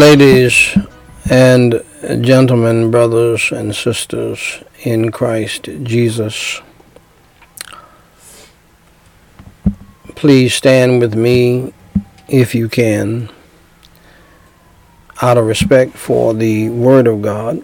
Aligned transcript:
Ladies 0.00 0.78
and 1.28 1.84
gentlemen, 2.22 2.90
brothers 2.90 3.52
and 3.52 3.76
sisters 3.76 4.64
in 4.82 5.10
Christ 5.12 5.64
Jesus, 5.82 6.62
please 10.14 10.54
stand 10.54 11.02
with 11.02 11.14
me 11.14 11.74
if 12.28 12.54
you 12.54 12.66
can, 12.66 13.28
out 15.20 15.36
of 15.36 15.44
respect 15.44 15.92
for 15.92 16.32
the 16.32 16.70
Word 16.70 17.06
of 17.06 17.20
God. 17.20 17.60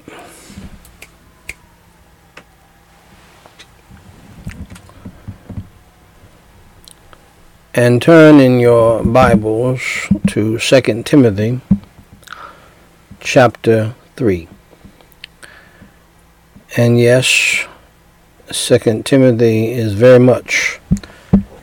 And 7.73 8.03
turn 8.03 8.41
in 8.41 8.61
your 8.61 9.03
Bibles 9.03 9.81
to 10.27 10.59
2 10.59 11.03
Timothy 11.05 11.63
chapter 13.27 13.93
3. 14.15 14.47
And 16.77 16.97
yes, 16.97 17.67
2 18.53 19.03
Timothy 19.03 19.73
is 19.73 19.95
very 19.95 20.21
much 20.21 20.79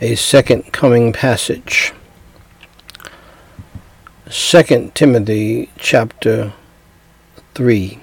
a 0.02 0.16
second 0.16 0.74
coming 0.74 1.14
passage. 1.14 1.94
2 4.30 4.92
Timothy 4.94 5.70
chapter 5.78 6.52
3 7.56 8.00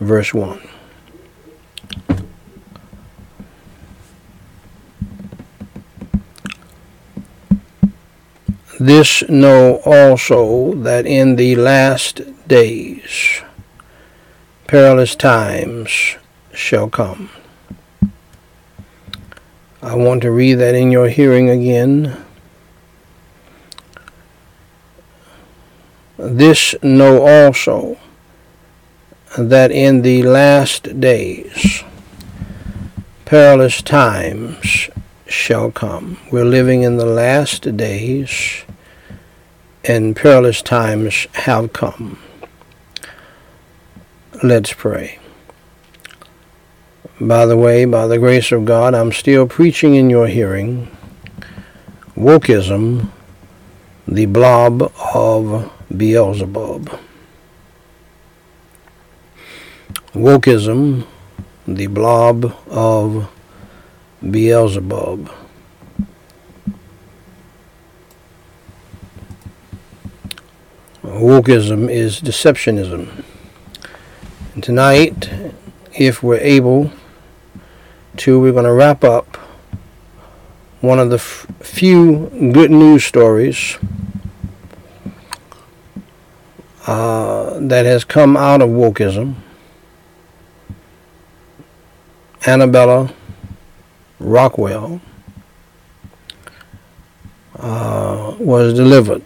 verse 0.00 0.34
1. 0.34 0.60
This 8.80 9.22
know 9.28 9.76
also 9.84 10.74
that 10.82 11.06
in 11.06 11.36
the 11.36 11.54
last 11.54 12.22
days 12.50 13.42
perilous 14.66 15.14
times 15.14 16.16
shall 16.52 16.90
come. 16.90 17.30
I 19.80 19.94
want 19.94 20.22
to 20.22 20.32
read 20.32 20.54
that 20.56 20.74
in 20.74 20.90
your 20.90 21.08
hearing 21.10 21.48
again. 21.48 22.16
This 26.16 26.74
know 26.82 27.24
also 27.24 27.98
that 29.38 29.70
in 29.70 30.02
the 30.02 30.24
last 30.24 30.98
days 30.98 31.84
perilous 33.26 33.80
times 33.80 34.90
shall 35.28 35.70
come. 35.70 36.18
We're 36.32 36.44
living 36.44 36.82
in 36.82 36.96
the 36.96 37.06
last 37.06 37.76
days 37.76 38.64
and 39.84 40.16
perilous 40.16 40.62
times 40.62 41.28
have 41.34 41.72
come. 41.72 42.18
Let's 44.42 44.72
pray. 44.72 45.18
By 47.20 47.44
the 47.44 47.58
way, 47.58 47.84
by 47.84 48.06
the 48.06 48.18
grace 48.18 48.52
of 48.52 48.64
God, 48.64 48.94
I'm 48.94 49.12
still 49.12 49.46
preaching 49.46 49.94
in 49.94 50.08
your 50.08 50.28
hearing 50.28 50.88
wokeism, 52.16 53.10
the 54.08 54.24
blob 54.24 54.90
of 55.14 55.70
Beelzebub. 55.94 56.98
Wokeism, 60.14 61.06
the 61.68 61.86
blob 61.88 62.56
of 62.68 63.30
Beelzebub. 64.22 65.30
wokeism 71.02 71.90
is 71.90 72.20
deceptionism. 72.20 73.24
Tonight, 74.58 75.30
if 75.96 76.24
we're 76.24 76.38
able 76.38 76.90
to, 78.16 78.40
we're 78.40 78.50
going 78.50 78.64
to 78.64 78.72
wrap 78.72 79.04
up 79.04 79.36
one 80.80 80.98
of 80.98 81.08
the 81.08 81.16
f- 81.16 81.46
few 81.60 82.26
good 82.52 82.72
news 82.72 83.04
stories 83.04 83.78
uh, 86.88 87.60
that 87.60 87.86
has 87.86 88.02
come 88.02 88.36
out 88.36 88.60
of 88.60 88.70
wokeism. 88.70 89.36
Annabella 92.44 93.14
Rockwell 94.18 95.00
uh, 97.54 98.34
was 98.40 98.74
delivered 98.74 99.22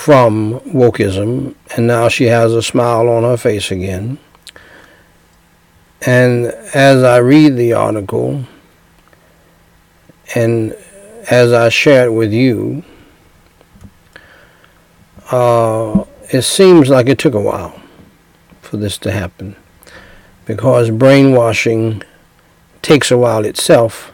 from 0.00 0.58
wokeism, 0.60 1.54
and 1.76 1.86
now 1.86 2.08
she 2.08 2.24
has 2.24 2.54
a 2.54 2.62
smile 2.62 3.06
on 3.06 3.22
her 3.22 3.36
face 3.36 3.70
again. 3.70 4.16
And 6.06 6.46
as 6.74 7.02
I 7.02 7.18
read 7.18 7.56
the 7.56 7.74
article, 7.74 8.44
and 10.34 10.72
as 11.30 11.52
I 11.52 11.68
share 11.68 12.06
it 12.06 12.12
with 12.14 12.32
you, 12.32 12.82
uh, 15.30 16.04
it 16.32 16.42
seems 16.42 16.88
like 16.88 17.06
it 17.10 17.18
took 17.18 17.34
a 17.34 17.40
while 17.40 17.78
for 18.62 18.78
this 18.78 18.96
to 18.98 19.12
happen 19.12 19.54
because 20.46 20.88
brainwashing 20.90 22.02
takes 22.80 23.10
a 23.10 23.18
while 23.18 23.44
itself 23.44 24.12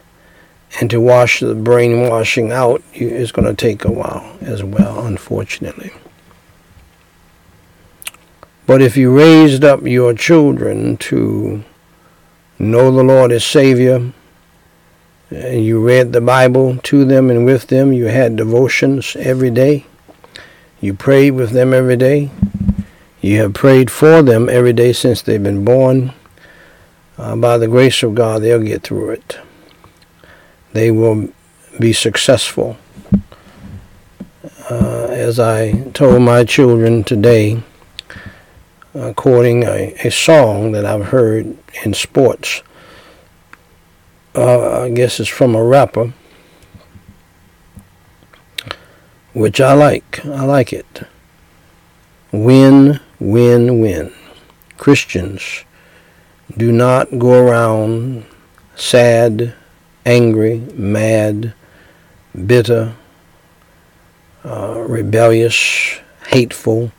and 0.79 0.89
to 0.91 1.01
wash 1.01 1.39
the 1.39 1.55
brainwashing 1.55 2.51
out 2.51 2.83
is 2.93 3.31
going 3.31 3.47
to 3.47 3.55
take 3.55 3.83
a 3.83 3.91
while 3.91 4.37
as 4.41 4.63
well, 4.63 5.05
unfortunately. 5.05 5.91
But 8.67 8.81
if 8.81 8.95
you 8.95 9.15
raised 9.15 9.63
up 9.63 9.83
your 9.83 10.13
children 10.13 10.97
to 10.97 11.63
know 12.59 12.91
the 12.91 13.03
Lord 13.03 13.31
as 13.31 13.45
Savior, 13.45 14.11
and 15.31 15.65
you 15.65 15.83
read 15.83 16.13
the 16.13 16.21
Bible 16.21 16.77
to 16.83 17.05
them 17.05 17.29
and 17.29 17.45
with 17.45 17.67
them, 17.67 17.91
you 17.91 18.05
had 18.05 18.35
devotions 18.35 19.15
every 19.17 19.49
day, 19.49 19.85
you 20.79 20.93
prayed 20.93 21.31
with 21.31 21.51
them 21.51 21.73
every 21.73 21.97
day, 21.97 22.29
you 23.19 23.41
have 23.41 23.53
prayed 23.53 23.89
for 23.89 24.21
them 24.21 24.47
every 24.47 24.73
day 24.73 24.93
since 24.93 25.21
they've 25.21 25.41
been 25.41 25.65
born, 25.65 26.13
uh, 27.17 27.35
by 27.35 27.57
the 27.57 27.67
grace 27.67 28.03
of 28.03 28.13
God, 28.13 28.43
they'll 28.43 28.61
get 28.61 28.83
through 28.83 29.09
it 29.11 29.39
they 30.77 30.91
will 30.91 31.29
be 31.79 31.93
successful. 31.93 32.77
Uh, 34.69 35.07
as 35.09 35.39
I 35.39 35.71
told 35.93 36.21
my 36.21 36.43
children 36.43 37.03
today, 37.03 37.63
quoting 39.15 39.63
a, 39.63 39.93
a 40.03 40.11
song 40.11 40.71
that 40.73 40.85
I've 40.85 41.07
heard 41.07 41.57
in 41.83 41.93
sports, 41.93 42.61
uh, 44.35 44.83
I 44.83 44.89
guess 44.89 45.19
it's 45.19 45.29
from 45.29 45.55
a 45.55 45.63
rapper, 45.63 46.13
which 49.33 49.61
I 49.61 49.73
like. 49.73 50.25
I 50.25 50.43
like 50.45 50.73
it. 50.73 51.03
Win, 52.31 52.99
win, 53.19 53.79
win. 53.79 54.13
Christians 54.77 55.63
do 56.55 56.71
not 56.71 57.17
go 57.17 57.47
around 57.47 58.25
sad, 58.75 59.55
angry, 60.07 60.59
mad, 60.73 61.53
bitter, 62.45 62.95
uh, 64.45 64.79
rebellious, 64.87 65.99
hateful, 66.27 66.93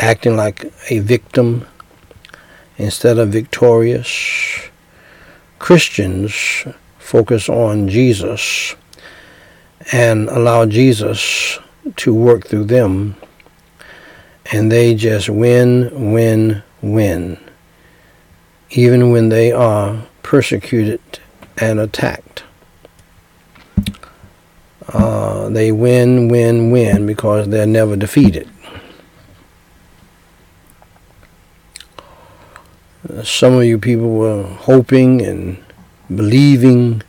acting 0.00 0.36
like 0.36 0.64
a 0.90 0.98
victim 0.98 1.64
instead 2.78 3.16
of 3.16 3.28
victorious. 3.28 4.68
Christians 5.60 6.64
focus 6.98 7.48
on 7.48 7.88
Jesus 7.88 8.74
and 9.92 10.28
allow 10.28 10.66
Jesus 10.66 11.60
to 11.94 12.12
work 12.12 12.48
through 12.48 12.64
them, 12.64 13.14
and 14.50 14.72
they 14.72 14.96
just 14.96 15.28
win, 15.28 16.12
win, 16.12 16.64
win, 16.80 17.38
even 18.70 19.12
when 19.12 19.28
they 19.28 19.52
are 19.52 20.02
persecuted 20.24 21.00
and 21.62 21.78
attacked. 21.78 22.42
Uh, 24.88 25.48
they 25.48 25.70
win, 25.70 26.28
win, 26.28 26.70
win 26.70 27.06
because 27.06 27.48
they're 27.48 27.66
never 27.66 27.96
defeated. 27.96 28.48
Some 33.22 33.54
of 33.54 33.64
you 33.64 33.78
people 33.78 34.10
were 34.10 34.42
hoping 34.42 35.22
and 35.22 35.62
believing 36.14 37.02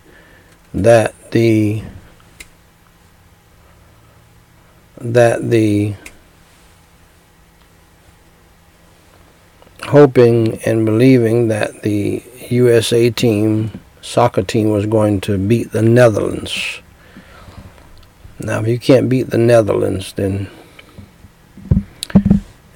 that 0.73 1.13
the 1.31 1.83
that 5.01 5.49
the 5.49 5.95
hoping 9.83 10.59
and 10.65 10.85
believing 10.85 11.47
that 11.49 11.81
the 11.81 12.23
USA 12.49 13.09
team 13.09 13.71
soccer 14.03 14.43
team 14.43 14.69
was 14.69 14.85
going 14.85 15.21
to 15.21 15.37
beat 15.37 15.71
the 15.71 15.81
Netherlands. 15.81 16.81
Now, 18.39 18.59
if 18.59 18.67
you 18.67 18.77
can't 18.77 19.09
beat 19.09 19.29
the 19.29 19.37
Netherlands, 19.37 20.13
then 20.13 20.49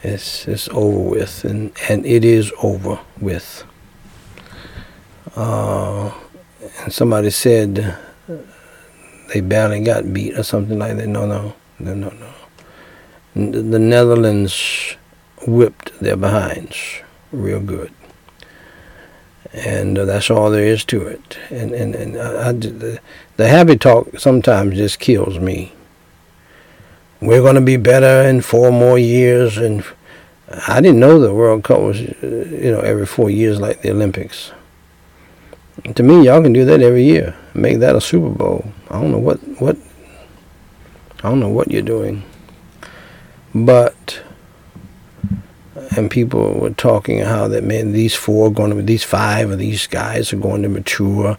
it's 0.01 0.47
it's 0.47 0.69
over 0.69 1.09
with, 1.09 1.43
and 1.43 1.71
and 1.89 2.05
it 2.05 2.23
is 2.23 2.51
over 2.63 2.99
with. 3.19 3.63
Uh, 5.35 6.11
and 6.83 6.93
somebody 6.93 7.29
said 7.29 7.97
they 9.27 9.41
barely 9.41 9.81
got 9.81 10.13
beat 10.13 10.37
or 10.37 10.43
something 10.43 10.79
like 10.79 10.95
that. 10.97 11.07
No, 11.07 11.25
no, 11.25 11.53
no, 11.79 11.93
no, 11.93 12.09
no. 12.09 12.31
The 13.35 13.79
Netherlands 13.79 14.95
whipped 15.45 15.99
their 15.99 16.15
behinds 16.15 17.01
real 17.31 17.59
good. 17.59 17.91
And 19.57 19.97
uh, 19.97 20.05
that's 20.05 20.29
all 20.29 20.51
there 20.51 20.65
is 20.65 20.85
to 20.85 21.01
it. 21.07 21.37
And 21.49 21.73
and, 21.73 21.95
and 21.95 22.17
I, 22.17 22.49
I, 22.49 22.51
the, 22.51 22.99
the 23.37 23.47
happy 23.47 23.75
talk 23.77 24.19
sometimes 24.19 24.75
just 24.75 24.99
kills 24.99 25.39
me. 25.39 25.73
We're 27.21 27.41
going 27.41 27.55
to 27.55 27.61
be 27.61 27.77
better 27.77 28.27
in 28.29 28.41
four 28.41 28.71
more 28.71 28.99
years. 28.99 29.57
And 29.57 29.83
I 30.67 30.79
didn't 30.79 30.99
know 30.99 31.19
the 31.19 31.33
World 31.33 31.63
Cup 31.63 31.79
was, 31.79 31.99
uh, 31.99 32.47
you 32.51 32.71
know, 32.71 32.81
every 32.81 33.07
four 33.07 33.31
years 33.31 33.59
like 33.59 33.81
the 33.81 33.89
Olympics. 33.89 34.51
To 35.95 36.03
me, 36.03 36.25
y'all 36.25 36.41
can 36.41 36.53
do 36.53 36.65
that 36.65 36.81
every 36.81 37.03
year. 37.03 37.35
Make 37.53 37.79
that 37.79 37.95
a 37.95 38.01
Super 38.01 38.29
Bowl. 38.29 38.71
I 38.89 39.01
don't 39.01 39.11
know 39.11 39.19
what 39.19 39.37
what. 39.59 39.77
I 41.23 41.29
don't 41.29 41.39
know 41.39 41.49
what 41.49 41.71
you're 41.71 41.81
doing. 41.81 42.23
But 43.55 44.21
and 45.95 46.09
people 46.09 46.53
were 46.53 46.71
talking 46.71 47.19
how 47.19 47.47
that 47.47 47.63
man 47.63 47.91
these 47.91 48.15
four 48.15 48.47
are 48.47 48.51
going 48.51 48.75
to 48.75 48.81
these 48.81 49.03
five 49.03 49.51
of 49.51 49.59
these 49.59 49.87
guys 49.87 50.33
are 50.33 50.37
going 50.37 50.63
to 50.63 50.69
mature 50.69 51.37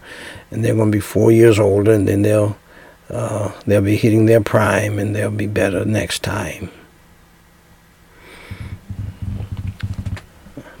and 0.51 0.63
they're 0.63 0.75
going 0.75 0.91
to 0.91 0.95
be 0.95 1.01
four 1.01 1.31
years 1.31 1.59
older 1.59 1.91
and 1.91 2.07
then 2.07 2.21
they'll 2.21 2.57
uh, 3.09 3.51
they'll 3.65 3.81
be 3.81 3.97
hitting 3.97 4.27
their 4.27 4.41
prime 4.41 4.99
and 4.99 5.15
they'll 5.15 5.31
be 5.31 5.47
better 5.47 5.83
next 5.83 6.21
time. 6.21 6.69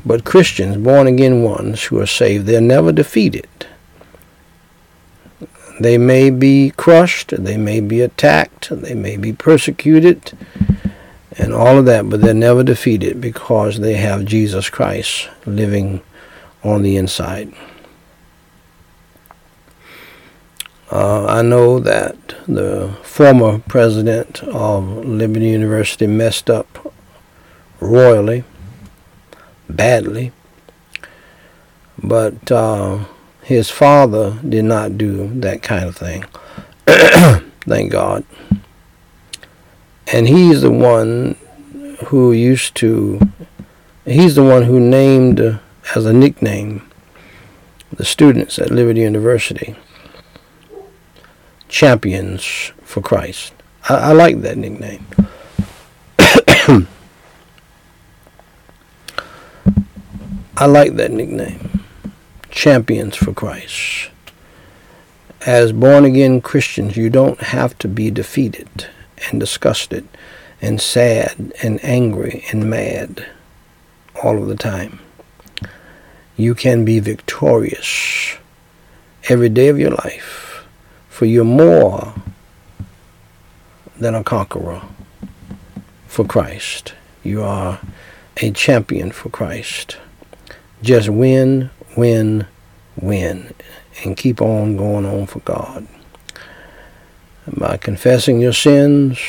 But 0.05 0.25
Christians 0.25 0.77
born 0.77 1.07
again 1.07 1.43
ones 1.43 1.83
who 1.83 1.99
are 1.99 2.07
saved 2.07 2.45
they're 2.45 2.61
never 2.61 2.91
defeated. 2.91 3.47
They 5.79 5.97
may 5.97 6.29
be 6.29 6.71
crushed 6.71 7.33
they 7.37 7.57
may 7.57 7.79
be 7.79 8.01
attacked 8.01 8.69
they 8.69 8.93
may 8.93 9.17
be 9.17 9.33
persecuted 9.33 10.33
and 11.39 11.53
all 11.53 11.77
of 11.77 11.85
that, 11.85 12.09
but 12.09 12.21
they're 12.21 12.33
never 12.33 12.63
defeated 12.63 13.21
because 13.21 13.79
they 13.79 13.93
have 13.93 14.25
Jesus 14.25 14.69
Christ 14.69 15.29
living 15.45 16.01
on 16.63 16.83
the 16.83 16.97
inside. 16.97 17.53
Uh, 20.91 21.25
I 21.27 21.41
know 21.41 21.79
that 21.79 22.35
the 22.47 22.93
former 23.03 23.59
president 23.59 24.43
of 24.43 25.05
Liberty 25.05 25.47
University 25.47 26.07
messed 26.07 26.49
up 26.49 26.93
royally, 27.79 28.43
badly, 29.69 30.33
but 32.03 32.51
uh, 32.51 33.05
his 33.43 33.69
father 33.69 34.39
did 34.47 34.65
not 34.65 34.97
do 34.97 35.27
that 35.39 35.61
kind 35.61 35.85
of 35.85 35.95
thing. 35.95 36.25
Thank 37.61 37.91
God. 37.91 38.25
And 40.11 40.27
he's 40.27 40.61
the 40.61 40.71
one 40.71 41.35
who 42.07 42.31
used 42.31 42.73
to, 42.75 43.19
he's 44.05 44.35
the 44.35 44.43
one 44.43 44.63
who 44.63 44.79
named 44.79 45.39
uh, 45.39 45.59
as 45.95 46.05
a 46.05 46.13
nickname 46.13 46.89
the 47.91 48.05
students 48.05 48.57
at 48.57 48.71
Liberty 48.71 49.01
University 49.01 49.75
champions 51.67 52.71
for 52.83 53.01
Christ. 53.01 53.53
I, 53.87 53.95
I 53.95 54.11
like 54.13 54.41
that 54.41 54.57
nickname. 54.57 55.05
I 60.57 60.65
like 60.65 60.95
that 60.95 61.11
nickname. 61.11 61.85
Champions 62.49 63.15
for 63.15 63.31
Christ. 63.33 64.09
As 65.45 65.71
born 65.71 66.03
again 66.03 66.41
Christians, 66.41 66.97
you 66.97 67.09
don't 67.09 67.39
have 67.39 67.77
to 67.79 67.87
be 67.87 68.11
defeated 68.11 68.87
and 69.27 69.39
disgusted 69.39 70.07
and 70.61 70.81
sad 70.81 71.53
and 71.63 71.83
angry 71.83 72.43
and 72.51 72.69
mad 72.69 73.25
all 74.23 74.41
of 74.41 74.47
the 74.47 74.55
time. 74.55 74.99
You 76.35 76.55
can 76.55 76.85
be 76.85 76.99
victorious 76.99 78.37
every 79.27 79.49
day 79.49 79.67
of 79.67 79.79
your 79.79 79.91
life, 79.91 80.65
for 81.09 81.25
you're 81.25 81.43
more 81.43 82.13
than 83.97 84.15
a 84.15 84.23
conqueror 84.23 84.81
for 86.07 86.25
Christ. 86.25 86.93
You 87.23 87.43
are 87.43 87.79
a 88.37 88.51
champion 88.51 89.11
for 89.11 89.29
Christ. 89.29 89.97
Just 90.81 91.09
win, 91.09 91.69
win, 91.97 92.47
win, 92.95 93.53
and 94.03 94.15
keep 94.15 94.41
on 94.41 94.77
going 94.77 95.05
on 95.05 95.27
for 95.27 95.39
God 95.41 95.87
by 97.47 97.77
confessing 97.77 98.39
your 98.39 98.53
sins, 98.53 99.19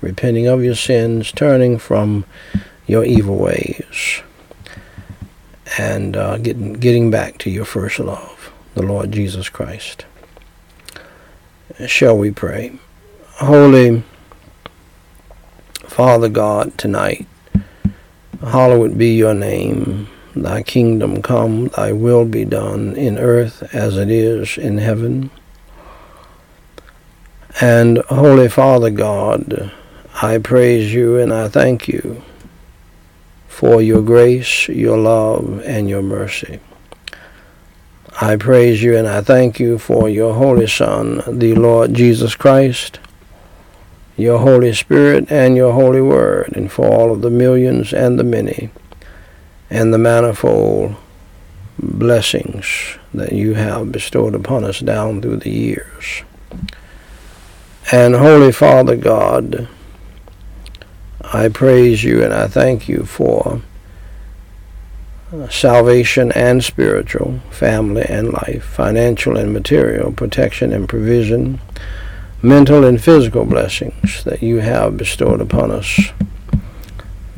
repenting 0.00 0.46
of 0.46 0.62
your 0.62 0.74
sins, 0.74 1.32
turning 1.32 1.78
from 1.78 2.24
your 2.86 3.04
evil 3.04 3.36
ways, 3.36 4.22
and 5.78 6.16
uh, 6.16 6.38
getting, 6.38 6.74
getting 6.74 7.10
back 7.10 7.38
to 7.38 7.50
your 7.50 7.64
first 7.64 7.98
love, 7.98 8.52
the 8.74 8.82
Lord 8.82 9.12
Jesus 9.12 9.48
Christ. 9.48 10.06
Shall 11.86 12.16
we 12.16 12.30
pray? 12.30 12.78
Holy 13.36 14.02
Father 15.98 16.28
God, 16.28 16.78
tonight, 16.78 17.26
hallowed 18.40 18.96
be 18.96 19.16
your 19.16 19.34
name. 19.34 20.06
Thy 20.36 20.62
kingdom 20.62 21.22
come, 21.22 21.68
thy 21.68 21.90
will 21.90 22.24
be 22.24 22.44
done 22.44 22.94
in 22.94 23.18
earth 23.18 23.74
as 23.74 23.96
it 23.96 24.08
is 24.10 24.56
in 24.56 24.78
heaven. 24.78 25.30
And 27.60 27.98
Holy 28.08 28.48
Father 28.48 28.90
God, 28.90 29.72
I 30.22 30.38
praise 30.38 30.94
you 30.94 31.18
and 31.18 31.32
I 31.32 31.48
thank 31.48 31.88
you 31.88 32.22
for 33.48 33.82
your 33.82 34.00
grace, 34.00 34.68
your 34.68 34.96
love, 34.96 35.60
and 35.64 35.88
your 35.88 36.02
mercy. 36.02 36.60
I 38.20 38.36
praise 38.36 38.80
you 38.80 38.96
and 38.96 39.08
I 39.08 39.22
thank 39.22 39.58
you 39.58 39.76
for 39.76 40.08
your 40.08 40.34
Holy 40.34 40.68
Son, 40.68 41.20
the 41.26 41.56
Lord 41.56 41.94
Jesus 41.94 42.36
Christ, 42.36 43.00
your 44.16 44.38
Holy 44.38 44.72
Spirit, 44.72 45.30
and 45.30 45.56
your 45.56 45.72
Holy 45.72 46.00
Word, 46.00 46.52
and 46.54 46.70
for 46.70 46.86
all 46.86 47.10
of 47.10 47.22
the 47.22 47.30
millions 47.30 47.92
and 47.92 48.20
the 48.20 48.24
many, 48.24 48.70
and 49.68 49.92
the 49.92 49.98
manifold 49.98 50.94
blessings 51.76 52.98
that 53.12 53.32
you 53.32 53.54
have 53.54 53.90
bestowed 53.90 54.36
upon 54.36 54.62
us 54.62 54.78
down 54.78 55.20
through 55.20 55.38
the 55.38 55.50
years. 55.50 56.22
And 57.90 58.14
Holy 58.14 58.52
Father 58.52 58.96
God, 58.96 59.66
I 61.22 61.48
praise 61.48 62.04
you 62.04 62.22
and 62.22 62.34
I 62.34 62.46
thank 62.46 62.86
you 62.86 63.04
for 63.04 63.62
salvation 65.48 66.30
and 66.32 66.62
spiritual, 66.62 67.40
family 67.50 68.04
and 68.06 68.30
life, 68.30 68.64
financial 68.64 69.38
and 69.38 69.54
material, 69.54 70.12
protection 70.12 70.70
and 70.70 70.86
provision, 70.86 71.60
mental 72.42 72.84
and 72.84 73.02
physical 73.02 73.46
blessings 73.46 74.22
that 74.24 74.42
you 74.42 74.58
have 74.58 74.98
bestowed 74.98 75.40
upon 75.40 75.70
us 75.70 76.12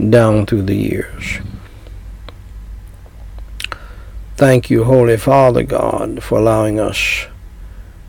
down 0.09 0.47
through 0.47 0.63
the 0.63 0.75
years. 0.75 1.39
Thank 4.37 4.69
you, 4.69 4.83
Holy 4.83 5.17
Father 5.17 5.63
God, 5.63 6.25
for 6.25 6.39
allowing 6.39 6.81
us 6.81 7.27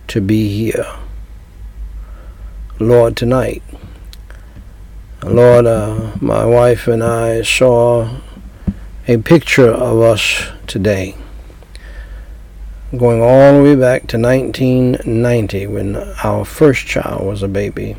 to 0.07 0.21
be 0.21 0.49
here 0.49 0.87
Lord, 2.81 3.15
tonight. 3.15 3.61
Lord, 5.23 5.67
uh, 5.67 6.13
my 6.19 6.43
wife 6.45 6.87
and 6.87 7.03
I 7.03 7.43
saw 7.43 8.09
a 9.07 9.17
picture 9.17 9.69
of 9.69 10.01
us 10.01 10.49
today, 10.65 11.15
going 12.97 13.21
all 13.21 13.57
the 13.57 13.63
way 13.63 13.75
back 13.75 14.07
to 14.07 14.17
1990 14.17 15.67
when 15.67 15.95
our 16.23 16.43
first 16.43 16.87
child 16.87 17.23
was 17.23 17.43
a 17.43 17.47
baby. 17.47 17.97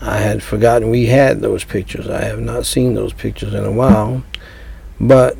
I 0.00 0.16
had 0.16 0.42
forgotten 0.42 0.88
we 0.88 1.06
had 1.06 1.42
those 1.42 1.64
pictures. 1.64 2.08
I 2.08 2.24
have 2.24 2.40
not 2.40 2.64
seen 2.64 2.94
those 2.94 3.12
pictures 3.12 3.52
in 3.52 3.66
a 3.66 3.70
while. 3.70 4.22
But 4.98 5.36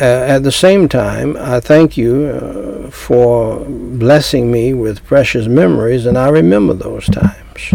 at 0.00 0.42
the 0.44 0.52
same 0.52 0.88
time, 0.88 1.36
I 1.38 1.60
thank 1.60 1.96
you 1.96 2.26
uh, 2.26 2.90
for 2.90 3.64
blessing 3.66 4.50
me 4.50 4.72
with 4.72 5.04
precious 5.04 5.46
memories, 5.46 6.06
and 6.06 6.16
I 6.16 6.28
remember 6.28 6.74
those 6.74 7.06
times, 7.06 7.74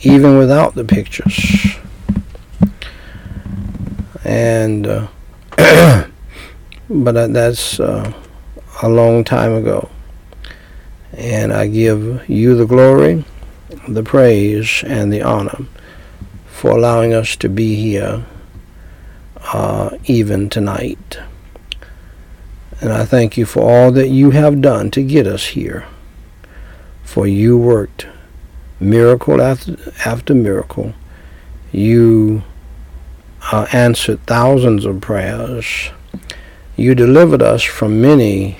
even 0.00 0.36
without 0.36 0.74
the 0.74 0.84
pictures. 0.84 1.76
And, 4.24 4.86
uh, 4.86 5.08
but 6.90 7.32
that's 7.32 7.80
uh, 7.80 8.12
a 8.82 8.88
long 8.88 9.24
time 9.24 9.54
ago. 9.54 9.90
And 11.12 11.52
I 11.52 11.66
give 11.66 12.28
you 12.28 12.54
the 12.54 12.66
glory, 12.66 13.24
the 13.88 14.02
praise, 14.02 14.82
and 14.86 15.12
the 15.12 15.22
honor 15.22 15.66
for 16.46 16.70
allowing 16.70 17.12
us 17.12 17.34
to 17.36 17.48
be 17.48 17.74
here 17.76 18.24
uh, 19.52 19.96
even 20.04 20.48
tonight. 20.48 21.18
And 22.82 22.92
I 22.92 23.04
thank 23.04 23.36
you 23.36 23.46
for 23.46 23.60
all 23.60 23.92
that 23.92 24.08
you 24.08 24.32
have 24.32 24.60
done 24.60 24.90
to 24.90 25.04
get 25.04 25.24
us 25.24 25.46
here. 25.46 25.86
For 27.04 27.28
you 27.28 27.56
worked 27.56 28.08
miracle 28.80 29.40
after, 29.40 29.76
after 30.04 30.34
miracle. 30.34 30.92
You 31.70 32.42
uh, 33.52 33.68
answered 33.72 34.26
thousands 34.26 34.84
of 34.84 35.00
prayers. 35.00 35.90
You 36.76 36.96
delivered 36.96 37.40
us 37.40 37.62
from 37.62 38.02
many 38.02 38.58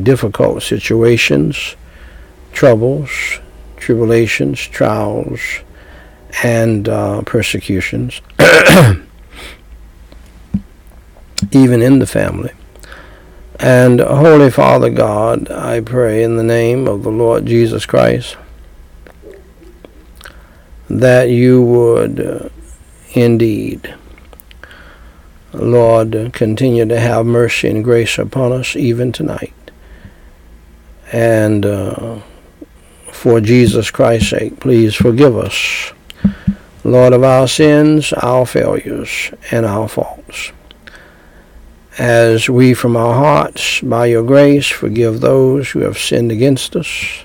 difficult 0.00 0.62
situations, 0.62 1.74
troubles, 2.52 3.40
tribulations, 3.78 4.60
trials, 4.60 5.40
and 6.44 6.88
uh, 6.88 7.22
persecutions, 7.22 8.20
even 11.50 11.82
in 11.82 11.98
the 11.98 12.06
family. 12.06 12.52
And 13.62 14.00
Holy 14.00 14.50
Father 14.50 14.88
God, 14.88 15.50
I 15.50 15.82
pray 15.82 16.22
in 16.22 16.38
the 16.38 16.42
name 16.42 16.88
of 16.88 17.02
the 17.02 17.10
Lord 17.10 17.44
Jesus 17.44 17.84
Christ 17.84 18.38
that 20.88 21.28
you 21.28 21.62
would 21.62 22.20
uh, 22.20 22.48
indeed, 23.12 23.94
Lord, 25.52 26.32
continue 26.32 26.86
to 26.86 26.98
have 26.98 27.26
mercy 27.26 27.68
and 27.68 27.84
grace 27.84 28.16
upon 28.16 28.52
us 28.52 28.76
even 28.76 29.12
tonight. 29.12 29.52
And 31.12 31.66
uh, 31.66 32.20
for 33.12 33.42
Jesus 33.42 33.90
Christ's 33.90 34.30
sake, 34.30 34.58
please 34.58 34.94
forgive 34.94 35.36
us, 35.36 35.92
Lord, 36.82 37.12
of 37.12 37.24
our 37.24 37.46
sins, 37.46 38.14
our 38.14 38.46
failures, 38.46 39.32
and 39.50 39.66
our 39.66 39.86
faults 39.86 40.52
as 42.00 42.48
we 42.48 42.72
from 42.72 42.96
our 42.96 43.12
hearts, 43.12 43.82
by 43.82 44.06
your 44.06 44.22
grace, 44.22 44.66
forgive 44.66 45.20
those 45.20 45.68
who 45.68 45.80
have 45.80 45.98
sinned 45.98 46.32
against 46.32 46.74
us. 46.74 47.24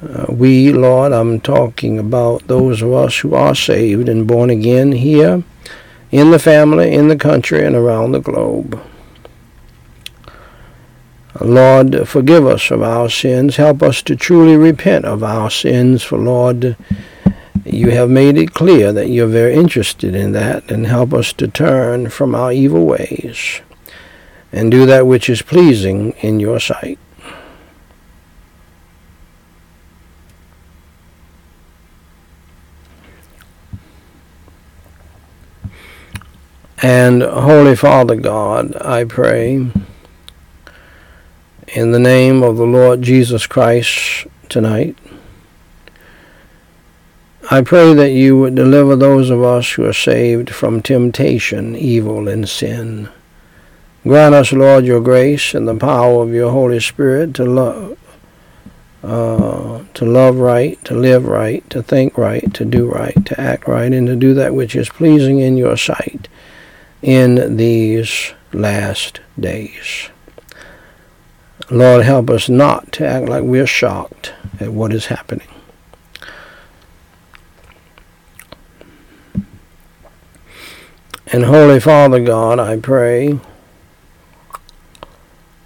Uh, 0.00 0.26
we, 0.28 0.72
Lord, 0.72 1.10
I'm 1.10 1.40
talking 1.40 1.98
about 1.98 2.46
those 2.46 2.80
of 2.80 2.92
us 2.92 3.18
who 3.18 3.34
are 3.34 3.56
saved 3.56 4.08
and 4.08 4.28
born 4.28 4.50
again 4.50 4.92
here, 4.92 5.42
in 6.12 6.30
the 6.30 6.38
family, 6.38 6.94
in 6.94 7.08
the 7.08 7.16
country, 7.16 7.66
and 7.66 7.74
around 7.74 8.12
the 8.12 8.20
globe. 8.20 8.80
Lord, 11.40 12.08
forgive 12.08 12.46
us 12.46 12.70
of 12.70 12.82
our 12.82 13.10
sins. 13.10 13.56
Help 13.56 13.82
us 13.82 14.00
to 14.02 14.14
truly 14.14 14.56
repent 14.56 15.04
of 15.04 15.24
our 15.24 15.50
sins, 15.50 16.04
for 16.04 16.18
Lord, 16.18 16.76
you 17.74 17.90
have 17.90 18.10
made 18.10 18.36
it 18.36 18.54
clear 18.54 18.92
that 18.92 19.08
you're 19.08 19.26
very 19.26 19.54
interested 19.54 20.14
in 20.14 20.32
that 20.32 20.70
and 20.70 20.86
help 20.86 21.12
us 21.12 21.32
to 21.34 21.48
turn 21.48 22.10
from 22.10 22.34
our 22.34 22.52
evil 22.52 22.84
ways 22.84 23.60
and 24.52 24.70
do 24.70 24.86
that 24.86 25.06
which 25.06 25.28
is 25.28 25.42
pleasing 25.42 26.12
in 26.20 26.40
your 26.40 26.60
sight. 26.60 26.98
And 36.80 37.22
Holy 37.22 37.74
Father 37.74 38.14
God, 38.14 38.76
I 38.80 39.04
pray 39.04 39.70
in 41.66 41.92
the 41.92 41.98
name 41.98 42.42
of 42.42 42.56
the 42.56 42.66
Lord 42.66 43.02
Jesus 43.02 43.46
Christ 43.46 44.26
tonight 44.48 44.96
I 47.50 47.62
pray 47.62 47.94
that 47.94 48.10
you 48.10 48.38
would 48.38 48.54
deliver 48.54 48.94
those 48.94 49.30
of 49.30 49.42
us 49.42 49.72
who 49.72 49.86
are 49.86 49.94
saved 49.94 50.50
from 50.50 50.82
temptation, 50.82 51.74
evil, 51.74 52.28
and 52.28 52.46
sin. 52.46 53.08
Grant 54.02 54.34
us, 54.34 54.52
Lord, 54.52 54.84
your 54.84 55.00
grace 55.00 55.54
and 55.54 55.66
the 55.66 55.74
power 55.74 56.22
of 56.22 56.34
your 56.34 56.50
Holy 56.50 56.78
Spirit 56.78 57.32
to 57.36 57.46
love, 57.46 57.96
uh, 59.02 59.82
to 59.94 60.04
love 60.04 60.36
right, 60.36 60.82
to 60.84 60.94
live 60.94 61.24
right, 61.24 61.68
to 61.70 61.82
think 61.82 62.18
right, 62.18 62.52
to 62.52 62.66
do 62.66 62.86
right, 62.86 63.24
to 63.24 63.40
act 63.40 63.66
right, 63.66 63.94
and 63.94 64.06
to 64.08 64.16
do 64.16 64.34
that 64.34 64.54
which 64.54 64.76
is 64.76 64.90
pleasing 64.90 65.38
in 65.38 65.56
your 65.56 65.78
sight 65.78 66.28
in 67.00 67.56
these 67.56 68.34
last 68.52 69.20
days. 69.40 70.10
Lord, 71.70 72.04
help 72.04 72.28
us 72.28 72.50
not 72.50 72.92
to 72.92 73.06
act 73.06 73.26
like 73.26 73.42
we're 73.42 73.66
shocked 73.66 74.34
at 74.60 74.74
what 74.74 74.92
is 74.92 75.06
happening. 75.06 75.48
And 81.30 81.44
Holy 81.44 81.78
Father 81.78 82.20
God, 82.20 82.58
I 82.58 82.78
pray 82.78 83.38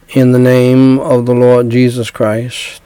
in 0.09 0.33
the 0.33 0.38
name 0.40 0.99
of 0.99 1.25
the 1.25 1.35
Lord 1.35 1.71
Jesus 1.71 2.11
Christ 2.11 2.83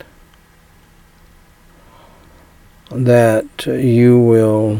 that 2.91 3.65
you 3.65 4.19
will 4.19 4.79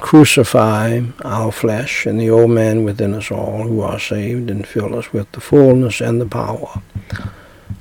crucify 0.00 1.02
our 1.24 1.52
flesh 1.52 2.04
and 2.04 2.18
the 2.18 2.28
old 2.28 2.50
man 2.50 2.82
within 2.82 3.14
us 3.14 3.30
all 3.30 3.68
who 3.68 3.80
are 3.80 4.00
saved 4.00 4.50
and 4.50 4.66
fill 4.66 4.98
us 4.98 5.12
with 5.12 5.30
the 5.30 5.40
fullness 5.40 6.00
and 6.00 6.20
the 6.20 6.26
power, 6.26 6.82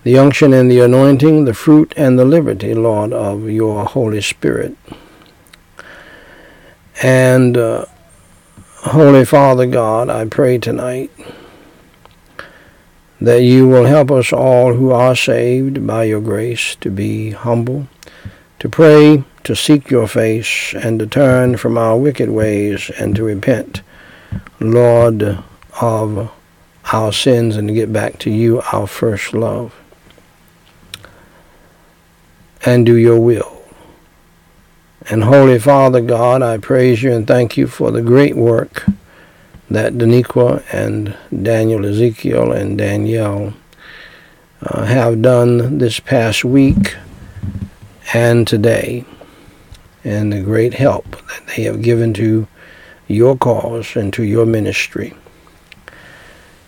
the 0.03 0.19
unction 0.19 0.53
and 0.53 0.69
the 0.69 0.81
anointing, 0.81 1.45
the 1.45 1.55
fruit 1.55 1.91
and 1.97 2.19
the 2.19 2.25
liberty, 2.25 2.75
Lord, 2.75 3.13
of 3.13 3.49
your 3.49 3.83
Holy 3.85 4.21
Spirit. 4.21 4.77
And 7.01 7.57
uh, 7.57 7.85
Holy 8.77 9.25
Father 9.25 9.65
God, 9.65 10.09
I 10.09 10.25
pray 10.25 10.59
tonight 10.59 11.09
that 13.19 13.41
you 13.41 13.67
will 13.67 13.85
help 13.85 14.11
us 14.11 14.31
all 14.31 14.73
who 14.73 14.91
are 14.91 15.15
saved 15.15 15.85
by 15.87 16.03
your 16.03 16.21
grace 16.21 16.75
to 16.75 16.91
be 16.91 17.31
humble, 17.31 17.87
to 18.59 18.69
pray, 18.69 19.23
to 19.43 19.55
seek 19.55 19.89
your 19.89 20.07
face, 20.07 20.75
and 20.75 20.99
to 20.99 21.07
turn 21.07 21.57
from 21.57 21.75
our 21.75 21.97
wicked 21.97 22.29
ways 22.29 22.91
and 22.99 23.15
to 23.15 23.23
repent, 23.23 23.81
Lord, 24.59 25.39
of 25.81 26.31
our 26.91 27.11
sins 27.11 27.57
and 27.57 27.67
to 27.67 27.73
get 27.73 27.91
back 27.91 28.19
to 28.19 28.29
you, 28.29 28.61
our 28.73 28.85
first 28.85 29.33
love, 29.33 29.73
and 32.63 32.85
do 32.85 32.95
your 32.95 33.19
will. 33.19 33.60
And 35.09 35.23
Holy 35.23 35.57
Father 35.57 35.99
God, 35.99 36.43
I 36.43 36.57
praise 36.57 37.01
you 37.01 37.11
and 37.11 37.25
thank 37.25 37.57
you 37.57 37.65
for 37.67 37.89
the 37.89 38.03
great 38.03 38.35
work 38.35 38.85
that 39.69 39.93
Daniqua 39.93 40.63
and 40.71 41.15
Daniel 41.43 41.85
Ezekiel 41.85 42.51
and 42.51 42.77
Danielle 42.77 43.53
uh, 44.61 44.85
have 44.85 45.21
done 45.21 45.79
this 45.79 45.99
past 45.99 46.45
week 46.45 46.95
and 48.13 48.47
today, 48.47 49.05
and 50.03 50.31
the 50.31 50.41
great 50.41 50.73
help 50.75 51.09
that 51.11 51.47
they 51.47 51.63
have 51.63 51.81
given 51.81 52.13
to 52.13 52.47
your 53.07 53.35
cause 53.37 53.95
and 53.95 54.13
to 54.13 54.23
your 54.23 54.45
ministry. 54.45 55.15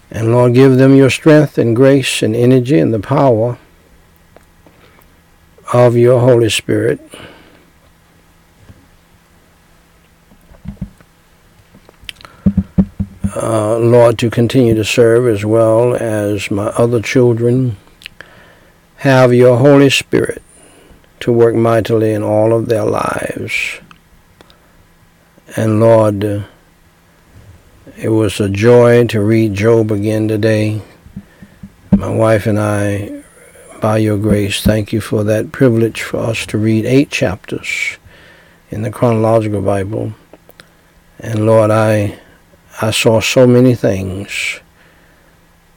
And 0.09 0.31
Lord, 0.31 0.53
give 0.53 0.77
them 0.77 0.95
your 0.95 1.09
strength 1.09 1.57
and 1.57 1.75
grace 1.75 2.23
and 2.23 2.35
energy 2.35 2.79
and 2.79 2.93
the 2.93 2.99
power 2.99 3.57
of 5.71 5.95
your 5.95 6.19
Holy 6.19 6.49
Spirit 6.49 7.01
uh, 13.35 13.77
Lord, 13.77 14.19
to 14.19 14.29
continue 14.29 14.75
to 14.75 14.83
serve 14.83 15.27
as 15.27 15.43
well 15.43 15.95
as 15.95 16.51
my 16.51 16.67
other 16.67 17.01
children. 17.01 17.77
Have 18.97 19.33
your 19.33 19.57
Holy 19.57 19.89
Spirit 19.89 20.41
to 21.19 21.31
work 21.31 21.55
mightily 21.55 22.13
in 22.13 22.21
all 22.21 22.53
of 22.53 22.67
their 22.67 22.85
lives. 22.85 23.79
And 25.55 25.79
Lord, 25.79 26.45
it 27.97 28.09
was 28.09 28.39
a 28.39 28.49
joy 28.49 29.05
to 29.07 29.21
read 29.21 29.53
Job 29.53 29.91
again 29.91 30.27
today. 30.27 30.81
My 31.91 32.09
wife 32.09 32.47
and 32.47 32.59
I, 32.59 33.23
by 33.81 33.97
your 33.97 34.17
grace, 34.17 34.61
thank 34.61 34.91
you 34.91 34.99
for 34.99 35.23
that 35.23 35.51
privilege 35.51 36.01
for 36.01 36.17
us 36.17 36.45
to 36.47 36.57
read 36.57 36.85
eight 36.85 37.09
chapters 37.09 37.97
in 38.69 38.81
the 38.81 38.91
chronological 38.91 39.61
Bible. 39.61 40.13
And 41.19 41.45
Lord, 41.45 41.71
I 41.71 42.19
I 42.81 42.89
saw 42.89 43.21
so 43.21 43.45
many 43.45 43.75
things 43.75 44.59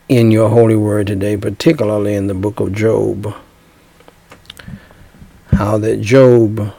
in 0.08 0.30
your 0.30 0.48
holy 0.48 0.76
word 0.76 1.08
today, 1.08 1.36
particularly 1.36 2.14
in 2.14 2.26
the 2.26 2.34
book 2.34 2.58
of 2.58 2.72
Job. 2.72 3.34
How 5.52 5.76
that 5.76 6.00
Job, 6.00 6.72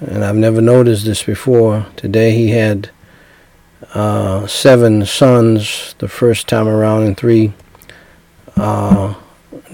and 0.00 0.24
I've 0.24 0.36
never 0.36 0.62
noticed 0.62 1.04
this 1.04 1.22
before, 1.22 1.86
today 1.96 2.32
he 2.32 2.50
had 2.50 2.90
uh, 3.92 4.46
seven 4.46 5.04
sons 5.04 5.94
the 5.98 6.08
first 6.08 6.48
time 6.48 6.66
around 6.66 7.02
and 7.02 7.16
three 7.18 7.52
uh, 8.56 9.14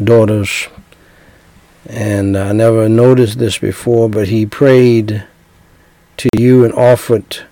daughters. 0.02 0.66
And 1.86 2.36
I 2.36 2.50
never 2.50 2.88
noticed 2.88 3.38
this 3.38 3.58
before, 3.58 4.08
but 4.08 4.28
he 4.28 4.46
prayed 4.46 5.24
to 6.16 6.28
you 6.36 6.64
and 6.64 6.74
offered 6.74 7.44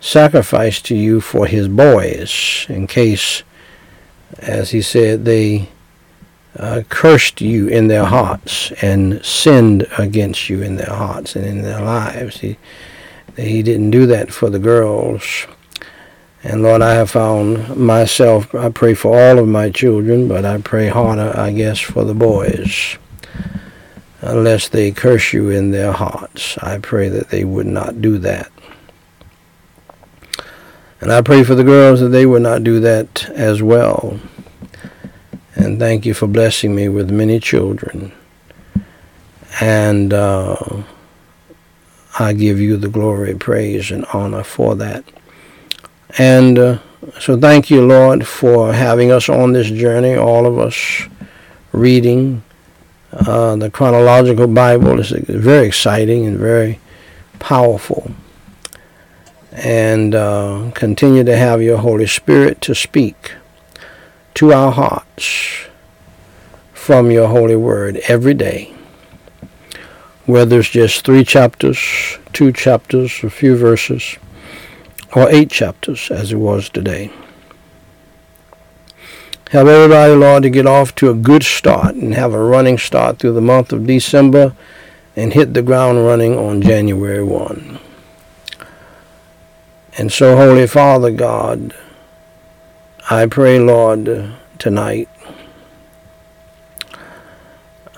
sacrifice 0.00 0.80
to 0.82 0.94
you 0.94 1.20
for 1.20 1.46
his 1.46 1.68
boys 1.68 2.66
in 2.68 2.86
case, 2.86 3.42
as 4.38 4.70
he 4.70 4.82
said, 4.82 5.24
they 5.24 5.68
uh, 6.58 6.82
cursed 6.88 7.40
you 7.40 7.68
in 7.68 7.88
their 7.88 8.04
hearts 8.04 8.72
and 8.82 9.24
sinned 9.24 9.86
against 9.98 10.48
you 10.48 10.62
in 10.62 10.76
their 10.76 10.94
hearts 10.94 11.36
and 11.36 11.44
in 11.44 11.62
their 11.62 11.80
lives. 11.80 12.40
He, 12.40 12.56
he 13.36 13.62
didn't 13.62 13.90
do 13.90 14.06
that 14.06 14.32
for 14.32 14.48
the 14.48 14.58
girls. 14.58 15.46
And 16.42 16.62
Lord, 16.62 16.80
I 16.80 16.94
have 16.94 17.10
found 17.10 17.76
myself, 17.76 18.54
I 18.54 18.68
pray 18.68 18.94
for 18.94 19.18
all 19.18 19.38
of 19.38 19.48
my 19.48 19.70
children, 19.70 20.28
but 20.28 20.44
I 20.44 20.58
pray 20.58 20.88
harder, 20.88 21.32
I 21.36 21.52
guess, 21.52 21.80
for 21.80 22.04
the 22.04 22.14
boys. 22.14 22.96
Unless 24.20 24.68
they 24.68 24.92
curse 24.92 25.32
you 25.32 25.50
in 25.50 25.72
their 25.72 25.92
hearts. 25.92 26.56
I 26.58 26.78
pray 26.78 27.08
that 27.08 27.30
they 27.30 27.44
would 27.44 27.66
not 27.66 28.00
do 28.00 28.18
that. 28.18 28.50
And 31.00 31.12
I 31.12 31.20
pray 31.20 31.44
for 31.44 31.54
the 31.54 31.64
girls 31.64 32.00
that 32.00 32.08
they 32.08 32.26
would 32.26 32.42
not 32.42 32.64
do 32.64 32.80
that 32.80 33.28
as 33.30 33.62
well. 33.62 34.18
And 35.54 35.78
thank 35.78 36.06
you 36.06 36.14
for 36.14 36.26
blessing 36.26 36.74
me 36.74 36.88
with 36.88 37.10
many 37.10 37.40
children. 37.40 38.12
And 39.60 40.12
uh, 40.12 40.56
I 42.18 42.32
give 42.32 42.60
you 42.60 42.76
the 42.76 42.88
glory, 42.88 43.34
praise, 43.34 43.90
and 43.90 44.04
honor 44.12 44.42
for 44.42 44.74
that. 44.76 45.04
And 46.18 46.58
uh, 46.58 46.78
so 47.20 47.38
thank 47.38 47.70
you, 47.70 47.86
Lord, 47.86 48.26
for 48.26 48.72
having 48.72 49.10
us 49.10 49.28
on 49.28 49.52
this 49.52 49.70
journey, 49.70 50.14
all 50.14 50.46
of 50.46 50.58
us 50.58 51.02
reading 51.72 52.42
uh, 53.12 53.56
the 53.56 53.70
chronological 53.70 54.46
Bible. 54.46 54.98
is 55.00 55.10
very 55.10 55.66
exciting 55.66 56.26
and 56.26 56.38
very 56.38 56.80
powerful. 57.38 58.10
And 59.56 60.14
uh, 60.14 60.70
continue 60.74 61.24
to 61.24 61.36
have 61.36 61.62
your 61.62 61.78
Holy 61.78 62.06
Spirit 62.06 62.60
to 62.60 62.74
speak 62.74 63.32
to 64.34 64.52
our 64.52 64.70
hearts 64.70 65.66
from 66.74 67.10
your 67.10 67.28
holy 67.28 67.56
word 67.56 67.96
every 68.06 68.34
day. 68.34 68.74
Whether 70.26 70.60
it's 70.60 70.68
just 70.68 71.06
three 71.06 71.24
chapters, 71.24 72.18
two 72.34 72.52
chapters, 72.52 73.24
a 73.24 73.30
few 73.30 73.56
verses, 73.56 74.16
or 75.14 75.30
eight 75.30 75.50
chapters 75.50 76.10
as 76.10 76.32
it 76.32 76.36
was 76.36 76.68
today. 76.68 77.10
Help 79.50 79.68
everybody, 79.68 80.12
Lord, 80.14 80.42
to 80.42 80.50
get 80.50 80.66
off 80.66 80.94
to 80.96 81.08
a 81.08 81.14
good 81.14 81.44
start 81.44 81.94
and 81.94 82.12
have 82.14 82.34
a 82.34 82.42
running 82.42 82.76
start 82.76 83.18
through 83.18 83.32
the 83.32 83.40
month 83.40 83.72
of 83.72 83.86
December 83.86 84.54
and 85.14 85.32
hit 85.32 85.54
the 85.54 85.62
ground 85.62 86.04
running 86.04 86.36
on 86.36 86.60
January 86.60 87.24
1. 87.24 87.78
And 89.98 90.12
so, 90.12 90.36
Holy 90.36 90.66
Father 90.66 91.10
God, 91.10 91.74
I 93.08 93.24
pray, 93.24 93.58
Lord, 93.58 94.30
tonight, 94.58 95.08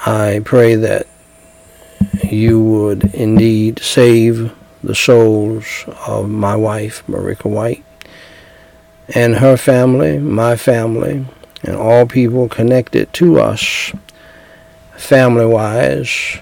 I 0.07 0.41
pray 0.45 0.77
that 0.77 1.09
you 2.23 2.63
would 2.63 3.13
indeed 3.15 3.81
save 3.81 4.55
the 4.85 4.95
souls 4.95 5.85
of 6.07 6.29
my 6.31 6.55
wife, 6.55 7.05
Marika 7.09 7.51
White, 7.51 7.85
and 9.13 9.35
her 9.37 9.57
family, 9.57 10.21
my 10.21 10.55
family, 10.55 11.27
and 11.65 11.75
all 11.75 12.07
people 12.07 12.49
connected 12.49 13.13
to 13.15 13.41
us, 13.41 13.93
family-wise. 14.97 16.39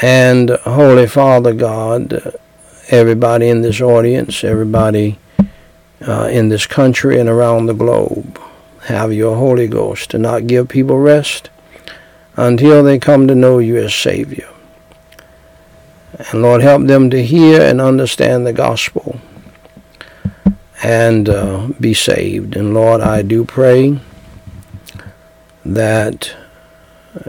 And 0.00 0.50
Holy 0.50 1.06
Father 1.06 1.52
God, 1.52 2.34
everybody 2.92 3.48
in 3.48 3.62
this 3.62 3.80
audience, 3.80 4.44
everybody 4.44 5.18
uh, 6.06 6.28
in 6.30 6.50
this 6.50 6.66
country 6.66 7.18
and 7.18 7.28
around 7.28 7.66
the 7.66 7.74
globe. 7.74 8.38
Have 8.82 9.12
your 9.12 9.36
Holy 9.36 9.66
Ghost 9.66 10.10
to 10.10 10.18
not 10.18 10.46
give 10.46 10.68
people 10.68 10.98
rest 10.98 11.48
until 12.36 12.82
they 12.82 12.98
come 12.98 13.26
to 13.28 13.34
know 13.34 13.58
you 13.58 13.78
as 13.78 13.94
Savior. 13.94 14.48
And 16.18 16.42
Lord, 16.42 16.60
help 16.60 16.86
them 16.86 17.08
to 17.10 17.24
hear 17.24 17.62
and 17.62 17.80
understand 17.80 18.46
the 18.46 18.52
gospel 18.52 19.18
and 20.82 21.28
uh, 21.28 21.68
be 21.80 21.94
saved. 21.94 22.56
And 22.56 22.74
Lord, 22.74 23.00
I 23.00 23.22
do 23.22 23.44
pray 23.44 23.98
that 25.64 26.34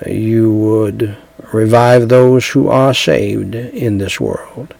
you 0.05 0.51
would 0.51 1.15
revive 1.53 2.09
those 2.09 2.49
who 2.49 2.67
are 2.67 2.93
saved 2.93 3.55
in 3.55 3.99
this 3.99 4.19
world. 4.19 4.73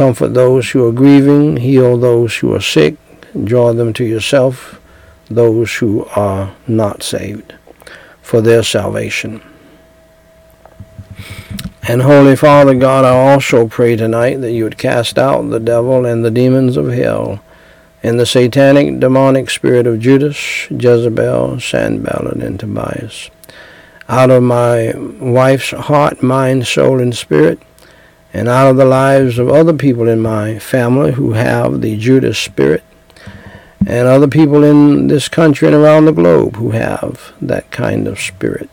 Comfort 0.00 0.32
those 0.32 0.70
who 0.70 0.86
are 0.86 0.92
grieving, 0.92 1.58
heal 1.58 1.98
those 1.98 2.38
who 2.38 2.54
are 2.54 2.60
sick, 2.62 2.96
draw 3.44 3.74
them 3.74 3.92
to 3.92 4.02
yourself, 4.02 4.80
those 5.28 5.74
who 5.74 6.06
are 6.16 6.54
not 6.66 7.02
saved, 7.02 7.52
for 8.22 8.40
their 8.40 8.62
salvation. 8.62 9.42
And 11.86 12.00
Holy 12.00 12.34
Father 12.34 12.74
God, 12.74 13.04
I 13.04 13.10
also 13.10 13.68
pray 13.68 13.94
tonight 13.94 14.36
that 14.36 14.52
you 14.52 14.64
would 14.64 14.78
cast 14.78 15.18
out 15.18 15.50
the 15.50 15.60
devil 15.60 16.06
and 16.06 16.24
the 16.24 16.30
demons 16.30 16.78
of 16.78 16.88
hell 16.88 17.44
and 18.02 18.18
the 18.18 18.24
satanic 18.24 19.00
demonic 19.00 19.50
spirit 19.50 19.86
of 19.86 20.00
Judas, 20.00 20.66
Jezebel, 20.70 21.60
Sanballat, 21.60 22.42
and 22.42 22.58
Tobiah 22.58 23.10
out 24.08 24.30
of 24.30 24.42
my 24.42 24.92
wife's 25.20 25.72
heart, 25.72 26.22
mind, 26.22 26.66
soul, 26.66 27.00
and 27.00 27.14
spirit, 27.14 27.60
and 28.32 28.48
out 28.48 28.70
of 28.70 28.76
the 28.76 28.84
lives 28.84 29.38
of 29.38 29.48
other 29.48 29.72
people 29.72 30.08
in 30.08 30.20
my 30.20 30.58
family 30.58 31.12
who 31.12 31.32
have 31.32 31.80
the 31.80 31.96
Judas 31.96 32.38
spirit, 32.38 32.84
and 33.86 34.06
other 34.06 34.28
people 34.28 34.62
in 34.62 35.08
this 35.08 35.28
country 35.28 35.66
and 35.66 35.76
around 35.76 36.04
the 36.04 36.12
globe 36.12 36.56
who 36.56 36.70
have 36.70 37.32
that 37.40 37.70
kind 37.70 38.06
of 38.06 38.20
spirit. 38.20 38.68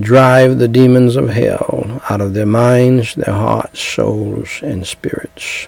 Drive 0.00 0.58
the 0.58 0.68
demons 0.68 1.16
of 1.16 1.30
hell 1.30 2.00
out 2.08 2.20
of 2.20 2.32
their 2.32 2.46
minds, 2.46 3.16
their 3.16 3.34
hearts, 3.34 3.80
souls, 3.80 4.60
and 4.62 4.86
spirits. 4.86 5.66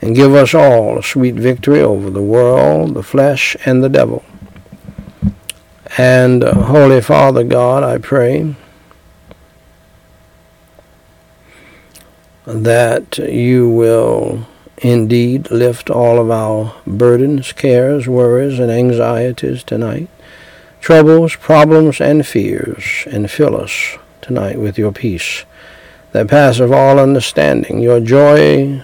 And 0.00 0.14
give 0.14 0.34
us 0.34 0.54
all 0.54 0.98
a 0.98 1.02
sweet 1.02 1.34
victory 1.34 1.80
over 1.80 2.08
the 2.10 2.22
world, 2.22 2.94
the 2.94 3.02
flesh, 3.02 3.56
and 3.66 3.82
the 3.82 3.88
devil. 3.88 4.24
And 5.98 6.44
uh, 6.44 6.54
Holy 6.54 7.00
Father 7.00 7.42
God, 7.42 7.82
I 7.82 7.98
pray 7.98 8.54
that 12.46 13.18
you 13.18 13.68
will 13.68 14.46
indeed 14.78 15.50
lift 15.50 15.90
all 15.90 16.20
of 16.20 16.30
our 16.30 16.74
burdens, 16.86 17.52
cares, 17.52 18.06
worries, 18.06 18.58
and 18.58 18.70
anxieties 18.70 19.64
tonight, 19.64 20.08
troubles, 20.80 21.34
problems, 21.36 22.00
and 22.00 22.26
fears, 22.26 23.04
and 23.10 23.30
fill 23.30 23.56
us 23.60 23.96
tonight 24.20 24.60
with 24.60 24.78
your 24.78 24.92
peace 24.92 25.44
that 26.12 26.28
passeth 26.28 26.70
all 26.72 26.98
understanding, 26.98 27.80
your 27.80 28.00
joy 28.00 28.82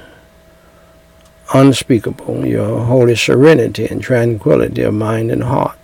unspeakable, 1.55 2.47
your 2.47 2.85
holy 2.85 3.15
serenity 3.15 3.87
and 3.87 4.03
tranquility 4.03 4.83
of 4.83 4.95
mind 4.95 5.31
and 5.31 5.45
heart. 5.45 5.79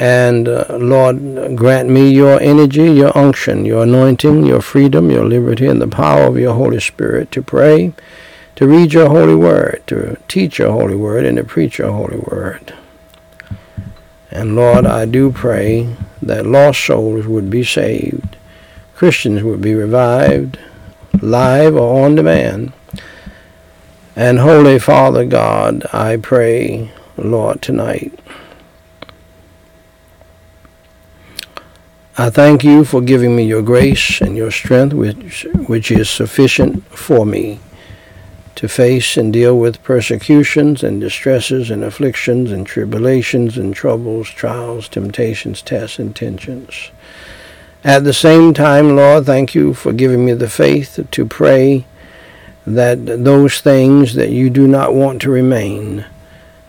And 0.00 0.48
uh, 0.48 0.64
Lord, 0.70 1.56
grant 1.56 1.90
me 1.90 2.10
your 2.10 2.40
energy, 2.40 2.90
your 2.90 3.16
unction, 3.16 3.66
your 3.66 3.82
anointing, 3.82 4.46
your 4.46 4.62
freedom, 4.62 5.10
your 5.10 5.26
liberty, 5.26 5.66
and 5.66 5.80
the 5.80 5.88
power 5.88 6.22
of 6.22 6.38
your 6.38 6.54
Holy 6.54 6.80
Spirit 6.80 7.30
to 7.32 7.42
pray, 7.42 7.92
to 8.56 8.66
read 8.66 8.94
your 8.94 9.10
holy 9.10 9.34
word, 9.34 9.82
to 9.88 10.16
teach 10.26 10.58
your 10.58 10.72
holy 10.72 10.96
word, 10.96 11.26
and 11.26 11.36
to 11.36 11.44
preach 11.44 11.76
your 11.78 11.92
holy 11.92 12.16
word. 12.16 12.72
And 14.30 14.56
Lord, 14.56 14.86
I 14.86 15.04
do 15.04 15.30
pray 15.30 15.94
that 16.22 16.46
lost 16.46 16.82
souls 16.82 17.26
would 17.26 17.50
be 17.50 17.62
saved, 17.62 18.36
Christians 18.94 19.42
would 19.42 19.60
be 19.60 19.74
revived, 19.74 20.58
live 21.20 21.74
or 21.74 22.06
on 22.06 22.14
demand. 22.14 22.72
And 24.16 24.38
Holy 24.38 24.78
Father 24.78 25.26
God, 25.26 25.84
I 25.92 26.16
pray, 26.16 26.90
Lord, 27.18 27.60
tonight 27.60 28.18
I 32.20 32.28
thank 32.28 32.62
you 32.62 32.84
for 32.84 33.00
giving 33.00 33.34
me 33.34 33.44
your 33.44 33.62
grace 33.62 34.20
and 34.20 34.36
your 34.36 34.50
strength, 34.50 34.92
which, 34.92 35.46
which 35.68 35.90
is 35.90 36.10
sufficient 36.10 36.84
for 36.88 37.24
me 37.24 37.60
to 38.56 38.68
face 38.68 39.16
and 39.16 39.32
deal 39.32 39.58
with 39.58 39.82
persecutions 39.82 40.82
and 40.82 41.00
distresses 41.00 41.70
and 41.70 41.82
afflictions 41.82 42.52
and 42.52 42.66
tribulations 42.66 43.56
and 43.56 43.74
troubles, 43.74 44.28
trials, 44.28 44.86
temptations, 44.86 45.62
tests, 45.62 45.98
and 45.98 46.14
tensions. 46.14 46.90
At 47.82 48.04
the 48.04 48.12
same 48.12 48.52
time, 48.52 48.96
Lord, 48.96 49.24
thank 49.24 49.54
you 49.54 49.72
for 49.72 49.94
giving 49.94 50.26
me 50.26 50.34
the 50.34 50.50
faith 50.50 51.00
to 51.10 51.24
pray 51.24 51.86
that 52.66 53.06
those 53.06 53.62
things 53.62 54.12
that 54.16 54.28
you 54.28 54.50
do 54.50 54.68
not 54.68 54.92
want 54.92 55.22
to 55.22 55.30
remain 55.30 56.04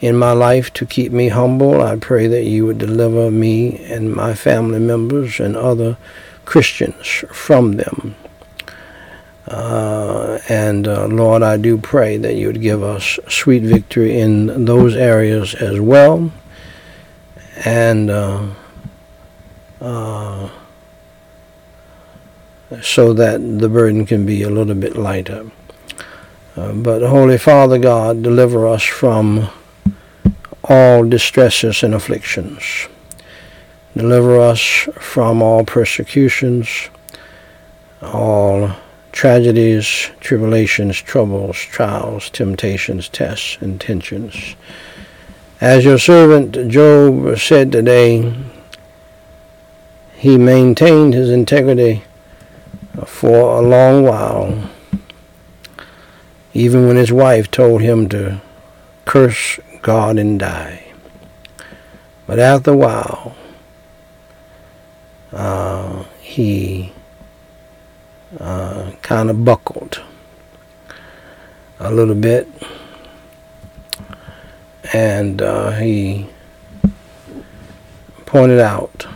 in 0.02 0.18
my 0.18 0.32
life 0.32 0.74
to 0.74 0.86
keep 0.86 1.12
me 1.12 1.30
humble, 1.30 1.82
I 1.82 1.96
pray 1.96 2.26
that 2.28 2.44
you 2.44 2.66
would 2.66 2.80
deliver 2.80 3.30
me 3.30 3.78
and 3.86 4.12
my 4.12 4.34
family 4.34 4.80
members 4.80 5.40
and 5.40 5.56
other 5.56 5.96
Christians 6.44 7.24
from 7.32 7.74
them. 7.74 8.16
Uh, 9.48 10.40
and 10.50 10.88
uh, 10.88 11.06
Lord, 11.06 11.44
I 11.44 11.58
do 11.58 11.78
pray 11.78 12.18
that 12.18 12.34
you 12.36 12.48
would 12.48 12.62
give 12.62 12.82
us 12.82 13.20
sweet 13.28 13.62
victory 13.62 14.20
in 14.20 14.66
those 14.66 14.96
areas 14.96 15.54
as 15.56 15.80
well. 15.80 16.32
And 17.64 18.10
uh, 18.10 18.48
uh 19.80 20.50
so 22.82 23.12
that 23.12 23.60
the 23.60 23.68
burden 23.68 24.06
can 24.06 24.26
be 24.26 24.44
a 24.44 24.50
little 24.50 24.76
bit 24.76 24.96
lighter. 24.96 25.52
Uh, 26.56 26.72
but 26.72 27.02
Holy 27.02 27.38
Father 27.38 27.78
God, 27.78 28.24
deliver 28.24 28.66
us 28.66 28.84
from 28.84 29.50
all 30.64 31.04
distresses 31.04 31.84
and 31.84 31.94
afflictions. 31.94 32.88
Deliver 33.96 34.40
us 34.40 34.62
from 35.00 35.42
all 35.42 35.66
persecutions, 35.66 36.90
all 38.02 38.72
tragedies, 39.12 40.10
tribulations, 40.20 41.02
troubles, 41.02 41.58
trials, 41.58 42.30
temptations, 42.30 43.10
tests, 43.10 43.58
and 43.60 43.82
tensions. 43.82 44.56
As 45.60 45.84
your 45.84 45.98
servant 45.98 46.70
Job 46.70 47.38
said 47.38 47.72
today, 47.72 48.34
he 50.16 50.38
maintained 50.38 51.14
his 51.14 51.30
integrity 51.30 52.04
for 53.06 53.58
a 53.58 53.62
long 53.62 54.04
while, 54.04 54.70
even 56.54 56.88
when 56.88 56.96
his 56.96 57.12
wife 57.12 57.52
told 57.52 57.82
him 57.82 58.08
to 58.10 58.42
curse 59.06 59.60
God 59.82 60.18
and 60.18 60.40
die. 60.40 60.94
But 62.28 62.40
after 62.40 62.72
a 62.72 62.78
while, 62.78 63.36
uh, 65.34 66.04
he 66.22 66.94
uh, 68.40 68.92
kind 69.02 69.30
of 69.30 69.44
buckled 69.44 70.02
a 71.80 71.92
little 71.92 72.16
bit 72.16 72.48
and 74.94 75.42
uh, 75.42 75.72
he 75.72 76.28
pointed 78.26 78.60
out 78.60 79.08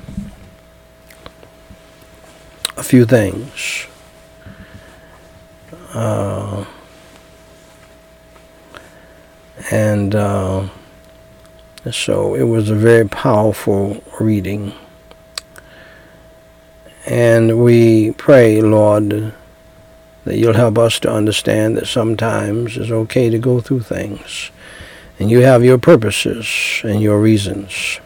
a 2.77 2.83
few 2.83 3.05
things. 3.05 3.87
Uh, 5.93 6.65
and 9.71 10.13
uh, 10.13 10.67
so 11.91 12.35
it 12.35 12.43
was 12.43 12.69
a 12.69 12.75
very 12.75 13.07
powerful 13.07 14.03
reading. 14.19 14.73
And 17.05 17.63
we 17.63 18.11
pray, 18.13 18.61
Lord, 18.61 19.33
that 20.25 20.37
you'll 20.37 20.53
help 20.53 20.77
us 20.77 20.99
to 21.01 21.11
understand 21.11 21.77
that 21.77 21.87
sometimes 21.87 22.77
it's 22.77 22.91
okay 22.91 23.29
to 23.29 23.37
go 23.37 23.61
through 23.61 23.81
things. 23.81 24.51
And 25.19 25.29
you 25.29 25.41
have 25.41 25.63
your 25.63 25.77
purposes 25.77 26.81
and 26.83 27.01
your 27.01 27.21
reasons. 27.21 27.99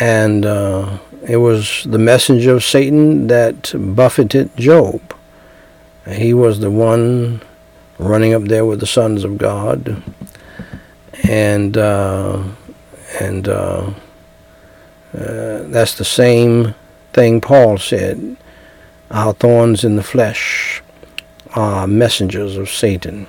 And 0.00 0.44
uh, 0.44 0.98
it 1.28 1.36
was 1.36 1.86
the 1.88 1.98
messenger 1.98 2.54
of 2.54 2.64
Satan 2.64 3.28
that 3.28 3.72
buffeted 3.94 4.56
Job. 4.56 5.14
He 6.08 6.32
was 6.32 6.60
the 6.60 6.70
one 6.70 7.42
running 7.98 8.34
up 8.34 8.44
there 8.44 8.64
with 8.64 8.80
the 8.80 8.86
sons 8.86 9.24
of 9.24 9.38
God. 9.38 10.02
And 11.28 11.76
uh, 11.76 12.42
and 13.20 13.48
uh, 13.48 13.90
uh, 15.14 15.62
that's 15.64 15.96
the 15.96 16.04
same 16.04 16.74
thing 17.12 17.40
Paul 17.40 17.78
said. 17.78 18.36
Our 19.10 19.32
thorns 19.32 19.84
in 19.84 19.96
the 19.96 20.02
flesh 20.02 20.82
are 21.54 21.86
messengers 21.86 22.56
of 22.56 22.68
Satan. 22.68 23.26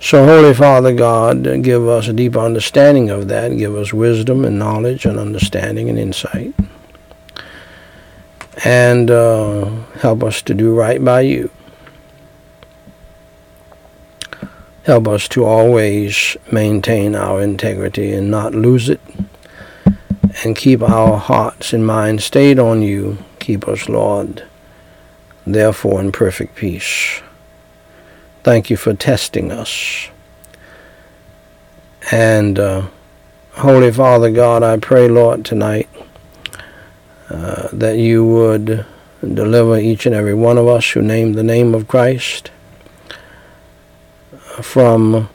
So, 0.00 0.26
Holy 0.26 0.52
Father 0.52 0.92
God, 0.92 1.62
give 1.62 1.86
us 1.88 2.08
a 2.08 2.12
deep 2.12 2.36
understanding 2.36 3.08
of 3.08 3.28
that. 3.28 3.56
Give 3.56 3.74
us 3.74 3.92
wisdom 3.92 4.44
and 4.44 4.58
knowledge 4.58 5.06
and 5.06 5.18
understanding 5.18 5.88
and 5.88 5.98
insight. 5.98 6.54
And 8.64 9.10
uh, 9.10 9.64
help 10.00 10.22
us 10.22 10.42
to 10.42 10.54
do 10.54 10.74
right 10.74 11.02
by 11.02 11.22
you. 11.22 11.50
Help 14.84 15.08
us 15.08 15.28
to 15.28 15.46
always 15.46 16.36
maintain 16.52 17.14
our 17.14 17.40
integrity 17.40 18.12
and 18.12 18.30
not 18.30 18.54
lose 18.54 18.90
it. 18.90 19.00
And 20.44 20.54
keep 20.54 20.82
our 20.82 21.16
hearts 21.16 21.72
and 21.72 21.86
minds 21.86 22.26
stayed 22.26 22.58
on 22.58 22.82
you. 22.82 23.16
Keep 23.38 23.66
us, 23.66 23.88
Lord, 23.88 24.44
therefore 25.46 26.00
in 26.00 26.12
perfect 26.12 26.54
peace. 26.54 27.22
Thank 28.42 28.68
you 28.68 28.76
for 28.76 28.92
testing 28.92 29.50
us. 29.50 30.08
And 32.10 32.58
uh, 32.58 32.88
Holy 33.52 33.90
Father 33.90 34.30
God, 34.30 34.62
I 34.62 34.76
pray, 34.76 35.08
Lord, 35.08 35.46
tonight 35.46 35.88
uh, 37.30 37.68
that 37.72 37.96
you 37.96 38.22
would 38.26 38.84
deliver 39.22 39.78
each 39.78 40.04
and 40.04 40.14
every 40.14 40.34
one 40.34 40.58
of 40.58 40.68
us 40.68 40.90
who 40.90 41.00
name 41.00 41.32
the 41.32 41.42
name 41.42 41.74
of 41.74 41.88
Christ 41.88 42.50
from 44.62 45.28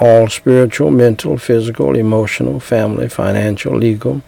all 0.00 0.28
spiritual, 0.28 0.90
mental, 0.90 1.38
physical, 1.38 1.96
emotional, 1.96 2.58
family, 2.60 3.08
financial, 3.08 3.76
legal, 3.76 4.22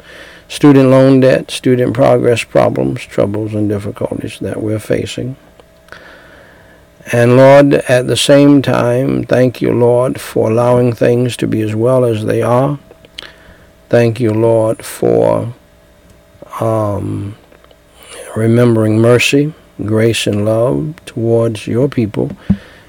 student 0.48 0.90
loan 0.90 1.20
debt, 1.20 1.50
student 1.50 1.94
progress 1.94 2.44
problems, 2.44 3.02
troubles, 3.02 3.54
and 3.54 3.68
difficulties 3.68 4.38
that 4.40 4.62
we're 4.62 4.78
facing. 4.78 5.36
And 7.12 7.36
Lord, 7.36 7.74
at 7.74 8.06
the 8.06 8.16
same 8.16 8.62
time, 8.62 9.24
thank 9.24 9.60
you, 9.60 9.72
Lord, 9.72 10.20
for 10.20 10.50
allowing 10.50 10.92
things 10.92 11.36
to 11.38 11.46
be 11.46 11.62
as 11.62 11.74
well 11.74 12.04
as 12.04 12.24
they 12.24 12.42
are. 12.42 12.78
Thank 13.88 14.18
you, 14.18 14.32
Lord, 14.32 14.84
for 14.84 15.54
um, 16.60 17.36
remembering 18.36 18.98
mercy, 18.98 19.54
grace, 19.84 20.26
and 20.26 20.44
love 20.44 20.96
towards 21.06 21.68
your 21.68 21.88
people 21.88 22.32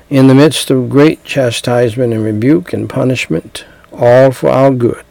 in 0.09 0.27
the 0.27 0.35
midst 0.35 0.69
of 0.69 0.89
great 0.89 1.23
chastisement 1.23 2.13
and 2.13 2.23
rebuke 2.23 2.73
and 2.73 2.89
punishment, 2.89 3.65
all 3.91 4.31
for 4.31 4.49
our 4.49 4.71
good. 4.71 5.03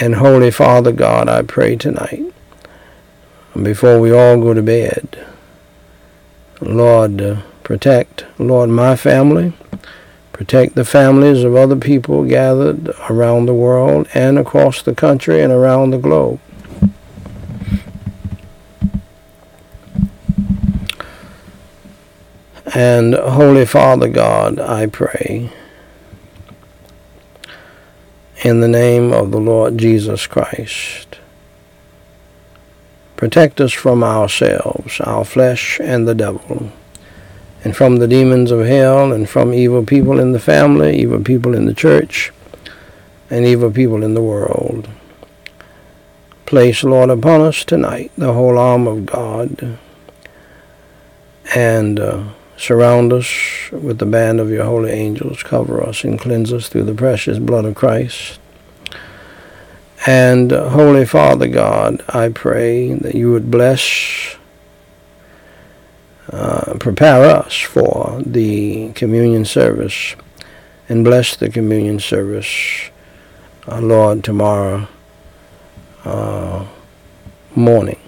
And 0.00 0.16
Holy 0.16 0.50
Father 0.50 0.92
God, 0.92 1.28
I 1.28 1.42
pray 1.42 1.76
tonight, 1.76 2.32
before 3.60 4.00
we 4.00 4.12
all 4.12 4.40
go 4.40 4.54
to 4.54 4.62
bed, 4.62 5.26
Lord, 6.60 7.20
uh, 7.20 7.42
Protect, 7.66 8.24
Lord, 8.38 8.70
my 8.70 8.94
family. 8.94 9.52
Protect 10.32 10.76
the 10.76 10.84
families 10.84 11.42
of 11.42 11.56
other 11.56 11.74
people 11.74 12.22
gathered 12.22 12.90
around 13.10 13.46
the 13.46 13.54
world 13.54 14.06
and 14.14 14.38
across 14.38 14.82
the 14.82 14.94
country 14.94 15.42
and 15.42 15.52
around 15.52 15.90
the 15.90 15.98
globe. 15.98 16.38
And 22.76 23.14
Holy 23.14 23.64
Father 23.64 24.06
God, 24.06 24.60
I 24.60 24.84
pray, 24.84 25.50
in 28.44 28.60
the 28.60 28.68
name 28.68 29.14
of 29.14 29.30
the 29.30 29.40
Lord 29.40 29.78
Jesus 29.78 30.26
Christ, 30.26 31.18
protect 33.16 33.62
us 33.62 33.72
from 33.72 34.04
ourselves, 34.04 35.00
our 35.00 35.24
flesh, 35.24 35.80
and 35.80 36.06
the 36.06 36.14
devil 36.14 36.70
and 37.64 37.74
from 37.74 37.96
the 37.96 38.06
demons 38.06 38.50
of 38.50 38.66
hell, 38.66 39.10
and 39.10 39.26
from 39.26 39.54
evil 39.54 39.82
people 39.82 40.20
in 40.20 40.32
the 40.32 40.38
family, 40.38 41.00
evil 41.00 41.22
people 41.22 41.54
in 41.54 41.64
the 41.64 41.74
church, 41.74 42.30
and 43.30 43.46
evil 43.46 43.70
people 43.70 44.04
in 44.04 44.12
the 44.12 44.22
world. 44.22 44.86
Place, 46.44 46.84
Lord, 46.84 47.08
upon 47.08 47.40
us 47.40 47.64
tonight 47.64 48.12
the 48.18 48.34
whole 48.34 48.58
arm 48.58 48.86
of 48.86 49.06
God, 49.06 49.78
and 51.54 51.98
uh, 51.98 52.24
surround 52.56 53.12
us 53.12 53.28
with 53.70 53.98
the 53.98 54.06
band 54.06 54.40
of 54.40 54.50
your 54.50 54.64
holy 54.64 54.90
angels. 54.90 55.42
Cover 55.42 55.82
us 55.82 56.04
and 56.04 56.18
cleanse 56.18 56.52
us 56.52 56.68
through 56.68 56.84
the 56.84 56.94
precious 56.94 57.38
blood 57.38 57.64
of 57.64 57.74
Christ. 57.74 58.38
And, 60.06 60.52
uh, 60.52 60.68
Holy 60.70 61.04
Father 61.04 61.48
God, 61.48 62.02
I 62.08 62.28
pray 62.28 62.92
that 62.92 63.14
you 63.14 63.32
would 63.32 63.50
bless 63.50 64.36
uh, 66.32 66.74
prepare 66.80 67.22
us 67.22 67.54
for 67.54 68.20
the 68.26 68.92
communion 68.92 69.44
service 69.44 70.16
and 70.88 71.04
bless 71.04 71.36
the 71.36 71.48
communion 71.48 72.00
service, 72.00 72.90
uh, 73.68 73.80
Lord, 73.80 74.24
tomorrow 74.24 74.88
uh, 76.04 76.66
morning. 77.54 78.00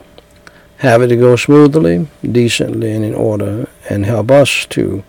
Have 0.79 1.03
it 1.03 1.09
to 1.09 1.17
go 1.17 1.37
smoothly, 1.37 2.09
decently, 2.23 2.93
and 2.93 3.05
in 3.05 3.15
order, 3.15 3.69
and 3.89 4.07
help 4.07 4.31
us 4.31 4.67
to 4.67 5.05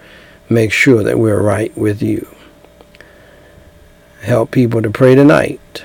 make 0.49 0.71
sure 0.71 1.03
that 1.03 1.19
we're 1.19 1.41
right 1.41 1.75
with 1.77 2.01
you. 2.01 2.27
Help 4.21 4.51
people 4.51 4.81
to 4.81 4.89
pray 4.89 5.15
tonight, 5.15 5.83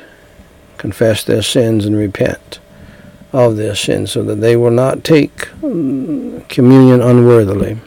confess 0.78 1.22
their 1.22 1.42
sins, 1.42 1.84
and 1.84 1.96
repent 1.96 2.58
of 3.32 3.56
their 3.56 3.74
sins 3.74 4.12
so 4.12 4.22
that 4.22 4.36
they 4.36 4.56
will 4.56 4.70
not 4.70 5.04
take 5.04 5.48
mm, 5.60 6.48
communion 6.48 7.00
unworthily. 7.00 7.78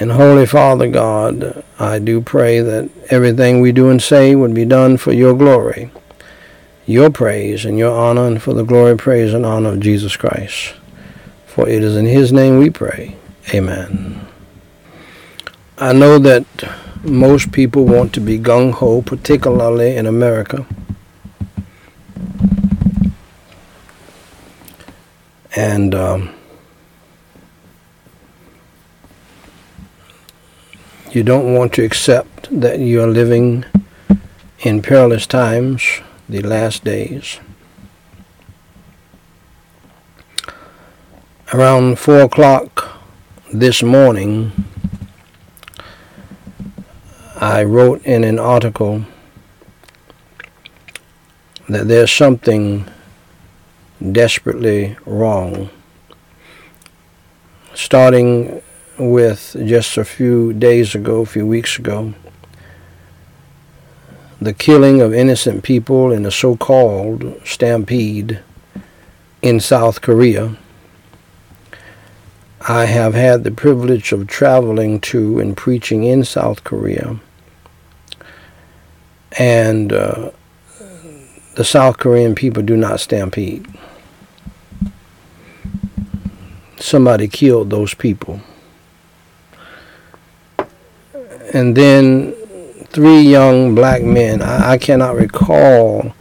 And 0.00 0.12
Holy 0.12 0.46
Father 0.46 0.88
God, 0.88 1.64
I 1.78 1.98
do 1.98 2.20
pray 2.20 2.60
that 2.60 2.88
everything 3.10 3.60
we 3.60 3.72
do 3.72 3.88
and 3.88 4.00
say 4.00 4.34
would 4.34 4.54
be 4.54 4.64
done 4.64 4.96
for 4.96 5.12
your 5.12 5.34
glory, 5.34 5.90
your 6.88 7.10
praise 7.10 7.66
and 7.66 7.78
your 7.78 7.94
honor, 7.96 8.26
and 8.26 8.42
for 8.42 8.54
the 8.54 8.64
glory, 8.64 8.96
praise, 8.96 9.34
and 9.34 9.44
honor 9.44 9.72
of 9.72 9.80
Jesus 9.80 10.16
Christ. 10.16 10.74
For 11.46 11.68
it 11.68 11.84
is 11.84 11.94
in 11.96 12.06
his 12.06 12.32
name 12.32 12.58
we 12.58 12.70
pray. 12.70 13.14
Amen. 13.52 14.26
I 15.76 15.92
know 15.92 16.18
that 16.18 16.46
most 17.04 17.52
people 17.52 17.84
want 17.84 18.14
to 18.14 18.20
be 18.20 18.38
gung 18.38 18.72
ho, 18.72 19.02
particularly 19.02 19.96
in 19.96 20.06
America. 20.06 20.66
And 25.54 25.94
um, 25.94 26.34
you 31.10 31.22
don't 31.22 31.52
want 31.54 31.74
to 31.74 31.84
accept 31.84 32.48
that 32.60 32.78
you 32.78 33.02
are 33.02 33.06
living 33.06 33.66
in 34.60 34.80
perilous 34.80 35.26
times, 35.26 35.82
the 36.28 36.42
last 36.42 36.84
days. 36.84 37.40
Around 41.54 41.98
4 41.98 42.20
o'clock 42.22 43.00
this 43.52 43.82
morning, 43.82 44.52
I 47.36 47.62
wrote 47.64 48.04
in 48.04 48.24
an 48.24 48.38
article 48.38 49.04
that 51.68 51.88
there's 51.88 52.12
something 52.12 52.86
desperately 54.12 54.96
wrong. 55.06 55.70
Starting 57.74 58.60
with 58.98 59.56
just 59.64 59.96
a 59.96 60.04
few 60.04 60.52
days 60.52 60.94
ago, 60.94 61.20
a 61.20 61.26
few 61.26 61.46
weeks 61.46 61.78
ago, 61.78 62.12
the 64.40 64.54
killing 64.54 65.00
of 65.00 65.12
innocent 65.12 65.64
people 65.64 66.12
in 66.12 66.24
a 66.24 66.30
so-called 66.30 67.40
stampede 67.44 68.40
in 69.42 69.60
South 69.60 70.00
Korea. 70.00 70.56
I 72.68 72.84
have 72.86 73.14
had 73.14 73.44
the 73.44 73.50
privilege 73.50 74.12
of 74.12 74.26
traveling 74.26 75.00
to 75.00 75.40
and 75.40 75.56
preaching 75.56 76.04
in 76.04 76.24
South 76.24 76.64
Korea. 76.64 77.18
And 79.38 79.92
uh, 79.92 80.30
the 81.54 81.64
South 81.64 81.98
Korean 81.98 82.34
people 82.34 82.62
do 82.62 82.76
not 82.76 83.00
stampede. 83.00 83.66
Somebody 86.78 87.28
killed 87.28 87.70
those 87.70 87.94
people 87.94 88.40
and 91.52 91.76
then 91.76 92.34
three 92.90 93.20
young 93.20 93.74
black 93.74 94.02
men. 94.02 94.42
I, 94.42 94.72
I 94.72 94.78
cannot 94.78 95.16
recall 95.16 96.14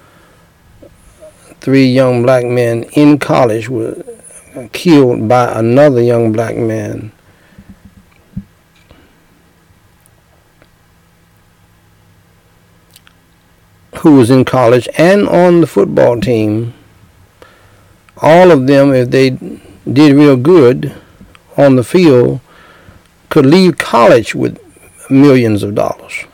three 1.59 1.85
young 1.85 2.23
black 2.23 2.45
men 2.45 2.83
in 2.93 3.19
college 3.19 3.69
were 3.69 4.03
killed 4.71 5.27
by 5.27 5.51
another 5.59 6.01
young 6.01 6.31
black 6.31 6.55
man. 6.55 7.11
Who 13.97 14.17
was 14.17 14.29
in 14.29 14.45
college 14.45 14.87
and 14.97 15.27
on 15.27 15.61
the 15.61 15.67
football 15.67 16.21
team. 16.21 16.73
All 18.21 18.51
of 18.51 18.67
them, 18.67 18.93
if 18.93 19.09
they 19.09 19.31
did 19.91 20.15
real 20.15 20.37
good 20.37 20.93
on 21.55 21.75
the 21.75 21.83
field, 21.83 22.39
could 23.29 23.45
leave 23.45 23.77
college 23.77 24.33
with 24.33 24.59
millions 25.09 25.63
of 25.63 25.75
dollars. 25.75 26.25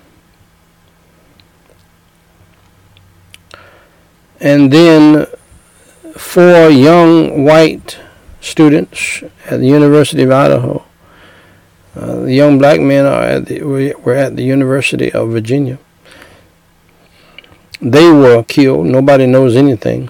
And 4.43 4.73
then 4.73 5.25
four 6.17 6.67
young 6.67 7.45
white 7.45 7.97
students 8.41 9.23
at 9.45 9.61
the 9.61 9.67
University 9.67 10.23
of 10.23 10.31
Idaho. 10.31 10.83
Uh, 11.95 12.15
the 12.23 12.33
young 12.33 12.57
black 12.57 12.81
men 12.81 13.05
are 13.05 13.23
at 13.23 13.45
the, 13.45 13.61
were 13.61 14.13
at 14.13 14.35
the 14.35 14.43
University 14.43 15.09
of 15.13 15.29
Virginia. 15.29 15.79
They 17.79 18.11
were 18.11 18.43
killed. 18.43 18.87
Nobody 18.87 19.27
knows 19.27 19.55
anything. 19.55 20.09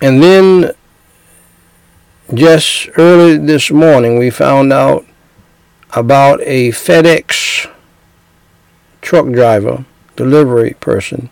And 0.00 0.22
then 0.22 0.72
just 2.34 2.88
early 2.96 3.38
this 3.38 3.70
morning, 3.70 4.18
we 4.18 4.30
found 4.30 4.72
out 4.72 5.06
about 5.92 6.40
a 6.42 6.70
FedEx 6.70 7.70
truck 9.00 9.26
driver, 9.26 9.84
delivery 10.16 10.74
person, 10.80 11.30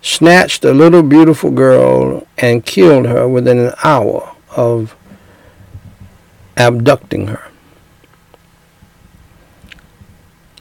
snatched 0.00 0.64
a 0.64 0.72
little 0.72 1.02
beautiful 1.02 1.50
girl 1.50 2.26
and 2.38 2.64
killed 2.64 3.06
her 3.06 3.28
within 3.28 3.58
an 3.58 3.74
hour 3.84 4.34
of 4.56 4.96
abducting 6.56 7.26
her. 7.26 7.50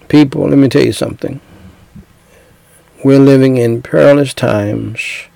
People, 0.10 0.50
let 0.50 0.58
me 0.58 0.68
tell 0.68 0.84
you 0.84 0.92
something. 0.92 1.40
We're 3.04 3.20
living 3.20 3.56
in 3.56 3.82
perilous 3.82 4.34
times 4.34 5.29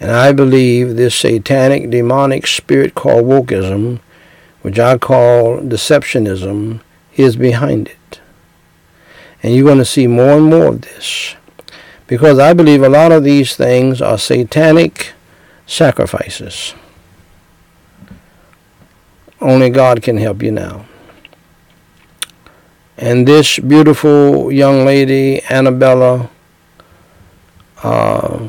and 0.00 0.10
I 0.10 0.32
believe 0.32 0.96
this 0.96 1.14
satanic, 1.14 1.90
demonic 1.90 2.46
spirit 2.46 2.94
called 2.94 3.24
wokeism, 3.24 4.00
which 4.62 4.78
I 4.78 4.98
call 4.98 5.58
deceptionism, 5.58 6.80
is 7.14 7.36
behind 7.36 7.88
it. 7.88 8.20
And 9.42 9.54
you're 9.54 9.64
going 9.64 9.78
to 9.78 9.84
see 9.84 10.06
more 10.06 10.36
and 10.36 10.46
more 10.46 10.66
of 10.68 10.82
this. 10.82 11.34
Because 12.06 12.38
I 12.38 12.52
believe 12.52 12.82
a 12.82 12.88
lot 12.88 13.10
of 13.10 13.24
these 13.24 13.56
things 13.56 14.02
are 14.02 14.18
satanic 14.18 15.12
sacrifices. 15.66 16.74
Only 19.40 19.70
God 19.70 20.02
can 20.02 20.16
help 20.18 20.42
you 20.42 20.52
now. 20.52 20.86
And 22.96 23.26
this 23.28 23.58
beautiful 23.58 24.50
young 24.50 24.84
lady, 24.84 25.42
Annabella, 25.50 26.30
uh, 27.82 28.48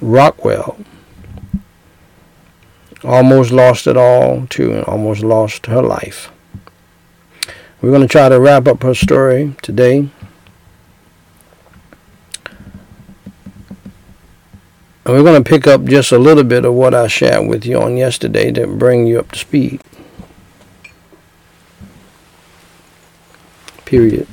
Rockwell 0.00 0.78
almost 3.04 3.50
lost 3.50 3.86
it 3.86 3.96
all 3.96 4.46
too 4.48 4.72
and 4.72 4.84
almost 4.84 5.22
lost 5.22 5.66
her 5.66 5.82
life. 5.82 6.30
We're 7.80 7.90
going 7.90 8.02
to 8.02 8.08
try 8.08 8.28
to 8.28 8.40
wrap 8.40 8.66
up 8.66 8.82
her 8.82 8.94
story 8.94 9.54
today. 9.62 10.10
And 15.04 15.16
we're 15.16 15.22
going 15.22 15.42
to 15.42 15.48
pick 15.48 15.66
up 15.66 15.84
just 15.84 16.12
a 16.12 16.18
little 16.18 16.44
bit 16.44 16.64
of 16.64 16.74
what 16.74 16.92
I 16.92 17.06
shared 17.06 17.48
with 17.48 17.64
you 17.64 17.80
on 17.80 17.96
yesterday 17.96 18.50
to 18.52 18.66
bring 18.66 19.06
you 19.06 19.20
up 19.20 19.32
to 19.32 19.38
speed. 19.38 19.80
Period. 23.84 24.26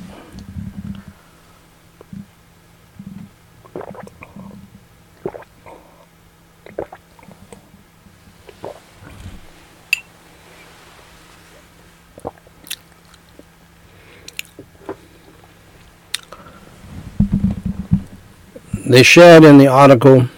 They 18.86 19.02
shared 19.02 19.44
in 19.44 19.58
the 19.58 19.68
article 19.68 20.30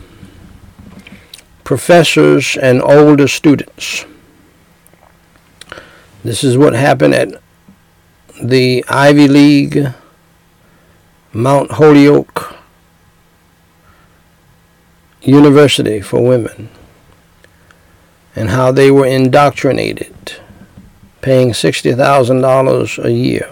professors 1.64 2.56
and 2.56 2.82
older 2.82 3.28
students. 3.28 4.06
This 6.24 6.44
is 6.44 6.58
what 6.58 6.74
happened 6.74 7.14
at 7.14 7.42
the 8.42 8.86
Ivy 8.88 9.28
League 9.28 9.94
Mount 11.34 11.72
Holyoke 11.72 12.56
University 15.22 16.00
for 16.00 16.24
Women 16.26 16.70
and 18.34 18.50
how 18.50 18.72
they 18.72 18.90
were 18.92 19.06
indoctrinated 19.06 20.40
paying 21.22 21.50
$60,000 21.50 23.04
a 23.04 23.12
year, 23.12 23.52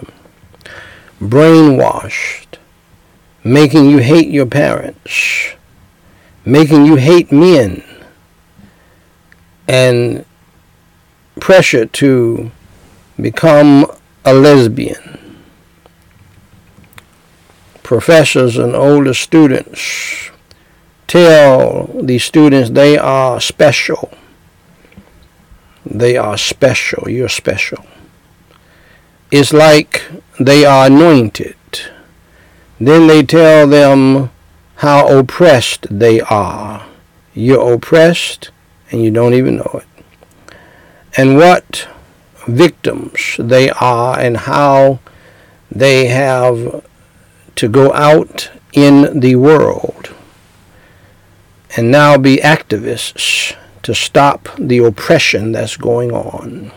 brainwashed, 1.20 2.45
making 3.46 3.88
you 3.88 3.98
hate 3.98 4.28
your 4.28 4.44
parents, 4.44 5.54
making 6.44 6.84
you 6.84 6.96
hate 6.96 7.30
men, 7.30 7.80
and 9.68 10.24
pressure 11.40 11.86
to 11.86 12.50
become 13.20 13.86
a 14.24 14.34
lesbian. 14.34 15.38
Professors 17.84 18.58
and 18.58 18.74
older 18.74 19.14
students 19.14 20.30
tell 21.06 21.88
these 22.02 22.24
students 22.24 22.70
they 22.70 22.98
are 22.98 23.40
special. 23.40 24.12
They 25.84 26.16
are 26.16 26.36
special. 26.36 27.08
You're 27.08 27.28
special. 27.28 27.86
It's 29.30 29.52
like 29.52 30.02
they 30.40 30.64
are 30.64 30.86
anointed. 30.86 31.55
Then 32.78 33.06
they 33.06 33.22
tell 33.22 33.66
them 33.66 34.30
how 34.76 35.08
oppressed 35.08 35.86
they 35.90 36.20
are. 36.20 36.86
You're 37.32 37.74
oppressed 37.74 38.50
and 38.90 39.02
you 39.02 39.10
don't 39.10 39.34
even 39.34 39.56
know 39.56 39.82
it. 39.82 40.04
And 41.16 41.36
what 41.36 41.88
victims 42.46 43.36
they 43.38 43.70
are 43.70 44.18
and 44.18 44.36
how 44.36 45.00
they 45.70 46.06
have 46.06 46.84
to 47.56 47.68
go 47.68 47.92
out 47.94 48.50
in 48.72 49.20
the 49.20 49.36
world 49.36 50.14
and 51.76 51.90
now 51.90 52.16
be 52.16 52.36
activists 52.36 53.56
to 53.82 53.94
stop 53.94 54.48
the 54.58 54.78
oppression 54.78 55.52
that's 55.52 55.76
going 55.76 56.12
on. 56.12 56.70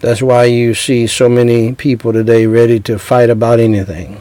That's 0.00 0.20
why 0.20 0.44
you 0.44 0.74
see 0.74 1.06
so 1.06 1.28
many 1.28 1.74
people 1.74 2.12
today 2.12 2.46
ready 2.46 2.78
to 2.80 2.98
fight 2.98 3.30
about 3.30 3.60
anything. 3.60 4.20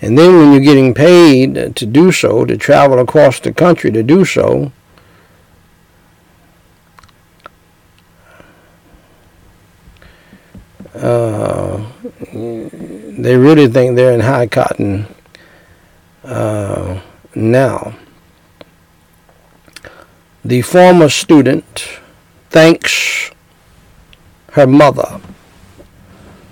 And 0.00 0.18
then 0.18 0.36
when 0.36 0.52
you're 0.52 0.60
getting 0.62 0.94
paid 0.94 1.76
to 1.76 1.86
do 1.86 2.10
so, 2.10 2.44
to 2.44 2.56
travel 2.56 2.98
across 2.98 3.38
the 3.38 3.52
country 3.52 3.92
to 3.92 4.02
do 4.02 4.24
so, 4.24 4.72
uh, 10.96 11.86
they 12.32 13.36
really 13.36 13.68
think 13.68 13.94
they're 13.94 14.12
in 14.12 14.20
high 14.20 14.48
cotton 14.48 15.06
uh, 16.24 17.00
now. 17.36 17.94
The 20.44 20.62
former 20.62 21.08
student 21.08 22.00
thanks 22.50 23.30
her 24.52 24.66
mother 24.66 25.20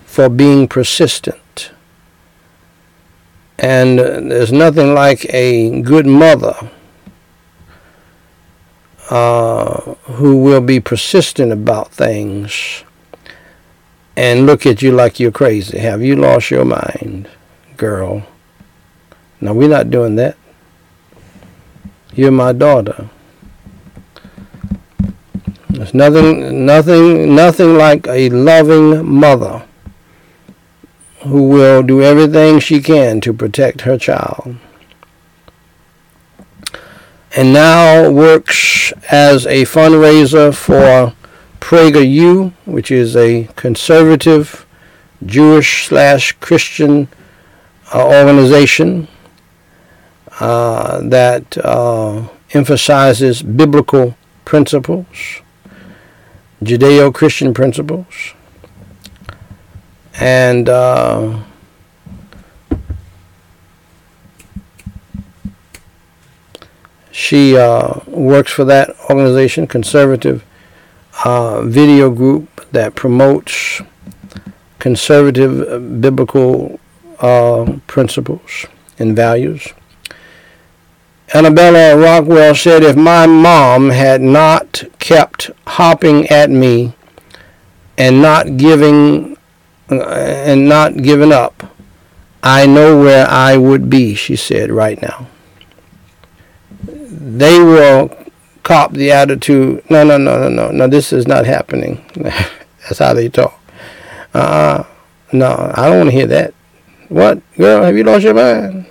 for 0.04 0.28
being 0.28 0.66
persistent. 0.66 1.70
And 3.58 3.98
there's 3.98 4.52
nothing 4.52 4.94
like 4.94 5.26
a 5.32 5.82
good 5.82 6.06
mother 6.06 6.70
uh, 9.10 9.94
who 10.04 10.42
will 10.42 10.60
be 10.62 10.80
persistent 10.80 11.52
about 11.52 11.92
things 11.92 12.84
and 14.16 14.46
look 14.46 14.64
at 14.64 14.82
you 14.82 14.92
like 14.92 15.20
you're 15.20 15.30
crazy. 15.30 15.78
Have 15.78 16.02
you 16.02 16.16
lost 16.16 16.50
your 16.50 16.64
mind, 16.64 17.28
girl? 17.76 18.26
No, 19.40 19.52
we're 19.52 19.68
not 19.68 19.90
doing 19.90 20.16
that. 20.16 20.36
You're 22.14 22.30
my 22.30 22.52
daughter. 22.52 23.10
There's 25.80 25.94
nothing, 25.94 26.66
nothing, 26.66 27.34
nothing 27.34 27.78
like 27.78 28.06
a 28.06 28.28
loving 28.28 29.02
mother 29.08 29.64
who 31.20 31.48
will 31.48 31.82
do 31.82 32.02
everything 32.02 32.60
she 32.60 32.82
can 32.82 33.22
to 33.22 33.32
protect 33.32 33.80
her 33.80 33.96
child. 33.96 34.56
And 37.34 37.54
now 37.54 38.10
works 38.10 38.92
as 39.10 39.46
a 39.46 39.62
fundraiser 39.62 40.54
for 40.54 41.14
PragerU, 41.60 42.52
which 42.66 42.90
is 42.90 43.16
a 43.16 43.48
conservative 43.56 44.66
Jewish 45.24 45.86
slash 45.86 46.32
Christian 46.40 47.08
uh, 47.94 48.06
organization 48.06 49.08
uh, 50.40 51.00
that 51.08 51.56
uh, 51.56 52.28
emphasizes 52.52 53.40
biblical 53.40 54.14
principles, 54.44 55.40
Judeo 56.62 57.12
Christian 57.12 57.54
principles, 57.54 58.34
and 60.20 60.68
uh, 60.68 61.40
she 67.10 67.56
uh, 67.56 68.00
works 68.06 68.52
for 68.52 68.64
that 68.64 68.94
organization, 69.08 69.66
conservative 69.66 70.44
uh, 71.24 71.62
video 71.62 72.10
group 72.10 72.70
that 72.72 72.94
promotes 72.94 73.80
conservative 74.78 76.00
biblical 76.00 76.78
principles 77.86 78.66
and 78.98 79.14
values. 79.14 79.68
Annabella 81.32 81.96
Rockwell 81.96 82.54
said, 82.56 82.82
if 82.82 82.96
my 82.96 83.24
mom 83.26 83.90
had 83.90 84.20
not 84.20 84.82
kept 84.98 85.29
hopping 85.66 86.26
at 86.28 86.50
me 86.50 86.94
and 87.96 88.22
not 88.22 88.56
giving 88.56 89.36
uh, 89.90 90.04
and 90.04 90.68
not 90.68 90.96
giving 90.96 91.32
up, 91.32 91.64
I 92.42 92.66
know 92.66 92.98
where 92.98 93.26
I 93.28 93.56
would 93.56 93.90
be, 93.90 94.14
she 94.14 94.36
said 94.36 94.70
right 94.70 95.00
now. 95.02 95.26
They 96.82 97.58
will 97.58 98.16
cop 98.62 98.92
the 98.92 99.10
attitude, 99.12 99.82
no, 99.90 100.04
no, 100.04 100.16
no, 100.16 100.38
no, 100.38 100.48
no, 100.48 100.70
no, 100.70 100.86
this 100.86 101.12
is 101.12 101.26
not 101.26 101.44
happening. 101.44 102.04
That's 102.14 102.98
how 102.98 103.14
they 103.14 103.28
talk. 103.28 103.60
Uh, 104.32 104.84
no, 105.32 105.72
I 105.74 105.88
don't 105.88 105.98
want 105.98 106.10
to 106.10 106.16
hear 106.16 106.26
that. 106.28 106.54
What? 107.08 107.42
Girl, 107.56 107.82
have 107.82 107.96
you 107.96 108.04
lost 108.04 108.24
your 108.24 108.34
mind? 108.34 108.86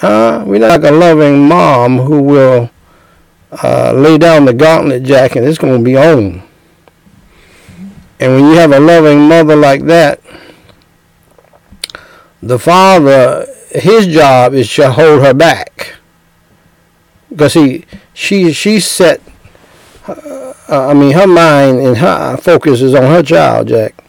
Uh, 0.00 0.44
we're 0.46 0.60
not 0.60 0.80
like 0.80 0.90
a 0.90 0.94
loving 0.94 1.48
mom 1.48 1.98
who 1.98 2.22
will 2.22 2.70
uh, 3.62 3.92
lay 3.92 4.18
down 4.18 4.44
the 4.44 4.52
gauntlet 4.52 5.02
jack 5.02 5.36
and 5.36 5.46
it's 5.46 5.58
going 5.58 5.78
to 5.78 5.84
be 5.84 5.96
on. 5.96 6.42
And 8.20 8.32
when 8.32 8.44
you 8.44 8.54
have 8.54 8.72
a 8.72 8.80
loving 8.80 9.28
mother 9.28 9.56
like 9.56 9.82
that, 9.84 10.20
the 12.42 12.58
father, 12.58 13.46
his 13.70 14.06
job 14.06 14.54
is 14.54 14.72
to 14.74 14.92
hold 14.92 15.22
her 15.22 15.34
back. 15.34 15.94
Because 17.28 17.54
he, 17.54 17.84
she, 18.12 18.52
she 18.52 18.80
set, 18.80 19.20
uh, 20.06 20.54
I 20.68 20.94
mean, 20.94 21.12
her 21.12 21.26
mind 21.26 21.78
and 21.80 21.96
her 21.96 22.36
focus 22.36 22.80
is 22.80 22.94
on 22.94 23.02
her 23.02 23.22
child, 23.22 23.68
Jack. 23.68 24.04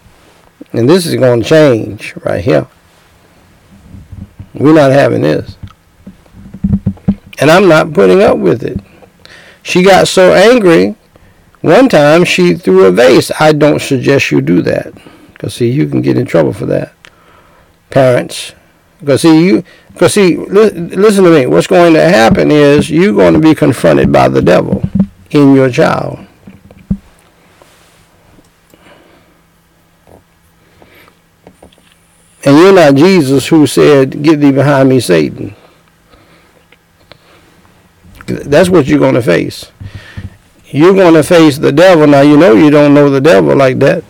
And 0.73 0.89
this 0.89 1.05
is 1.05 1.15
going 1.15 1.41
to 1.41 1.47
change 1.47 2.15
right 2.17 2.43
here. 2.43 2.67
We're 4.53 4.73
not 4.73 4.91
having 4.91 5.21
this. 5.21 5.57
And 7.39 7.51
I'm 7.51 7.67
not 7.67 7.93
putting 7.93 8.21
up 8.21 8.37
with 8.37 8.63
it. 8.63 8.79
She 9.65 9.81
got 9.81 10.07
so 10.07 10.31
angry 10.31 10.95
one 11.61 11.89
time 11.89 12.23
she 12.23 12.53
threw 12.53 12.85
a 12.85 12.91
vase. 12.91 13.31
I 13.39 13.51
don't 13.51 13.81
suggest 13.81 14.29
you 14.29 14.39
do 14.39 14.61
that. 14.61 14.93
Because 15.33 15.55
see, 15.55 15.71
you 15.71 15.87
can 15.87 16.03
get 16.03 16.19
in 16.19 16.27
trouble 16.27 16.53
for 16.53 16.67
that. 16.67 16.93
Parents. 17.89 18.53
Because 18.99 19.23
see, 19.23 19.43
you, 19.43 19.63
because 19.91 20.13
see, 20.13 20.37
li- 20.37 20.69
listen 20.69 21.23
to 21.23 21.31
me. 21.31 21.47
What's 21.47 21.65
going 21.65 21.95
to 21.95 22.07
happen 22.07 22.51
is 22.51 22.91
you're 22.91 23.15
going 23.15 23.33
to 23.33 23.39
be 23.39 23.55
confronted 23.55 24.11
by 24.11 24.27
the 24.27 24.43
devil 24.43 24.87
in 25.31 25.55
your 25.55 25.71
child. 25.71 26.19
And 32.43 32.55
you're 32.55 32.71
not 32.71 32.93
Jesus 32.93 33.47
who 33.47 33.65
said, 33.65 34.21
Get 34.21 34.41
thee 34.41 34.51
behind 34.51 34.89
me, 34.89 34.99
Satan. 34.99 35.55
That's 38.27 38.69
what 38.69 38.87
you're 38.87 38.99
going 38.99 39.15
to 39.15 39.21
face. 39.21 39.71
You're 40.65 40.93
going 40.93 41.13
to 41.13 41.23
face 41.23 41.57
the 41.57 41.71
devil. 41.71 42.07
Now, 42.07 42.21
you 42.21 42.37
know 42.37 42.53
you 42.53 42.69
don't 42.69 42.93
know 42.93 43.09
the 43.09 43.21
devil 43.21 43.55
like 43.55 43.79
that. 43.79 44.03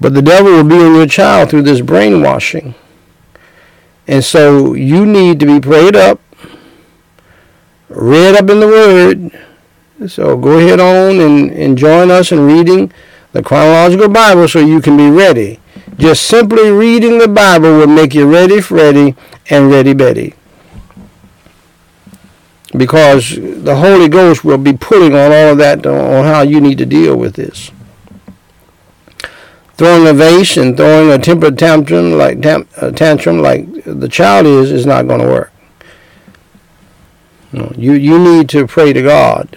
But 0.00 0.14
the 0.14 0.22
devil 0.22 0.52
will 0.52 0.64
be 0.64 0.76
in 0.76 0.94
your 0.94 1.06
child 1.06 1.50
through 1.50 1.62
this 1.62 1.82
brainwashing. 1.82 2.74
And 4.06 4.24
so 4.24 4.74
you 4.74 5.04
need 5.06 5.38
to 5.40 5.46
be 5.46 5.60
prayed 5.60 5.94
up, 5.94 6.20
read 7.88 8.34
up 8.34 8.48
in 8.48 8.60
the 8.60 8.66
Word. 8.66 10.10
So 10.10 10.36
go 10.38 10.58
ahead 10.58 10.80
on 10.80 11.20
and, 11.20 11.50
and 11.52 11.76
join 11.76 12.10
us 12.10 12.32
in 12.32 12.40
reading 12.40 12.90
the 13.32 13.42
chronological 13.42 14.08
Bible 14.08 14.48
so 14.48 14.58
you 14.58 14.80
can 14.80 14.96
be 14.96 15.10
ready. 15.10 15.60
Just 15.98 16.24
simply 16.24 16.70
reading 16.70 17.18
the 17.18 17.28
Bible 17.28 17.76
will 17.76 17.86
make 17.86 18.14
you 18.14 18.26
ready, 18.26 18.60
Freddy, 18.60 19.14
and 19.50 19.70
ready, 19.70 19.92
Betty. 19.92 20.34
Because 22.76 23.36
the 23.36 23.76
Holy 23.76 24.08
Ghost 24.08 24.44
will 24.44 24.58
be 24.58 24.72
pulling 24.72 25.14
on 25.14 25.32
all 25.32 25.52
of 25.52 25.58
that 25.58 25.86
on 25.86 26.24
how 26.24 26.42
you 26.42 26.60
need 26.60 26.78
to 26.78 26.86
deal 26.86 27.16
with 27.16 27.34
this. 27.34 27.70
Throwing 29.74 30.06
a 30.06 30.12
vase 30.12 30.56
and 30.56 30.76
throwing 30.76 31.10
a 31.10 31.18
temper 31.18 31.50
tantrum 31.50 32.12
like 32.12 32.44
a 32.44 32.66
uh, 32.76 32.90
tantrum 32.90 33.38
like 33.38 33.66
the 33.84 34.08
child 34.08 34.46
is 34.46 34.70
is 34.70 34.86
not 34.86 35.08
going 35.08 35.20
to 35.20 35.26
work. 35.26 35.52
You 37.76 37.94
you 37.94 38.18
need 38.18 38.48
to 38.50 38.66
pray 38.66 38.92
to 38.92 39.02
God 39.02 39.56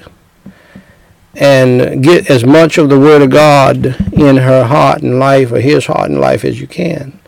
and 1.35 2.03
get 2.03 2.29
as 2.29 2.45
much 2.45 2.77
of 2.77 2.89
the 2.89 2.99
Word 2.99 3.21
of 3.21 3.31
God 3.31 3.85
in 4.13 4.37
her 4.37 4.65
heart 4.65 5.01
and 5.01 5.19
life 5.19 5.51
or 5.51 5.59
his 5.59 5.87
heart 5.87 6.09
and 6.09 6.19
life 6.19 6.45
as 6.45 6.59
you 6.59 6.67
can. 6.67 7.19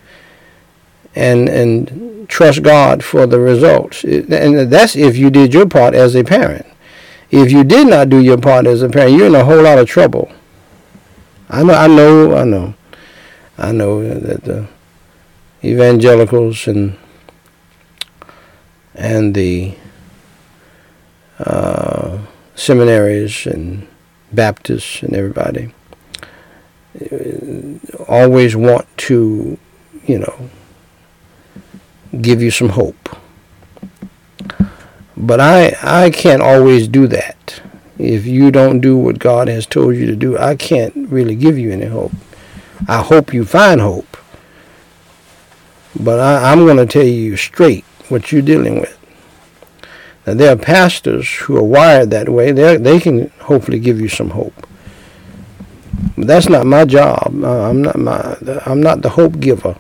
And 1.16 1.48
and 1.48 2.28
trust 2.28 2.64
God 2.64 3.04
for 3.04 3.26
the 3.26 3.40
results. 3.40 4.04
And 4.04 4.72
that's 4.72 4.96
if 4.96 5.18
you 5.18 5.30
did 5.30 5.54
your 5.54 5.68
part 5.68 5.94
as 5.94 6.16
a 6.16 6.24
parent. 6.24 6.66
If 7.32 7.52
you 7.52 7.64
did 7.64 7.88
not 7.88 8.10
do 8.10 8.20
your 8.20 8.38
part 8.38 8.68
as 8.68 8.82
a 8.82 8.90
parent, 8.90 9.16
you're 9.16 9.28
in 9.28 9.36
a 9.36 9.46
whole 9.46 9.62
lot 9.62 9.80
of 9.80 9.88
trouble. 9.88 10.32
I 11.50 11.64
know, 11.64 11.74
I 11.74 11.88
know, 11.88 12.36
I 12.36 12.44
know. 12.44 12.74
I 13.58 13.72
know 13.72 14.08
that 14.20 14.44
the 14.44 14.68
evangelicals 15.64 16.68
and 16.68 16.98
and 18.94 19.36
the 19.36 19.76
uh, 21.40 22.20
seminaries 22.56 23.46
and 23.46 23.88
Baptists 24.32 25.02
and 25.04 25.14
everybody 25.14 25.74
uh, 27.00 28.04
always 28.08 28.56
want 28.56 28.86
to, 28.98 29.58
you 30.06 30.20
know, 30.20 30.50
give 32.22 32.42
you 32.42 32.52
some 32.52 32.70
hope. 32.70 33.10
But 35.18 35.40
I 35.40 35.76
I 35.82 36.10
can't 36.10 36.42
always 36.42 36.88
do 36.88 37.08
that. 37.08 37.62
If 37.98 38.26
you 38.26 38.52
don't 38.52 38.82
do 38.82 38.98
what 38.98 39.20
God 39.20 39.48
has 39.48 39.66
told 39.66 39.96
you 39.96 40.06
to 40.08 40.16
do, 40.16 40.38
I 40.38 40.56
can't 40.56 40.94
really 41.10 41.36
give 41.36 41.58
you 41.58 41.72
any 41.72 41.86
hope. 41.86 42.12
I 42.88 43.02
hope 43.02 43.34
you 43.34 43.46
find 43.46 43.80
hope. 43.80 44.18
But 45.98 46.20
I, 46.20 46.52
I'm 46.52 46.66
going 46.66 46.76
to 46.76 46.86
tell 46.86 47.06
you 47.06 47.38
straight 47.38 47.86
what 48.10 48.32
you're 48.32 48.42
dealing 48.42 48.82
with. 48.82 49.00
Now, 50.28 50.34
there 50.34 50.52
are 50.52 50.58
pastors 50.58 51.34
who 51.36 51.56
are 51.56 51.64
wired 51.64 52.10
that 52.10 52.28
way. 52.28 52.52
They 52.52 52.78
they 52.78 53.00
can 53.00 53.30
hopefully 53.40 53.80
give 53.80 54.02
you 54.02 54.10
some 54.10 54.32
hope. 54.32 54.68
But 56.18 56.28
that's 56.28 56.50
not 56.50 56.66
my 56.66 56.84
job. 56.84 57.32
Uh, 57.44 57.70
I'm 57.70 57.82
not 57.82 57.98
my. 57.98 58.38
I'm 58.66 58.82
not 58.82 59.02
the 59.02 59.10
hope 59.10 59.40
giver. 59.40 59.78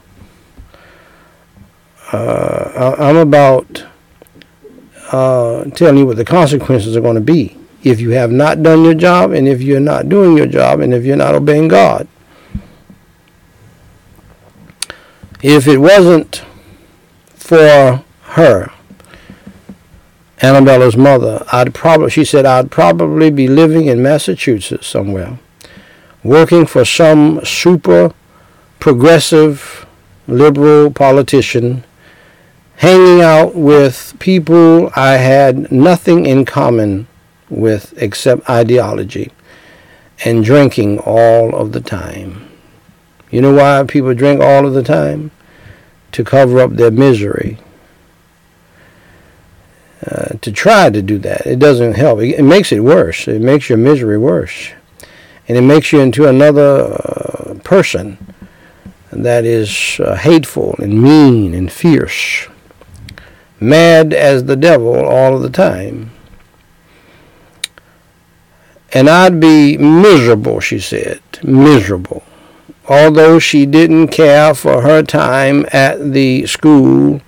Uh, 2.16 2.95
I, 2.97 3.09
am 3.09 3.18
about 3.18 3.86
uh, 5.11 5.66
telling 5.72 5.97
you 5.97 6.05
what 6.05 6.16
the 6.16 6.24
consequences 6.24 6.95
are 6.95 7.01
going 7.01 7.16
to 7.16 7.22
be 7.22 7.57
if 7.84 7.99
you 7.99 8.11
have 8.11 8.32
not 8.32 8.63
done 8.63 8.86
your 8.86 8.93
job, 8.93 9.32
and 9.32 9.49
if 9.49 9.61
you're 9.61 9.82
not 9.82 10.07
doing 10.07 10.38
your 10.38 10.47
job, 10.47 10.80
and 10.80 10.93
if 10.93 11.03
you're 11.03 11.18
not 11.18 11.36
obeying 11.36 11.68
God. 11.68 12.07
If 15.43 15.68
it 15.68 15.78
wasn't 15.78 16.43
for 17.36 18.01
her 18.22 18.72
Annabella's 20.39 20.95
mother, 20.95 21.45
I'd 21.51 21.74
probably, 21.74 22.09
she 22.11 22.24
said, 22.24 22.45
I'd 22.45 22.72
probably 22.72 23.30
be 23.30 23.49
living 23.49 23.88
in 23.88 24.01
Massachusetts 24.01 24.88
somewhere, 24.88 25.38
working 26.24 26.66
for 26.66 26.86
some 26.86 27.43
super 27.43 28.13
progressive 28.80 29.86
liberal 30.28 30.91
politician, 30.91 31.84
hanging 32.78 33.22
out 33.22 33.56
with 33.56 34.16
people 34.20 34.92
I 34.96 35.14
had 35.14 35.72
nothing 35.72 36.26
in 36.26 36.46
common 36.46 37.08
with 37.50 37.94
except 37.98 38.50
ideology, 38.50 39.32
and 40.24 40.44
drinking 40.44 41.00
all 41.00 41.56
of 41.56 41.72
the 41.72 41.82
time. 41.82 42.50
You 43.30 43.42
know 43.42 43.54
why 43.54 43.84
people 43.88 44.14
drink 44.14 44.42
all 44.42 44.66
of 44.66 44.74
the 44.74 44.84
time? 44.84 45.32
To 46.14 46.24
cover 46.24 46.60
up 46.60 46.72
their 46.72 46.92
misery 46.92 47.60
uh, 50.06 50.36
to 50.42 50.52
try 50.52 50.90
to 50.90 51.02
do 51.02 51.18
that. 51.20 51.46
It 51.46 51.60
doesn't 51.60 51.94
help. 51.94 52.20
It, 52.20 52.40
it, 52.40 52.44
makes 52.44 52.72
it 52.72 52.82
worse. 52.82 53.28
It 53.28 53.42
makes 53.42 53.70
your 53.70 53.78
misery 53.78 54.18
worse. 54.18 54.70
And 55.48 55.58
it 55.58 55.62
makes 55.62 55.92
you 55.92 56.00
into 56.00 56.28
another 56.28 56.94
uh, 56.94 57.56
person 57.64 58.18
that 59.12 59.46
is 59.46 60.00
uh, 60.00 60.16
hateful 60.16 60.76
and 60.80 61.02
mean 61.02 61.54
and 61.54 61.72
fierce. 61.72 62.48
Mad 63.60 64.14
as 64.14 64.45
the 64.45 64.56
devil 64.56 64.95
all 64.95 65.39
the 65.39 65.49
time. 65.49 66.12
And 68.93 69.10
I'd 69.10 69.39
be 69.39 69.78
miserable, 69.78 70.60
she 70.60 70.80
said. 70.80 71.22
Miserable. 71.43 72.24
Although 72.88 73.39
she 73.39 73.66
didn't 73.66 74.10
care 74.10 74.53
for 74.53 74.82
her 74.82 75.03
time 75.03 75.66
at 75.72 76.14
the 76.14 76.45
school 76.45 77.22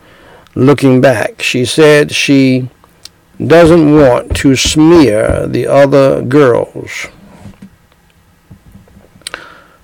looking 0.55 1.01
back. 1.01 1.41
She 1.41 1.65
said 1.65 2.11
she 2.11 2.69
doesn't 3.45 3.93
want 3.95 4.35
to 4.37 4.55
smear 4.55 5.47
the 5.47 5.67
other 5.67 6.21
girls 6.21 7.07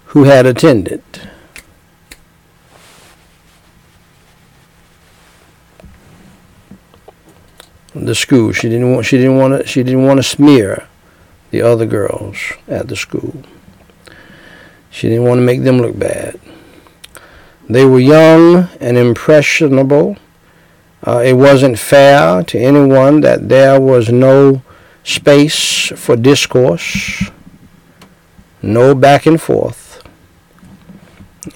who 0.07 0.23
had 0.23 0.45
attended. 0.45 1.03
The 7.95 8.15
school. 8.15 8.51
She 8.51 8.69
didn't 8.69 8.91
want 8.93 9.05
she 9.05 9.17
didn't 9.17 9.37
want 9.37 9.61
to 9.61 9.67
she 9.67 9.83
didn't 9.83 10.05
want 10.05 10.17
to 10.17 10.23
smear 10.23 10.87
the 11.51 11.61
other 11.61 11.85
girls 11.85 12.37
at 12.67 12.87
the 12.87 12.95
school. 12.95 13.43
She 14.89 15.09
didn't 15.09 15.25
want 15.25 15.39
to 15.39 15.43
make 15.43 15.63
them 15.63 15.79
look 15.79 15.97
bad. 15.97 16.39
They 17.69 17.85
were 17.85 17.99
young 17.99 18.69
and 18.79 18.97
impressionable 18.97 20.17
uh, 21.05 21.19
it 21.19 21.33
wasn't 21.33 21.77
fair 21.77 22.43
to 22.43 22.57
anyone 22.57 23.19
that 23.21 23.49
there 23.49 23.79
was 23.79 24.09
no 24.09 24.61
space 25.03 25.91
for 25.97 26.15
discourse, 26.15 27.29
no 28.61 28.95
back 28.95 29.25
and 29.25 29.41
forth. 29.41 30.01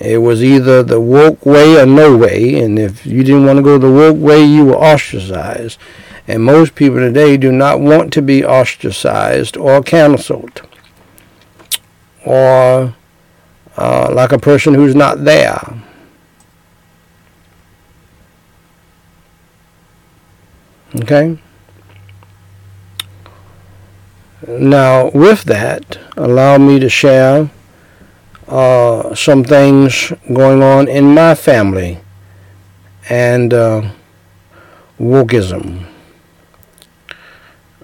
It 0.02 0.18
was 0.18 0.44
either 0.44 0.84
the 0.84 1.00
woke 1.00 1.46
way 1.46 1.80
or 1.80 1.86
no 1.86 2.18
way, 2.18 2.60
and 2.60 2.78
if 2.78 3.06
you 3.06 3.24
didn't 3.24 3.46
want 3.46 3.58
to 3.58 3.64
go 3.64 3.78
the 3.78 3.90
woke 3.90 4.18
way, 4.18 4.44
you 4.44 4.66
were 4.66 4.76
ostracized. 4.76 5.80
And 6.28 6.44
most 6.44 6.76
people 6.76 6.98
today 6.98 7.38
do 7.38 7.52
not 7.52 7.80
want 7.80 8.12
to 8.14 8.22
be 8.22 8.44
ostracized 8.44 9.56
or 9.56 9.82
canceled 9.82 10.62
or 12.26 12.94
uh, 13.78 14.12
like 14.12 14.34
a 14.34 14.40
person 14.40 14.74
who's 14.74 14.94
not 14.94 15.24
there. 15.24 15.62
Okay? 20.96 21.40
Now, 24.48 25.10
with 25.12 25.44
that, 25.44 25.98
allow 26.18 26.58
me 26.58 26.80
to 26.80 26.90
share 26.90 27.50
uh, 28.48 29.16
some 29.16 29.44
things 29.44 30.12
going 30.34 30.62
on 30.62 30.88
in 30.88 31.14
my 31.14 31.36
family 31.36 32.00
and 33.10 33.54
uh, 33.54 33.92
wokeism. 35.00 35.86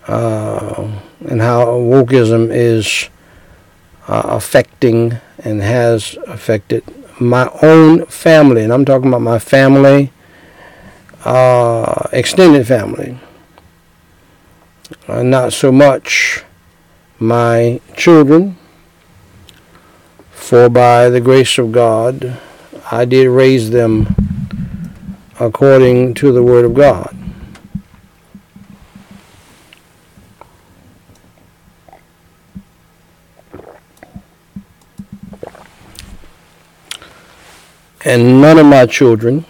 Uh, 0.07 0.91
and 1.29 1.41
how 1.41 1.65
wokeism 1.65 2.49
is 2.51 3.09
uh, 4.07 4.23
affecting 4.25 5.17
and 5.39 5.61
has 5.61 6.17
affected 6.27 6.83
my 7.19 7.49
own 7.61 8.05
family. 8.07 8.63
And 8.63 8.73
I'm 8.73 8.85
talking 8.85 9.07
about 9.07 9.21
my 9.21 9.39
family 9.39 10.11
uh, 11.23 12.07
extended 12.11 12.67
family. 12.67 13.17
Uh, 15.07 15.23
not 15.23 15.53
so 15.53 15.71
much 15.71 16.43
my 17.19 17.79
children, 17.95 18.57
for 20.31 20.69
by 20.69 21.09
the 21.09 21.21
grace 21.21 21.57
of 21.57 21.71
God 21.71 22.37
I 22.91 23.05
did 23.05 23.27
raise 23.29 23.69
them 23.69 24.13
according 25.39 26.13
to 26.15 26.31
the 26.31 26.43
Word 26.43 26.65
of 26.65 26.73
God. 26.73 27.15
And 38.05 38.41
none 38.41 38.59
of 38.59 38.65
my 38.65 38.85
children 38.85 39.45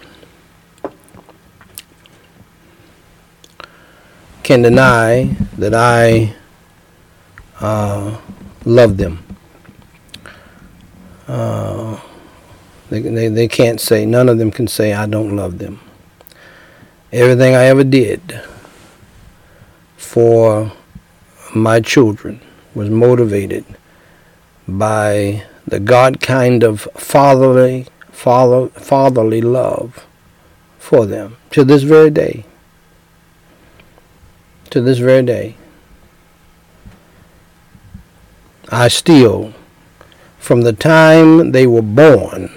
can 4.44 4.62
deny 4.62 5.36
that 5.58 5.74
I 5.74 6.34
uh, 7.60 8.16
love 8.64 8.96
them. 8.96 9.24
Uh, 11.26 11.98
they, 12.90 13.00
they, 13.00 13.28
they 13.28 13.48
can't 13.48 13.80
say, 13.80 14.06
none 14.06 14.28
of 14.28 14.38
them 14.38 14.50
can 14.50 14.68
say, 14.68 14.92
I 14.92 15.06
don't 15.06 15.34
love 15.34 15.58
them. 15.58 15.80
Everything 17.10 17.54
I 17.54 17.64
ever 17.64 17.82
did 17.82 18.40
for 19.96 20.72
my 21.54 21.80
children 21.80 22.40
was 22.74 22.90
motivated 22.90 23.64
by 24.68 25.44
the 25.66 25.80
God 25.80 26.20
kind 26.20 26.62
of 26.62 26.82
fatherly, 26.94 27.86
father, 28.14 28.68
fatherly 28.68 29.42
love 29.42 30.06
for 30.78 31.04
them 31.04 31.36
to 31.50 31.64
this 31.64 31.82
very 31.82 32.10
day. 32.10 32.44
To 34.70 34.80
this 34.80 34.98
very 34.98 35.22
day. 35.22 35.56
I 38.70 38.88
still, 38.88 39.52
from 40.38 40.62
the 40.62 40.72
time 40.72 41.52
they 41.52 41.66
were 41.66 41.82
born 41.82 42.50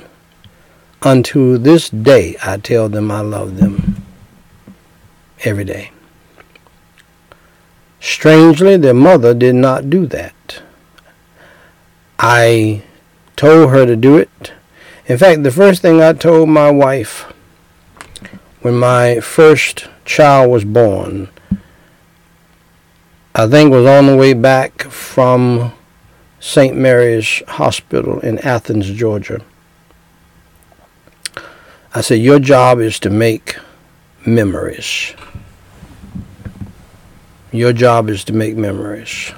unto 1.02 1.58
this 1.58 1.90
day, 1.90 2.38
I 2.44 2.58
tell 2.58 2.88
them 2.88 3.12
I 3.12 3.22
love 3.22 3.58
them 3.58 4.04
every 5.44 5.66
day. 5.66 5.92
Strangely, 8.00 8.78
their 8.78 8.94
mother 8.94 9.34
did 9.34 9.56
not 9.56 9.90
do 9.90 10.06
that. 10.08 10.62
I 12.20 12.84
told 13.36 13.72
her 13.72 13.86
to 13.86 13.96
do 13.96 14.18
it. 14.18 14.54
In 15.08 15.18
fact, 15.18 15.44
the 15.44 15.52
first 15.52 15.82
thing 15.82 16.02
I 16.02 16.12
told 16.12 16.50
my 16.50 16.70
wife 16.70 17.32
when 18.62 18.76
my 18.76 19.22
first 19.22 19.88
child 20.04 20.52
was 20.52 20.66
born, 20.66 21.30
I 23.34 23.48
think 23.48 23.72
was 23.72 23.86
on 23.86 24.08
the 24.08 24.18
way 24.18 24.34
back 24.34 24.84
from 24.84 25.72
St. 26.42 26.76
Mary's 26.76 27.42
Hospital 27.48 28.20
in 28.20 28.38
Athens, 28.40 28.90
Georgia. 28.92 29.42
I 31.96 32.02
said, 32.02 32.16
Your 32.20 32.40
job 32.40 32.80
is 32.80 33.00
to 33.00 33.10
make 33.10 33.58
memories. 34.26 35.14
Your 37.54 37.72
job 37.72 38.10
is 38.10 38.26
to 38.26 38.34
make 38.34 38.58
memories. 38.58 39.32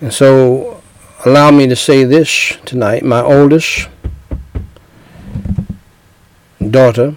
And 0.00 0.14
so, 0.14 0.81
allow 1.24 1.50
me 1.50 1.68
to 1.68 1.76
say 1.76 2.04
this 2.04 2.56
tonight. 2.64 3.04
My 3.04 3.22
oldest 3.22 3.88
daughter 6.70 7.16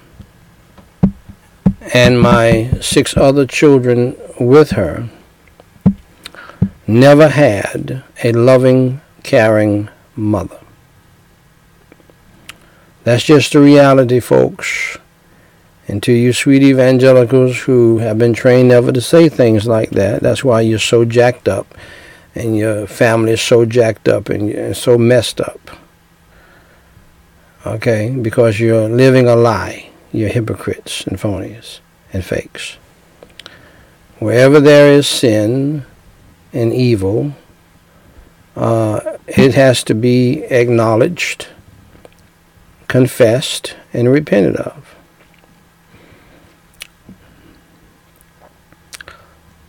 and 1.93 2.22
my 2.22 2.72
six 2.82 3.18
other 3.18 3.45
children 3.45 4.16
with 4.39 4.72
her 4.72 5.10
never 6.88 7.30
had 7.30 8.03
a 8.24 8.32
loving, 8.32 9.01
caring 9.24 9.89
mother. 10.16 10.60
That's 13.03 13.24
just 13.24 13.53
the 13.53 13.60
reality, 13.60 14.20
folks. 14.20 14.97
And 15.88 16.01
to 16.03 16.12
you 16.12 16.34
sweet 16.34 16.64
evangelicals 16.64 17.60
who 17.62 17.99
have 17.99 18.18
been 18.18 18.34
trained 18.34 18.70
never 18.70 18.91
to 18.91 19.01
say 19.01 19.30
things 19.30 19.68
like 19.68 19.91
that, 19.91 20.22
that's 20.22 20.43
why 20.43 20.62
you're 20.62 20.80
so 20.80 21.06
jacked 21.06 21.47
up 21.47 21.76
and 22.36 22.58
your 22.58 22.86
family 22.86 23.32
is 23.32 23.42
so 23.42 23.66
jacked 23.66 24.08
up 24.08 24.30
and 24.30 24.76
so 24.76 24.98
messed 24.98 25.40
up. 25.40 25.72
Okay? 27.66 28.10
Because 28.10 28.60
you're 28.60 28.90
living 28.90 29.28
a 29.28 29.36
lie. 29.36 29.90
You're 30.12 30.30
hypocrites 30.30 31.08
and 31.08 31.18
phonies 31.18 31.80
and 32.14 32.24
fakes. 32.24 32.78
Wherever 34.20 34.60
there 34.60 34.92
is 34.92 35.08
sin 35.08 35.86
and 36.54 36.74
evil, 36.74 37.34
uh, 38.56 39.18
it 39.28 39.56
has 39.56 39.84
to 39.86 39.96
be 39.96 40.44
acknowledged, 40.44 41.48
confessed, 42.88 43.76
and 43.94 44.10
repented 44.10 44.56
of. 44.56 44.95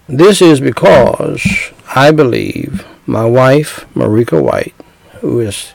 This 0.08 0.40
is 0.40 0.60
because 0.60 1.72
I 1.94 2.12
believe 2.12 2.86
my 3.06 3.24
wife, 3.24 3.86
Meriqua 3.94 4.40
Whyte, 4.40 4.74
who 5.20 5.40
is, 5.40 5.72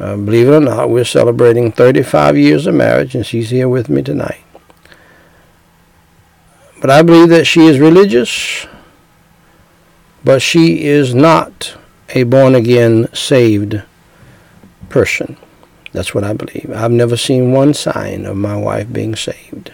uh, 0.00 0.16
believe 0.16 0.48
it 0.48 0.52
or 0.52 0.60
not, 0.60 0.90
we're 0.90 1.04
celebrating 1.04 1.70
35 1.70 2.36
years 2.36 2.66
of 2.66 2.74
marriage, 2.74 3.14
and 3.14 3.24
she's 3.24 3.50
here 3.50 3.68
with 3.68 3.88
me 3.88 4.02
tonight. 4.02 4.42
But 6.80 6.90
I 6.90 7.02
believe 7.02 7.28
that 7.28 7.46
she 7.46 7.66
is 7.66 7.78
religious, 7.78 8.66
but 10.24 10.42
she 10.42 10.84
is 10.84 11.14
not 11.14 11.76
a 12.10 12.24
born 12.24 12.54
again, 12.54 13.12
saved 13.14 13.80
person. 14.88 15.36
That's 15.92 16.14
what 16.14 16.24
I 16.24 16.32
believe. 16.32 16.72
I've 16.74 16.90
never 16.90 17.16
seen 17.16 17.52
one 17.52 17.74
sign 17.74 18.26
of 18.26 18.36
my 18.36 18.56
wife 18.56 18.92
being 18.92 19.14
saved. 19.14 19.72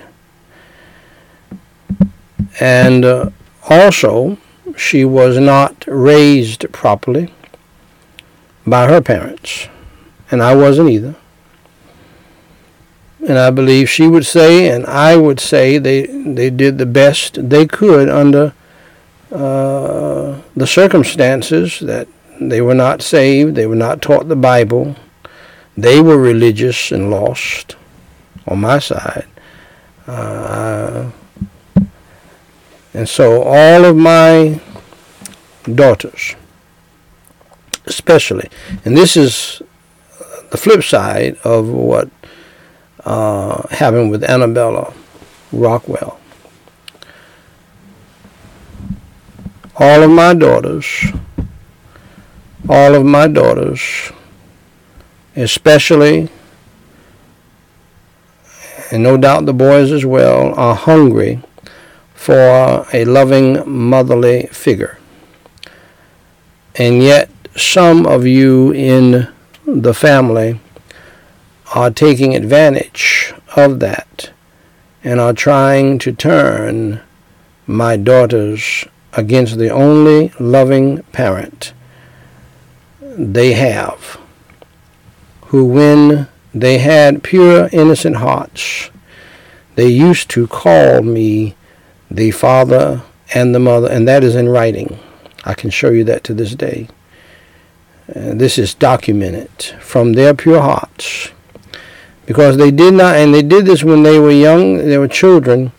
And 2.60 3.04
uh, 3.04 3.30
also, 3.68 4.38
she 4.76 5.04
was 5.04 5.38
not 5.38 5.84
raised 5.86 6.70
properly 6.72 7.32
by 8.66 8.88
her 8.88 9.00
parents, 9.00 9.68
and 10.30 10.42
I 10.42 10.54
wasn't 10.54 10.90
either. 10.90 11.14
And 13.26 13.38
I 13.38 13.50
believe 13.50 13.88
she 13.88 14.08
would 14.08 14.26
say, 14.26 14.68
and 14.68 14.84
I 14.86 15.16
would 15.16 15.38
say, 15.38 15.78
they, 15.78 16.06
they 16.06 16.50
did 16.50 16.78
the 16.78 16.86
best 16.86 17.48
they 17.48 17.66
could 17.66 18.08
under 18.08 18.52
uh, 19.30 20.40
the 20.56 20.66
circumstances 20.66 21.78
that 21.80 22.08
they 22.40 22.60
were 22.60 22.74
not 22.74 23.00
saved, 23.00 23.54
they 23.54 23.66
were 23.66 23.76
not 23.76 24.02
taught 24.02 24.28
the 24.28 24.36
Bible, 24.36 24.96
they 25.76 26.00
were 26.00 26.18
religious 26.18 26.90
and 26.90 27.10
lost 27.10 27.76
on 28.46 28.60
my 28.60 28.78
side. 28.78 29.26
Uh, 30.06 31.10
and 32.94 33.08
so 33.08 33.42
all 33.42 33.84
of 33.84 33.96
my 33.96 34.60
daughters, 35.74 36.36
especially, 37.86 38.50
and 38.84 38.96
this 38.96 39.16
is 39.16 39.62
the 40.50 40.58
flip 40.58 40.82
side 40.82 41.36
of 41.44 41.68
what 41.68 42.10
uh, 43.04 43.66
happened 43.68 44.10
with 44.10 44.22
Annabella 44.22 44.92
Rockwell. 45.50 46.18
All 49.76 50.02
of 50.02 50.10
my 50.10 50.34
daughters, 50.34 51.06
all 52.68 52.94
of 52.94 53.04
my 53.06 53.26
daughters, 53.26 54.12
especially, 55.34 56.28
and 58.90 59.02
no 59.02 59.16
doubt 59.16 59.46
the 59.46 59.54
boys 59.54 59.90
as 59.90 60.04
well, 60.04 60.54
are 60.54 60.74
hungry 60.74 61.42
for 62.22 62.86
a 62.92 63.04
loving 63.04 63.68
motherly 63.68 64.46
figure. 64.52 64.96
And 66.76 67.02
yet, 67.02 67.28
some 67.56 68.06
of 68.06 68.24
you 68.24 68.70
in 68.70 69.26
the 69.66 69.92
family 69.92 70.60
are 71.74 71.90
taking 71.90 72.36
advantage 72.36 73.34
of 73.56 73.80
that 73.80 74.30
and 75.02 75.18
are 75.18 75.32
trying 75.32 75.98
to 75.98 76.12
turn 76.12 77.00
my 77.66 77.96
daughters 77.96 78.84
against 79.14 79.58
the 79.58 79.70
only 79.70 80.32
loving 80.38 81.02
parent 81.10 81.72
they 83.00 83.54
have, 83.54 84.20
who, 85.46 85.64
when 85.64 86.28
they 86.54 86.78
had 86.78 87.24
pure, 87.24 87.68
innocent 87.72 88.18
hearts, 88.18 88.90
they 89.74 89.88
used 89.88 90.30
to 90.30 90.46
call 90.46 91.02
me 91.02 91.56
the 92.14 92.30
father 92.30 93.02
and 93.34 93.54
the 93.54 93.58
mother, 93.58 93.88
and 93.90 94.06
that 94.06 94.22
is 94.22 94.34
in 94.34 94.48
writing. 94.48 94.98
I 95.44 95.54
can 95.54 95.70
show 95.70 95.90
you 95.90 96.04
that 96.04 96.24
to 96.24 96.34
this 96.34 96.54
day. 96.54 96.88
Uh, 98.08 98.34
this 98.34 98.58
is 98.58 98.74
documented 98.74 99.50
from 99.80 100.12
their 100.12 100.34
pure 100.34 100.60
hearts. 100.60 101.30
Because 102.26 102.56
they 102.56 102.70
did 102.70 102.94
not, 102.94 103.16
and 103.16 103.34
they 103.34 103.42
did 103.42 103.66
this 103.66 103.82
when 103.82 104.02
they 104.02 104.18
were 104.18 104.30
young, 104.30 104.76
they 104.76 104.98
were 104.98 105.08
children, 105.08 105.72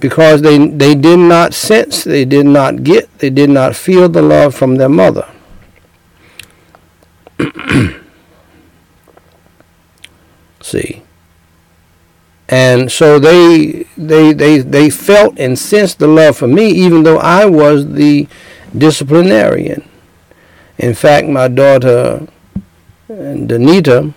because 0.00 0.42
they, 0.42 0.58
they 0.68 0.94
did 0.94 1.18
not 1.18 1.54
sense, 1.54 2.04
they 2.04 2.24
did 2.24 2.46
not 2.46 2.84
get, 2.84 3.18
they 3.18 3.30
did 3.30 3.50
not 3.50 3.74
feel 3.74 4.08
the 4.08 4.22
love 4.22 4.54
from 4.54 4.76
their 4.76 4.88
mother. 4.88 5.28
See. 10.60 11.02
And 12.48 12.90
so 12.92 13.18
they, 13.18 13.86
they, 13.96 14.32
they, 14.32 14.58
they 14.58 14.90
felt 14.90 15.38
and 15.38 15.58
sensed 15.58 15.98
the 15.98 16.06
love 16.06 16.36
for 16.36 16.46
me, 16.46 16.66
even 16.68 17.02
though 17.02 17.18
I 17.18 17.46
was 17.46 17.92
the 17.92 18.28
disciplinarian. 18.76 19.88
In 20.78 20.94
fact, 20.94 21.28
my 21.28 21.48
daughter, 21.48 22.26
Danita 23.08 24.12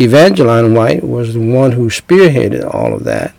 Evangeline 0.00 0.74
Whyte, 0.74 1.04
was 1.04 1.34
the 1.34 1.40
one 1.40 1.72
who 1.72 1.88
spearheaded 1.88 2.74
all 2.74 2.94
of 2.94 3.04
that. 3.04 3.34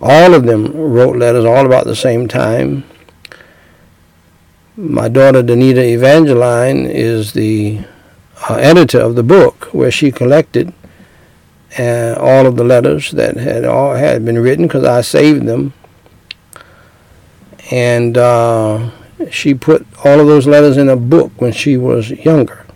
All 0.00 0.34
of 0.34 0.44
them 0.44 0.72
wrote 0.72 1.16
letters 1.16 1.44
all 1.44 1.64
about 1.64 1.86
the 1.86 1.96
same 1.96 2.28
time. 2.28 2.84
My 4.76 5.08
daughter, 5.08 5.42
Danita 5.42 5.82
Evangeline, 5.82 6.84
is 6.84 7.32
the 7.32 7.80
uh, 8.48 8.56
editor 8.56 9.00
of 9.00 9.14
the 9.14 9.22
book 9.22 9.68
where 9.72 9.90
she 9.90 10.12
collected 10.12 10.74
and 11.76 12.16
all 12.16 12.46
of 12.46 12.56
the 12.56 12.64
letters 12.64 13.10
that 13.12 13.36
had 13.36 13.64
all 13.64 13.94
had 13.94 14.24
been 14.24 14.38
written 14.38 14.66
because 14.66 14.84
I 14.84 15.02
saved 15.02 15.46
them. 15.46 15.74
And 17.70 18.16
uh, 18.16 18.90
she 19.30 19.54
put 19.54 19.86
all 20.04 20.20
of 20.20 20.26
those 20.26 20.46
letters 20.46 20.76
in 20.76 20.88
a 20.88 20.96
book 20.96 21.32
when 21.40 21.52
she 21.52 21.76
was 21.76 22.10
younger. 22.10 22.66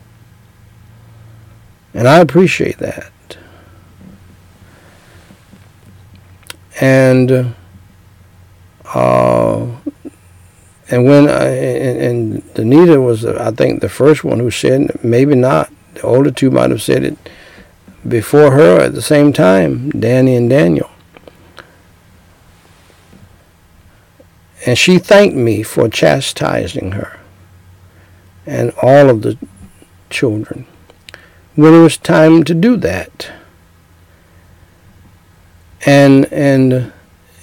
And 1.94 2.06
I 2.06 2.18
appreciate 2.18 2.78
that. 2.78 3.12
And 6.80 7.54
uh, 8.92 9.66
and 10.90 11.04
when 11.04 11.28
I, 11.28 11.46
and, 11.46 12.00
and 12.00 12.42
Danita 12.54 13.04
was, 13.04 13.24
I 13.24 13.52
think, 13.52 13.80
the 13.80 13.88
first 13.88 14.24
one 14.24 14.40
who 14.40 14.50
said, 14.50 14.98
maybe 15.04 15.36
not. 15.36 15.70
The 15.94 16.02
older 16.02 16.30
two 16.30 16.50
might 16.50 16.70
have 16.70 16.82
said 16.82 17.04
it 17.04 17.16
before 18.06 18.52
her 18.52 18.80
at 18.80 18.94
the 18.94 19.02
same 19.02 19.32
time, 19.32 19.90
Danny 19.90 20.34
and 20.34 20.48
Daniel. 20.48 20.90
And 24.66 24.76
she 24.76 24.98
thanked 24.98 25.36
me 25.36 25.62
for 25.62 25.88
chastising 25.88 26.92
her 26.92 27.18
and 28.46 28.72
all 28.82 29.08
of 29.08 29.22
the 29.22 29.38
children 30.10 30.66
when 31.54 31.74
it 31.74 31.80
was 31.80 31.96
time 31.96 32.44
to 32.44 32.54
do 32.54 32.76
that. 32.76 33.30
And 35.86 36.30
and 36.32 36.92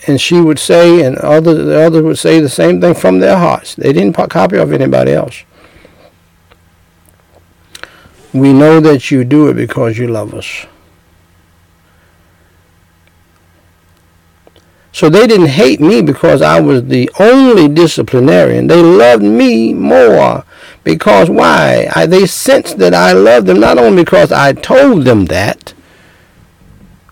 and 0.06 0.22
she 0.22 0.40
would 0.40 0.60
say, 0.60 1.04
and 1.04 1.18
other 1.18 1.64
the 1.64 1.82
others 1.82 2.04
would 2.04 2.20
say 2.20 2.40
the 2.40 2.50
same 2.50 2.80
thing 2.80 2.94
from 2.94 3.20
their 3.20 3.38
hearts. 3.38 3.76
They 3.76 3.94
didn't 3.94 4.14
copy 4.14 4.58
off 4.58 4.72
anybody 4.72 5.12
else. 5.12 5.44
We 8.34 8.54
know 8.54 8.80
that 8.80 9.10
you 9.10 9.24
do 9.24 9.48
it 9.48 9.54
because 9.56 9.98
you 9.98 10.08
love 10.08 10.34
us. 10.34 10.66
So 14.92 15.10
they 15.10 15.28
didn't 15.28 15.50
hate 15.50 15.80
me 15.80 16.02
because 16.02 16.42
I 16.42 16.60
was 16.60 16.86
the 16.86 17.10
only 17.20 17.68
disciplinarian. 17.68 18.66
They 18.66 18.82
loved 18.82 19.24
me 19.24 19.74
more 19.74 20.44
because 20.84 21.30
why? 21.30 21.88
I, 21.96 22.08
they 22.08 22.26
sensed 22.26 22.80
that 22.80 22.94
I 22.96 23.12
loved 23.12 23.46
them 23.48 23.60
not 23.60 23.78
only 23.78 24.04
because 24.04 24.32
I 24.32 24.54
told 24.54 25.06
them 25.06 25.26
that, 25.26 25.74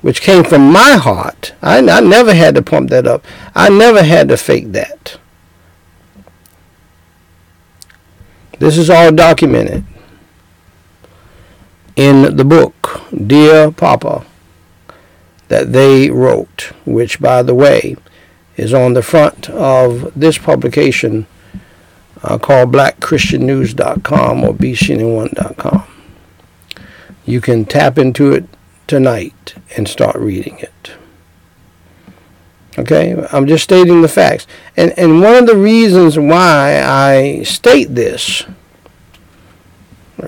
which 0.01 0.21
came 0.21 0.43
from 0.43 0.71
my 0.71 0.93
heart. 0.93 1.53
I, 1.61 1.77
I 1.77 1.99
never 1.99 2.33
had 2.33 2.55
to 2.55 2.61
pump 2.61 2.89
that 2.89 3.05
up. 3.05 3.23
I 3.53 3.69
never 3.69 4.03
had 4.03 4.29
to 4.29 4.37
fake 4.37 4.71
that. 4.71 5.17
This 8.57 8.77
is 8.77 8.89
all 8.89 9.11
documented 9.11 9.83
in 11.95 12.35
the 12.35 12.45
book, 12.45 13.01
Dear 13.25 13.71
Papa, 13.71 14.25
that 15.47 15.71
they 15.73 16.09
wrote, 16.09 16.71
which, 16.85 17.19
by 17.19 17.41
the 17.41 17.55
way, 17.55 17.95
is 18.57 18.73
on 18.73 18.93
the 18.93 19.01
front 19.01 19.49
of 19.49 20.11
this 20.15 20.37
publication 20.37 21.27
uh, 22.23 22.37
called 22.37 22.71
blackchristiannews.com 22.71 24.43
or 24.43 24.53
bcn1.com. 24.53 25.83
You 27.25 27.41
can 27.41 27.65
tap 27.65 27.97
into 27.97 28.31
it 28.31 28.45
tonight 28.87 29.55
and 29.75 29.87
start 29.87 30.15
reading 30.15 30.59
it. 30.59 30.91
Okay, 32.77 33.15
I'm 33.31 33.47
just 33.47 33.63
stating 33.63 34.01
the 34.01 34.07
facts. 34.07 34.47
And, 34.75 34.93
and 34.97 35.21
one 35.21 35.35
of 35.35 35.47
the 35.47 35.55
reasons 35.55 36.19
why 36.19 36.81
I 36.83 37.43
state 37.43 37.95
this 37.95 38.43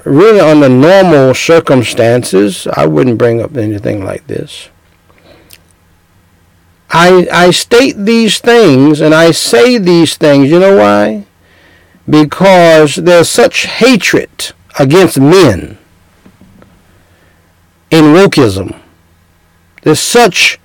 really 0.03 0.39
under 0.39 0.69
normal 0.69 1.33
circumstances, 1.33 2.67
I 2.73 2.85
wouldn't 2.85 3.17
bring 3.17 3.41
up 3.41 3.55
anything 3.57 4.03
like 4.03 4.27
this. 4.27 4.69
I, 6.89 7.27
I 7.31 7.51
state 7.51 7.97
these 7.97 8.39
things 8.39 9.01
and 9.01 9.13
I 9.13 9.31
say 9.31 9.77
these 9.77 10.15
things, 10.15 10.49
you 10.49 10.59
know 10.59 10.77
why? 10.77 11.25
Because 12.09 12.95
there's 12.95 13.29
such 13.29 13.65
hatred 13.65 14.53
against 14.79 15.19
men 15.19 15.77
in 17.91 18.05
wokeism. 18.05 18.79
There's 19.83 19.99
such 19.99 20.59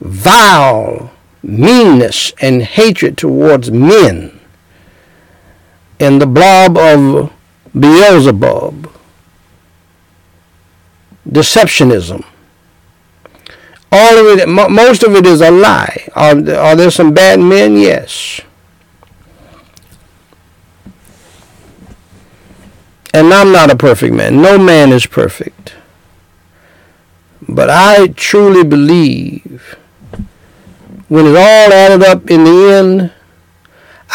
vile 0.00 1.12
meanness 1.42 2.32
and 2.40 2.62
hatred 2.62 3.16
towards 3.16 3.70
men 3.70 4.40
in 5.98 6.18
the 6.18 6.26
blob 6.26 6.76
of 6.78 7.32
Beelzebub, 7.78 8.90
deceptionism. 11.28 12.24
All 13.92 14.18
of 14.18 14.38
it, 14.38 14.48
most 14.48 15.02
of 15.02 15.14
it 15.14 15.26
is 15.26 15.40
a 15.40 15.50
lie. 15.50 16.08
Are, 16.14 16.36
are 16.54 16.76
there 16.76 16.90
some 16.90 17.12
bad 17.12 17.40
men? 17.40 17.76
Yes. 17.76 18.40
And 23.12 23.34
I'm 23.34 23.50
not 23.50 23.70
a 23.70 23.76
perfect 23.76 24.14
man. 24.14 24.40
No 24.40 24.58
man 24.58 24.92
is 24.92 25.06
perfect. 25.06 25.74
But 27.48 27.68
I 27.68 28.08
truly 28.08 28.62
believe 28.62 29.76
when 31.08 31.26
it's 31.26 31.36
all 31.36 31.72
added 31.72 32.04
up 32.04 32.30
in 32.30 32.44
the 32.44 32.72
end, 32.72 33.12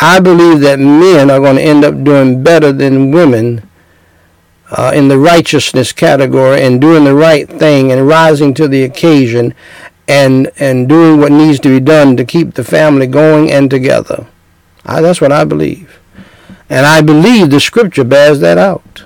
I 0.01 0.19
believe 0.19 0.59
that 0.61 0.79
men 0.79 1.29
are 1.29 1.39
going 1.39 1.55
to 1.55 1.61
end 1.61 1.85
up 1.85 2.03
doing 2.03 2.43
better 2.43 2.71
than 2.71 3.11
women 3.11 3.69
uh, 4.71 4.91
in 4.93 5.07
the 5.07 5.17
righteousness 5.17 5.91
category 5.91 6.61
and 6.61 6.81
doing 6.81 7.03
the 7.03 7.15
right 7.15 7.47
thing 7.47 7.91
and 7.91 8.07
rising 8.07 8.53
to 8.55 8.67
the 8.67 8.83
occasion 8.83 9.53
and 10.07 10.51
and 10.57 10.87
doing 10.87 11.19
what 11.19 11.31
needs 11.31 11.59
to 11.59 11.69
be 11.69 11.79
done 11.79 12.15
to 12.17 12.25
keep 12.25 12.53
the 12.53 12.63
family 12.63 13.07
going 13.07 13.51
and 13.51 13.69
together. 13.69 14.27
I, 14.85 15.01
that's 15.01 15.21
what 15.21 15.31
I 15.31 15.45
believe. 15.45 15.99
And 16.69 16.85
I 16.85 17.01
believe 17.01 17.49
the 17.49 17.59
scripture 17.59 18.03
bears 18.03 18.39
that 18.39 18.57
out. 18.57 19.03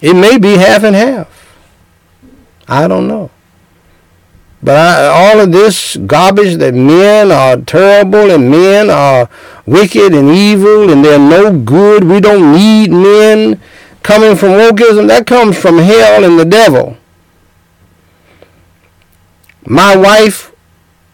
It 0.00 0.14
may 0.14 0.38
be 0.38 0.56
half 0.56 0.84
and 0.84 0.94
half. 0.94 1.56
I 2.68 2.86
don't 2.86 3.08
know. 3.08 3.30
But 4.62 4.76
I, 4.76 5.06
all 5.06 5.40
of 5.40 5.52
this 5.52 5.96
garbage 5.96 6.56
that 6.56 6.74
men 6.74 7.30
are 7.30 7.56
terrible 7.58 8.30
and 8.30 8.50
men 8.50 8.90
are 8.90 9.30
wicked 9.66 10.12
and 10.14 10.30
evil 10.30 10.90
and 10.90 11.04
they're 11.04 11.18
no 11.18 11.56
good, 11.56 12.04
we 12.04 12.20
don't 12.20 12.52
need 12.52 12.90
men 12.90 13.60
coming 14.02 14.36
from 14.36 14.50
wokeism, 14.50 15.06
that 15.08 15.26
comes 15.26 15.56
from 15.56 15.78
hell 15.78 16.24
and 16.24 16.38
the 16.38 16.44
devil. 16.44 16.96
My 19.64 19.94
wife, 19.96 20.52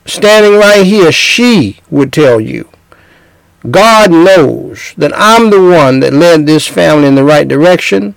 standing 0.07 0.59
right 0.59 0.87
here, 0.87 1.11
she 1.11 1.81
would 1.91 2.13
tell 2.13 2.41
you. 2.41 2.69
God 3.71 4.11
knows 4.11 4.95
that 4.97 5.13
I'm 5.17 5.51
the 5.51 5.61
one 5.61 6.01
that 6.01 6.13
led 6.13 6.47
this 6.47 6.67
family 6.69 7.09
in 7.09 7.15
the 7.15 7.25
right 7.25 7.49
direction. 7.49 8.15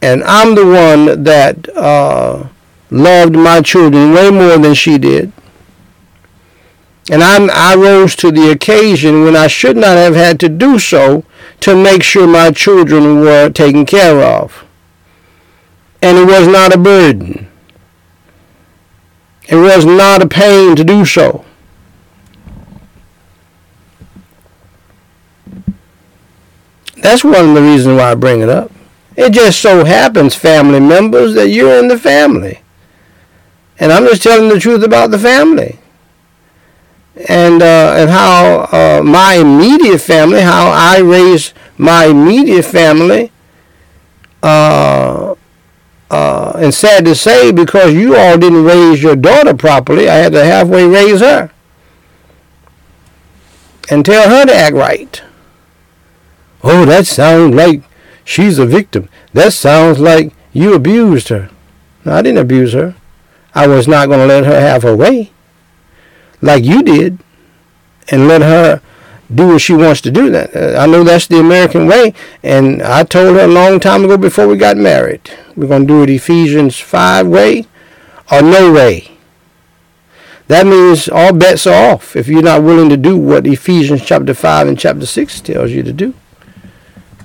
And 0.00 0.22
I'm 0.24 0.54
the 0.54 0.66
one 0.66 1.24
that 1.24 1.68
uh, 1.76 2.48
loved 2.94 3.34
my 3.34 3.60
children 3.60 4.12
way 4.12 4.30
more 4.30 4.56
than 4.56 4.72
she 4.72 4.98
did. 4.98 5.32
And 7.10 7.22
I, 7.22 7.72
I 7.72 7.74
rose 7.74 8.14
to 8.16 8.30
the 8.30 8.50
occasion 8.50 9.24
when 9.24 9.36
I 9.36 9.48
should 9.48 9.76
not 9.76 9.96
have 9.96 10.14
had 10.14 10.40
to 10.40 10.48
do 10.48 10.78
so 10.78 11.24
to 11.60 11.76
make 11.76 12.02
sure 12.02 12.26
my 12.26 12.50
children 12.50 13.20
were 13.20 13.50
taken 13.50 13.84
care 13.84 14.22
of. 14.22 14.64
And 16.00 16.16
it 16.16 16.26
was 16.26 16.46
not 16.46 16.74
a 16.74 16.78
burden. 16.78 17.48
It 19.48 19.56
was 19.56 19.84
not 19.84 20.22
a 20.22 20.28
pain 20.28 20.76
to 20.76 20.84
do 20.84 21.04
so. 21.04 21.44
That's 26.96 27.24
one 27.24 27.50
of 27.50 27.54
the 27.54 27.60
reasons 27.60 27.98
why 27.98 28.12
I 28.12 28.14
bring 28.14 28.40
it 28.40 28.48
up. 28.48 28.70
It 29.16 29.32
just 29.32 29.60
so 29.60 29.84
happens, 29.84 30.34
family 30.34 30.80
members, 30.80 31.34
that 31.34 31.48
you're 31.50 31.78
in 31.78 31.88
the 31.88 31.98
family. 31.98 32.60
And 33.78 33.92
I'm 33.92 34.04
just 34.04 34.22
telling 34.22 34.48
the 34.48 34.60
truth 34.60 34.82
about 34.82 35.10
the 35.10 35.18
family. 35.18 35.78
And, 37.28 37.62
uh, 37.62 37.94
and 37.96 38.10
how 38.10 38.68
uh, 38.72 39.02
my 39.02 39.34
immediate 39.34 40.00
family, 40.00 40.40
how 40.40 40.70
I 40.70 40.98
raised 40.98 41.52
my 41.76 42.06
immediate 42.06 42.64
family, 42.64 43.30
uh, 44.42 45.34
uh, 46.10 46.52
and 46.56 46.72
sad 46.72 47.04
to 47.04 47.14
say, 47.14 47.50
because 47.50 47.94
you 47.94 48.16
all 48.16 48.38
didn't 48.38 48.64
raise 48.64 49.02
your 49.02 49.16
daughter 49.16 49.54
properly, 49.54 50.08
I 50.08 50.16
had 50.16 50.32
to 50.32 50.44
halfway 50.44 50.86
raise 50.86 51.20
her. 51.20 51.50
And 53.90 54.04
tell 54.04 54.28
her 54.28 54.46
to 54.46 54.54
act 54.54 54.76
right. 54.76 55.22
Oh, 56.62 56.84
that 56.86 57.06
sounds 57.06 57.54
like 57.54 57.82
she's 58.24 58.58
a 58.58 58.66
victim. 58.66 59.08
That 59.32 59.52
sounds 59.52 59.98
like 59.98 60.32
you 60.52 60.74
abused 60.74 61.28
her. 61.28 61.50
No, 62.04 62.14
I 62.14 62.22
didn't 62.22 62.38
abuse 62.38 62.72
her. 62.72 62.94
I 63.54 63.66
was 63.66 63.86
not 63.86 64.08
going 64.08 64.20
to 64.20 64.26
let 64.26 64.44
her 64.44 64.60
have 64.60 64.82
her 64.82 64.96
way 64.96 65.30
like 66.40 66.64
you 66.64 66.82
did 66.82 67.18
and 68.08 68.28
let 68.28 68.42
her 68.42 68.80
do 69.34 69.48
what 69.48 69.60
she 69.60 69.72
wants 69.72 70.00
to 70.02 70.10
do. 70.10 70.30
That 70.30 70.54
uh, 70.54 70.78
I 70.78 70.86
know 70.86 71.04
that's 71.04 71.26
the 71.26 71.40
American 71.40 71.86
way, 71.86 72.12
and 72.42 72.82
I 72.82 73.04
told 73.04 73.36
her 73.36 73.44
a 73.44 73.48
long 73.48 73.80
time 73.80 74.04
ago 74.04 74.16
before 74.16 74.46
we 74.46 74.56
got 74.56 74.76
married, 74.76 75.30
we're 75.56 75.68
going 75.68 75.86
to 75.86 75.88
do 75.88 76.02
it 76.02 76.10
Ephesians 76.10 76.78
five 76.78 77.26
way 77.26 77.66
or 78.30 78.42
no 78.42 78.72
way. 78.72 79.10
That 80.46 80.66
means 80.66 81.08
all 81.08 81.32
bets 81.32 81.66
are 81.66 81.92
off 81.92 82.16
if 82.16 82.28
you're 82.28 82.42
not 82.42 82.62
willing 82.62 82.90
to 82.90 82.98
do 82.98 83.16
what 83.16 83.46
Ephesians 83.46 84.04
chapter 84.04 84.34
5 84.34 84.68
and 84.68 84.78
chapter 84.78 85.06
6 85.06 85.40
tells 85.40 85.70
you 85.70 85.82
to 85.82 85.92
do. 85.92 86.12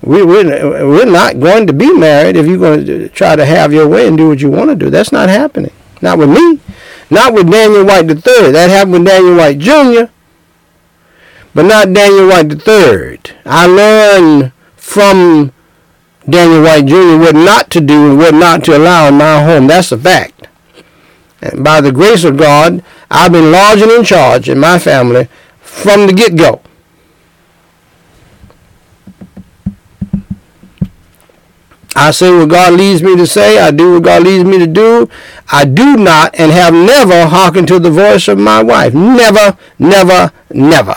We, 0.02 0.24
we're, 0.24 0.88
we're 0.88 1.06
not 1.06 1.42
going 1.42 1.68
to 1.68 1.74
be 1.74 1.92
married 1.92 2.38
if 2.38 2.48
you're 2.48 2.58
going 2.58 2.86
to 2.86 3.10
try 3.10 3.36
to 3.36 3.46
have 3.46 3.74
your 3.74 3.90
way 3.90 4.08
and 4.08 4.18
do 4.18 4.30
what 4.30 4.40
you 4.40 4.50
want 4.50 4.70
to 4.70 4.76
do. 4.78 4.90
That's 4.90 5.12
not 5.12 5.28
happening. 5.28 5.74
Not 6.02 6.18
with 6.18 6.30
me. 6.30 6.60
Not 7.10 7.34
with 7.34 7.52
Daniel 7.52 7.86
Whyte 7.86 8.10
III. 8.10 8.52
That 8.52 8.70
happened 8.70 8.94
with 8.94 9.06
Daniel 9.06 9.36
Whyte 9.36 9.60
Jr., 9.60 10.12
but 11.54 11.66
not 11.66 11.94
Daniel 11.94 12.28
Whyte 12.28 12.68
III. 12.68 13.20
I 13.46 13.66
learned 13.66 14.52
from 14.76 15.52
Daniel 16.30 16.62
Whyte 16.62 16.86
Jr. 16.86 17.18
what 17.18 17.36
not 17.36 17.70
to 17.72 17.82
do 17.82 18.12
and 18.12 18.18
what 18.18 18.34
not 18.34 18.64
to 18.66 18.78
allow 18.78 19.08
in 19.08 19.16
my 19.16 19.44
home. 19.44 19.68
That's 19.68 19.92
a 19.92 19.98
fact. 19.98 20.48
And 21.42 21.64
by 21.64 21.82
the 21.82 21.92
grace 21.92 22.24
of 22.24 22.38
God, 22.38 22.84
I've 23.10 23.32
been 23.32 23.52
large 23.52 23.82
and 23.82 23.92
in 23.92 24.04
charge 24.04 24.50
in 24.50 24.60
my 24.60 24.78
family 24.78 25.28
from 25.60 26.06
the 26.06 26.14
get-go. 26.14 26.62
I 31.96 32.12
say 32.12 32.32
what 32.32 32.50
God 32.50 32.74
leads 32.74 33.02
me 33.02 33.16
to 33.16 33.26
say. 33.26 33.60
I 33.60 33.72
do 33.72 33.94
what 33.94 34.04
God 34.04 34.24
leads 34.24 34.44
me 34.44 34.60
to 34.60 34.68
do. 34.68 35.10
I 35.52 35.66
do 35.66 35.98
not 35.98 36.36
and 36.40 36.52
have 36.52 36.74
never 36.74 37.28
hearkened 37.28 37.68
to 37.70 37.80
the 37.80 37.90
voice 37.90 38.28
of 38.28 38.38
my 38.38 38.62
wife. 38.62 38.94
Never, 38.94 39.58
never, 39.80 40.32
never. 40.52 40.96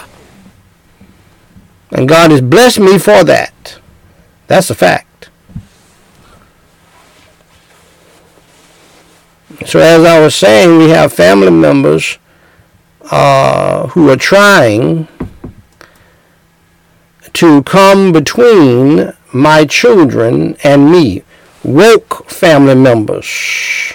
And 1.90 2.09
God 2.09 2.30
has 2.30 2.40
blessed 2.40 2.80
me 2.80 2.99
for 2.99 3.24
that. 3.24 3.78
That's 4.47 4.70
a 4.70 4.74
fact. 4.74 5.30
So 9.66 9.78
as 9.78 10.05
I 10.05 10.18
was 10.20 10.34
saying, 10.34 10.78
we 10.78 10.90
have 10.90 11.12
family 11.12 11.51
members 11.51 12.18
uh, 13.11 13.86
who 13.88 14.11
are 14.11 14.16
trying 14.16 15.07
to 17.34 17.62
come 17.62 18.12
between 18.12 19.12
my 19.33 19.64
children 19.64 20.57
and 20.62 20.91
me, 20.91 21.22
woke 21.64 22.28
family 22.30 22.74
members, 22.74 23.95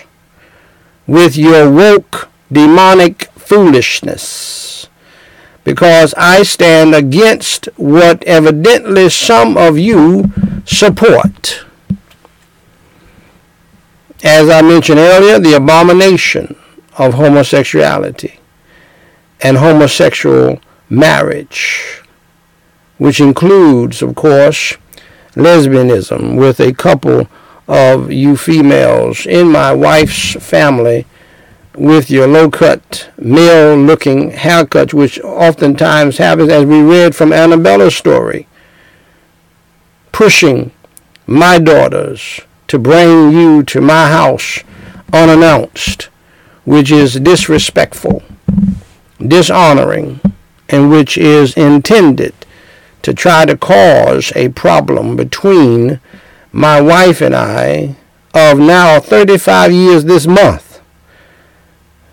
with 1.06 1.38
your 1.38 1.72
woke 1.72 2.30
demonic 2.52 3.26
foolishness. 3.36 4.88
Because 5.64 6.14
I 6.16 6.44
stand 6.44 6.96
against 6.96 7.66
what 7.76 8.24
evidently 8.24 9.10
some 9.10 9.58
of 9.58 9.78
you 9.78 10.32
support. 10.66 11.66
As 14.24 14.50
I 14.50 14.62
mentioned 14.62 15.00
earlier, 15.00 15.40
the 15.40 15.54
abomination 15.54 16.56
of 16.98 17.16
homosexuality 17.16 18.40
and 19.42 19.58
homosexual 19.58 20.60
marriage, 20.90 22.02
which 22.98 23.20
includes, 23.20 24.02
of 24.02 24.16
course, 24.16 24.76
lesbianism 25.38 26.36
with 26.36 26.60
a 26.60 26.74
couple 26.74 27.28
of 27.68 28.12
you 28.12 28.36
females 28.36 29.26
in 29.26 29.52
my 29.52 29.72
wife's 29.74 30.34
family 30.36 31.06
with 31.76 32.10
your 32.10 32.28
low-cut, 32.28 33.10
male-looking 33.20 34.32
haircuts, 34.32 34.94
which 34.94 35.20
oftentimes 35.20 36.18
happens, 36.18 36.50
as 36.50 36.66
we 36.66 36.82
read 36.82 37.16
from 37.16 37.30
Annabella's 37.30 37.96
story, 37.96 38.48
pushing 40.12 40.72
my 41.28 41.60
daughters 41.60 42.42
to 42.68 42.80
bring 42.80 43.32
you 43.32 43.62
to 43.64 43.80
my 43.80 44.08
house 44.08 44.64
unannounced, 45.14 46.10
which 46.66 46.92
is 46.92 47.20
disrespectful, 47.20 48.24
dishonoring, 49.20 50.20
and 50.70 50.90
which 50.90 51.16
is 51.16 51.54
intended 51.56 52.34
to 53.08 53.14
try 53.14 53.46
to 53.46 53.56
cause 53.56 54.34
a 54.36 54.50
problem 54.50 55.16
between 55.16 56.02
my 56.52 56.82
wife 56.82 57.22
and 57.22 57.34
I 57.34 57.96
of 58.34 58.60
now 58.60 59.00
35 59.00 59.72
years 59.72 60.04
this 60.04 60.28
month. 60.28 60.82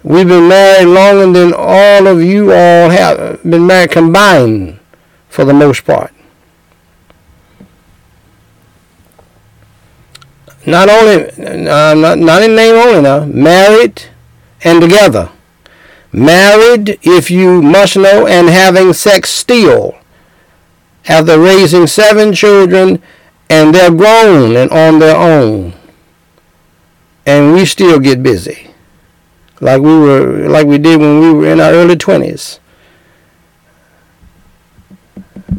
We've 0.04 0.28
been 0.28 0.46
married 0.46 0.86
longer 0.86 1.32
than 1.32 1.52
all 1.52 2.06
of 2.06 2.22
you 2.22 2.52
all 2.52 2.90
have 2.90 3.42
been 3.42 3.66
married 3.66 3.90
combined 3.90 4.78
for 5.28 5.44
the 5.44 5.52
most 5.52 5.84
part. 5.84 6.12
Not 10.64 10.88
only, 10.88 11.24
uh, 11.68 11.94
not, 11.94 12.18
not 12.18 12.42
in 12.44 12.54
name 12.54 12.76
only 12.76 13.02
now, 13.02 13.24
married 13.24 14.00
and 14.62 14.80
together. 14.80 15.28
Married, 16.12 17.00
if 17.02 17.32
you 17.32 17.60
must 17.62 17.96
know, 17.96 18.28
and 18.28 18.48
having 18.48 18.92
sex 18.92 19.30
still 19.30 19.96
after 21.06 21.38
raising 21.38 21.86
seven 21.86 22.32
children 22.32 23.02
and 23.50 23.74
they're 23.74 23.90
grown 23.90 24.56
and 24.56 24.70
on 24.70 24.98
their 24.98 25.16
own. 25.16 25.74
And 27.26 27.52
we 27.54 27.64
still 27.64 28.00
get 28.00 28.22
busy. 28.22 28.70
Like 29.60 29.80
we 29.80 29.96
were 29.96 30.48
like 30.48 30.66
we 30.66 30.78
did 30.78 31.00
when 31.00 31.20
we 31.20 31.32
were 31.32 31.46
in 31.46 31.60
our 31.60 31.72
early 31.72 31.96
twenties. 31.96 32.60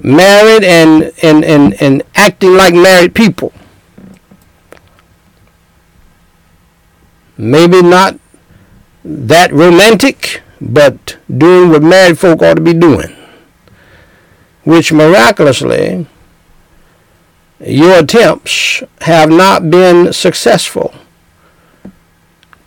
Married 0.04 0.64
and, 0.64 1.12
and, 1.24 1.44
and, 1.44 1.82
and 1.82 2.04
acting 2.14 2.54
like 2.54 2.76
married 2.76 3.16
people. 3.16 3.52
Maybe 7.38 7.82
not 7.82 8.20
that 9.04 9.52
romantic, 9.52 10.44
but 10.62 11.18
doing 11.36 11.72
what 11.72 11.82
married 11.82 12.20
folk 12.20 12.44
ought 12.44 12.56
to 12.56 12.62
be 12.62 12.74
doing 12.74 13.16
which 14.66 14.92
miraculously 14.92 16.08
your 17.60 18.00
attempts 18.00 18.84
have 19.02 19.30
not 19.30 19.70
been 19.70 20.12
successful 20.12 20.94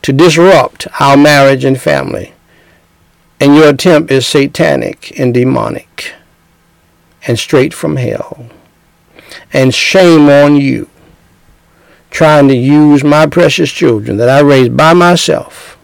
to 0.01 0.13
disrupt 0.13 0.87
our 1.01 1.17
marriage 1.17 1.65
and 1.65 1.79
family. 1.79 2.33
And 3.41 3.55
your 3.55 3.69
attempt 3.69 4.11
is 4.11 4.27
satanic 4.27 5.19
and 5.19 5.35
demonic 5.35 6.15
and 7.27 7.39
straight 7.39 7.75
from 7.75 7.97
hell. 7.97 8.47
And 9.53 9.75
shame 9.75 10.29
on 10.29 10.57
you 10.57 10.89
trying 12.11 12.49
to 12.49 12.55
use 12.55 13.05
my 13.05 13.27
precious 13.27 13.71
children 13.71 14.17
that 14.17 14.29
I 14.29 14.41
raised 14.41 14.77
by 14.77 14.95
myself 14.95 15.77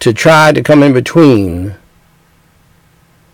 to 0.00 0.12
try 0.12 0.52
to 0.52 0.62
come 0.62 0.82
in 0.82 0.92
between 0.92 1.76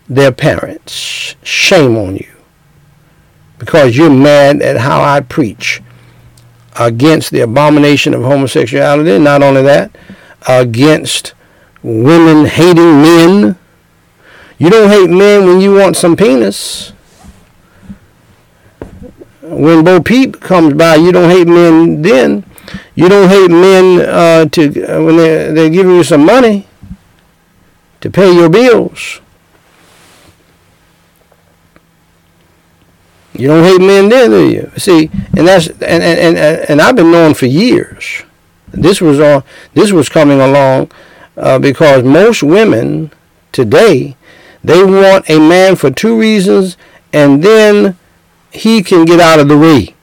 their 0.07 0.31
parents. 0.31 1.35
Shame 1.43 1.97
on 1.97 2.15
you. 2.15 2.31
Because 3.57 3.95
you're 3.95 4.09
mad 4.09 4.61
at 4.61 4.77
how 4.77 5.01
I 5.01 5.21
preach 5.21 5.81
against 6.79 7.31
the 7.31 7.41
abomination 7.41 8.13
of 8.13 8.23
homosexuality. 8.23 9.19
Not 9.19 9.43
only 9.43 9.61
that, 9.63 9.95
against 10.47 11.33
women 11.83 12.45
hating 12.45 13.01
men. 13.01 13.57
You 14.57 14.69
don't 14.69 14.89
hate 14.89 15.09
men 15.09 15.45
when 15.45 15.61
you 15.61 15.73
want 15.73 15.97
some 15.97 16.15
penis. 16.15 16.93
When 19.41 19.83
Bo 19.83 20.01
Peep 20.01 20.39
comes 20.39 20.75
by, 20.75 20.95
you 20.95 21.11
don't 21.11 21.29
hate 21.29 21.47
men 21.47 22.01
then. 22.01 22.45
You 22.95 23.09
don't 23.09 23.29
hate 23.29 23.49
men 23.49 24.01
uh, 24.01 24.45
to 24.45 24.83
uh, 24.85 25.03
when 25.03 25.17
they're, 25.17 25.51
they're 25.53 25.69
giving 25.69 25.95
you 25.95 26.03
some 26.03 26.25
money 26.25 26.67
to 28.01 28.09
pay 28.09 28.33
your 28.33 28.49
bills. 28.49 29.19
You 33.33 33.47
don't 33.47 33.63
hate 33.63 33.79
men 33.79 34.09
then, 34.09 34.29
do 34.29 34.49
you? 34.49 34.71
See, 34.77 35.09
and 35.37 35.47
that's 35.47 35.67
and 35.67 35.81
and 35.81 36.37
and, 36.37 36.37
and 36.37 36.81
I've 36.81 36.95
been 36.95 37.11
knowing 37.11 37.33
for 37.33 37.45
years. 37.45 38.23
This 38.71 39.01
was 39.01 39.19
on. 39.19 39.43
This 39.73 39.91
was 39.91 40.09
coming 40.09 40.41
along 40.41 40.91
uh, 41.37 41.59
because 41.59 42.03
most 42.03 42.43
women 42.43 43.11
today 43.51 44.15
they 44.63 44.83
want 44.83 45.29
a 45.29 45.39
man 45.39 45.75
for 45.75 45.89
two 45.89 46.19
reasons, 46.19 46.77
and 47.11 47.43
then 47.43 47.97
he 48.51 48.83
can 48.83 49.05
get 49.05 49.19
out 49.19 49.39
of 49.39 49.47
the 49.47 49.57
way. 49.57 49.95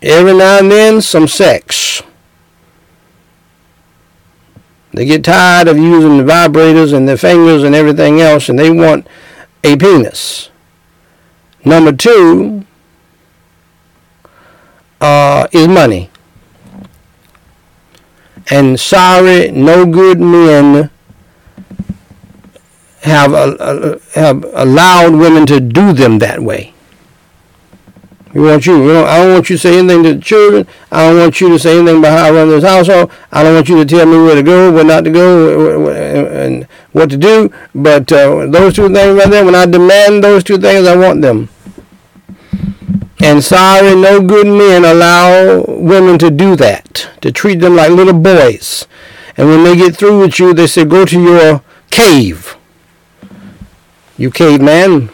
Every 0.00 0.34
now 0.34 0.58
and 0.58 0.70
then, 0.70 1.00
some 1.00 1.28
sex. 1.28 2.02
They 4.92 5.04
get 5.04 5.24
tired 5.24 5.68
of 5.68 5.76
using 5.76 6.16
the 6.16 6.24
vibrators 6.24 6.92
and 6.92 7.06
their 7.06 7.16
fingers 7.16 7.62
and 7.62 7.74
everything 7.74 8.20
else, 8.20 8.48
and 8.48 8.58
they 8.58 8.70
want 8.70 9.06
a 9.72 9.76
penis. 9.76 10.50
Number 11.64 11.92
two 11.92 12.64
uh, 15.00 15.46
is 15.52 15.68
money. 15.68 16.10
And 18.50 18.80
sorry, 18.80 19.50
no 19.50 19.84
good 19.84 20.20
men 20.20 20.90
have, 23.02 23.34
uh, 23.34 23.98
have 24.14 24.44
allowed 24.54 25.14
women 25.14 25.44
to 25.46 25.60
do 25.60 25.92
them 25.92 26.18
that 26.20 26.40
way. 26.40 26.72
We 28.34 28.42
want 28.42 28.66
you. 28.66 28.78
We 28.80 28.88
don't, 28.88 29.08
I 29.08 29.18
don't 29.18 29.32
want 29.32 29.48
you 29.48 29.56
to 29.56 29.60
say 29.60 29.78
anything 29.78 30.02
to 30.02 30.14
the 30.14 30.20
children. 30.20 30.66
I 30.92 31.08
don't 31.08 31.18
want 31.18 31.40
you 31.40 31.48
to 31.48 31.58
say 31.58 31.78
anything 31.78 31.98
about 31.98 32.18
how 32.18 32.26
I 32.26 32.30
run 32.30 32.48
this 32.48 32.64
household. 32.64 33.10
I 33.32 33.42
don't 33.42 33.54
want 33.54 33.68
you 33.68 33.76
to 33.76 33.84
tell 33.86 34.06
me 34.06 34.18
where 34.18 34.34
to 34.34 34.42
go, 34.42 34.70
where 34.70 34.84
not 34.84 35.04
to 35.04 35.10
go, 35.10 35.88
and 35.88 36.64
what 36.92 37.08
to 37.10 37.16
do. 37.16 37.50
But 37.74 38.12
uh, 38.12 38.46
those 38.46 38.74
two 38.74 38.92
things 38.92 39.18
right 39.18 39.30
there, 39.30 39.44
when 39.44 39.54
I 39.54 39.64
demand 39.66 40.22
those 40.22 40.44
two 40.44 40.58
things, 40.58 40.86
I 40.86 40.96
want 40.96 41.22
them. 41.22 41.48
And 43.20 43.42
sorry, 43.42 43.96
no 43.96 44.20
good 44.20 44.46
men 44.46 44.84
allow 44.84 45.64
women 45.66 46.18
to 46.18 46.30
do 46.30 46.54
that, 46.56 47.08
to 47.22 47.32
treat 47.32 47.56
them 47.60 47.76
like 47.76 47.90
little 47.90 48.12
boys. 48.12 48.86
And 49.36 49.48
when 49.48 49.64
they 49.64 49.76
get 49.76 49.96
through 49.96 50.20
with 50.20 50.38
you, 50.38 50.52
they 50.52 50.66
say, 50.66 50.84
go 50.84 51.04
to 51.04 51.20
your 51.20 51.62
cave. 51.90 52.56
You 54.16 54.30
caveman. 54.30 55.10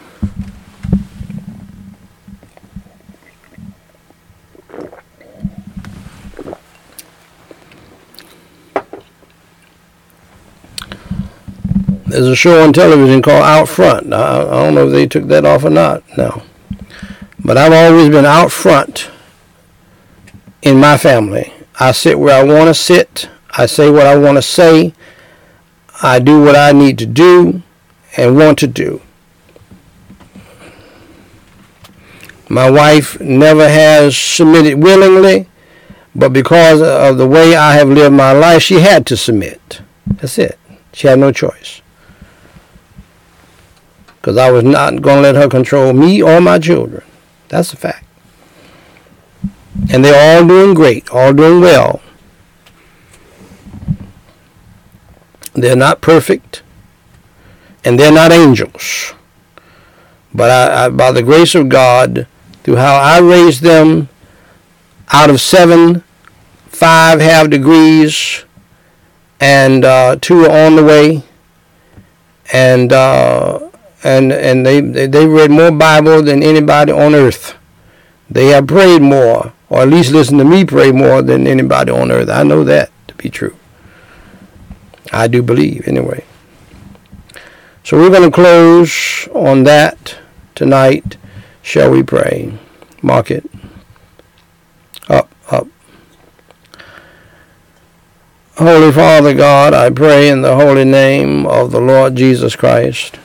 There's 12.15 12.27
a 12.27 12.35
show 12.37 12.63
on 12.63 12.71
television 12.71 13.21
called 13.21 13.43
Out 13.43 13.67
Front. 13.67 14.13
I, 14.13 14.43
I 14.43 14.63
don't 14.63 14.73
know 14.73 14.87
if 14.87 14.93
they 14.93 15.05
took 15.05 15.25
that 15.25 15.43
off 15.43 15.65
or 15.65 15.69
not 15.69 16.01
now. 16.17 16.43
But 17.43 17.57
I've 17.57 17.73
always 17.73 18.07
been 18.07 18.23
out 18.23 18.53
front 18.53 19.09
in 20.61 20.79
my 20.79 20.97
family. 20.97 21.51
I 21.77 21.91
sit 21.91 22.17
where 22.17 22.33
I 22.33 22.41
want 22.41 22.69
to 22.69 22.73
sit. 22.73 23.27
I 23.57 23.65
say 23.65 23.91
what 23.91 24.07
I 24.07 24.15
want 24.15 24.37
to 24.37 24.41
say. 24.41 24.93
I 26.01 26.19
do 26.19 26.41
what 26.41 26.55
I 26.55 26.71
need 26.71 26.97
to 26.99 27.05
do 27.05 27.61
and 28.15 28.37
want 28.37 28.59
to 28.59 28.67
do. 28.67 29.01
My 32.47 32.71
wife 32.71 33.19
never 33.19 33.67
has 33.67 34.15
submitted 34.15 34.81
willingly, 34.81 35.49
but 36.15 36.31
because 36.31 36.81
of 36.81 37.17
the 37.17 37.27
way 37.27 37.57
I 37.57 37.73
have 37.73 37.89
lived 37.89 38.15
my 38.15 38.31
life, 38.31 38.61
she 38.61 38.79
had 38.79 39.05
to 39.07 39.17
submit. 39.17 39.81
That's 40.07 40.37
it. 40.37 40.57
She 40.93 41.07
had 41.07 41.19
no 41.19 41.33
choice 41.33 41.81
because 44.25 44.37
I 44.37 44.49
was 44.49 44.63
not 44.63 45.03
going 45.03 45.17
to 45.17 45.21
let 45.21 45.35
her 45.35 45.47
control 45.47 45.93
me 45.93 46.19
or 46.19 46.41
my 46.41 46.57
children. 46.57 47.03
That's 47.49 47.71
a 47.73 47.77
fact. 47.77 48.07
And 49.91 50.03
they're 50.03 50.39
all 50.39 50.47
doing 50.47 50.73
great, 50.73 51.07
all 51.11 51.31
doing 51.31 51.61
well. 51.61 52.01
They're 55.53 55.75
not 55.75 56.01
perfect, 56.01 56.63
and 57.83 57.99
they're 57.99 58.11
not 58.11 58.31
angels. 58.31 59.13
But 60.33 60.49
I, 60.49 60.85
I, 60.85 60.89
by 60.89 61.11
the 61.11 61.21
grace 61.21 61.53
of 61.53 61.69
God, 61.69 62.25
through 62.63 62.77
how 62.77 62.95
I 62.95 63.19
raised 63.19 63.61
them, 63.61 64.09
out 65.13 65.29
of 65.29 65.39
seven, 65.39 66.03
five 66.65 67.21
have 67.21 67.51
degrees, 67.51 68.43
and 69.39 69.85
uh, 69.85 70.15
two 70.19 70.45
are 70.45 70.65
on 70.65 70.77
the 70.77 70.83
way. 70.83 71.21
And 72.51 72.91
uh, 72.91 73.69
and 74.05 74.31
and 74.31 74.63
they 74.63 74.81
they 74.81 75.25
read 75.25 75.49
more 75.49 75.71
Bible 75.71 76.21
than 76.21 76.43
anybody 76.43 76.91
on 76.91 77.15
earth. 77.15 77.55
They 78.29 78.47
have 78.47 78.67
prayed 78.67 79.01
more, 79.01 79.53
or 79.67 79.81
at 79.81 79.87
least 79.89 80.11
listened 80.11 80.39
to 80.39 80.45
me 80.45 80.63
pray 80.63 80.91
more 80.91 81.23
than 81.23 81.47
anybody 81.47 81.91
on 81.91 82.11
earth. 82.11 82.29
I 82.29 82.43
know 82.43 82.63
that 82.63 82.91
to 83.07 83.15
be 83.15 83.29
true. 83.29 83.57
I 85.11 85.27
do 85.27 85.41
believe 85.41 85.87
anyway. 85.87 86.23
So 87.83 87.97
we're 87.97 88.09
going 88.09 88.29
to 88.29 88.31
close 88.31 89.27
on 89.33 89.63
that 89.63 90.17
tonight. 90.53 91.17
Shall 91.63 91.89
we 91.91 92.03
pray? 92.03 92.57
Mark 93.01 93.31
it. 93.31 93.49
Up, 95.09 95.29
up. 95.49 95.67
Holy 98.57 98.91
Father 98.91 99.33
God, 99.33 99.73
I 99.73 99.89
pray 99.89 100.29
in 100.29 100.41
the 100.41 100.55
holy 100.55 100.85
name 100.85 101.45
of 101.45 101.71
the 101.71 101.81
Lord 101.81 102.15
Jesus 102.15 102.55
Christ 102.55 103.19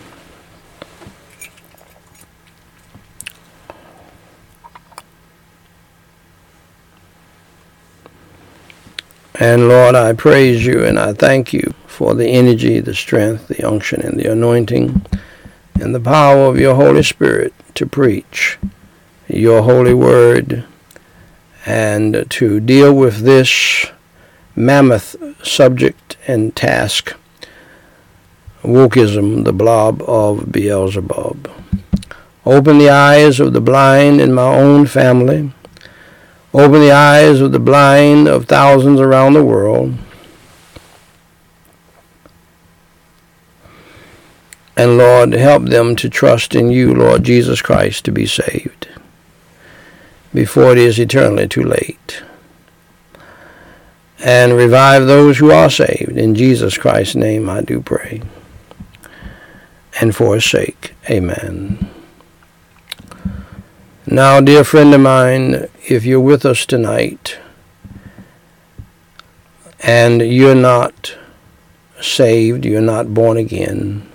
And 9.40 9.68
Lord, 9.68 9.94
I 9.94 10.12
praise 10.12 10.66
you 10.66 10.84
and 10.84 10.98
I 10.98 11.14
thank 11.14 11.54
you 11.54 11.72
for 11.86 12.14
the 12.14 12.28
energy, 12.28 12.78
the 12.78 12.94
strength, 12.94 13.48
the 13.48 13.66
unction, 13.66 14.02
and 14.02 14.20
the 14.20 14.30
anointing, 14.30 15.00
and 15.80 15.94
the 15.94 16.00
power 16.00 16.44
of 16.44 16.60
your 16.60 16.74
Holy 16.74 17.02
Spirit 17.02 17.54
to 17.74 17.86
preach 17.86 18.58
your 19.28 19.62
holy 19.62 19.94
word 19.94 20.66
and 21.64 22.26
to 22.28 22.60
deal 22.60 22.92
with 22.92 23.20
this 23.20 23.86
mammoth 24.54 25.16
subject 25.42 26.18
and 26.26 26.54
task 26.54 27.14
wokeism, 28.62 29.44
the 29.44 29.54
blob 29.54 30.02
of 30.02 30.52
Beelzebub. 30.52 31.50
Open 32.44 32.76
the 32.76 32.90
eyes 32.90 33.40
of 33.40 33.54
the 33.54 33.60
blind 33.62 34.20
in 34.20 34.34
my 34.34 34.54
own 34.54 34.84
family 34.84 35.52
Open 36.52 36.80
the 36.80 36.92
eyes 36.92 37.40
of 37.40 37.52
the 37.52 37.60
blind 37.60 38.26
of 38.26 38.46
thousands 38.46 39.00
around 39.00 39.34
the 39.34 39.44
world. 39.44 39.94
And 44.76 44.98
Lord, 44.98 45.32
help 45.32 45.64
them 45.64 45.94
to 45.96 46.08
trust 46.08 46.54
in 46.54 46.70
you, 46.70 46.94
Lord 46.94 47.22
Jesus 47.22 47.60
Christ, 47.60 48.04
to 48.06 48.12
be 48.12 48.26
saved 48.26 48.88
before 50.32 50.72
it 50.72 50.78
is 50.78 50.98
eternally 50.98 51.48
too 51.48 51.64
late. 51.64 52.22
And 54.22 54.54
revive 54.54 55.06
those 55.06 55.38
who 55.38 55.50
are 55.50 55.70
saved. 55.70 56.16
In 56.16 56.34
Jesus 56.34 56.76
Christ's 56.76 57.14
name 57.14 57.48
I 57.48 57.62
do 57.62 57.80
pray. 57.80 58.22
And 60.00 60.14
for 60.14 60.34
his 60.34 60.44
sake, 60.44 60.94
amen. 61.08 61.90
Now, 64.12 64.40
dear 64.40 64.64
friend 64.64 64.92
of 64.92 65.00
mine, 65.02 65.68
if 65.88 66.04
you're 66.04 66.18
with 66.18 66.44
us 66.44 66.66
tonight 66.66 67.38
and 69.84 70.20
you're 70.20 70.56
not 70.56 71.16
saved, 72.00 72.64
you're 72.64 72.80
not 72.80 73.14
born 73.14 73.36
again, 73.36 74.10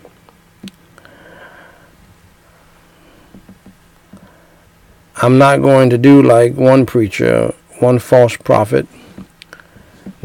I'm 5.21 5.37
not 5.37 5.61
going 5.61 5.89
to 5.91 5.97
do 5.97 6.21
like 6.21 6.55
one 6.55 6.85
preacher, 6.85 7.53
one 7.79 7.99
false 7.99 8.35
prophet 8.35 8.89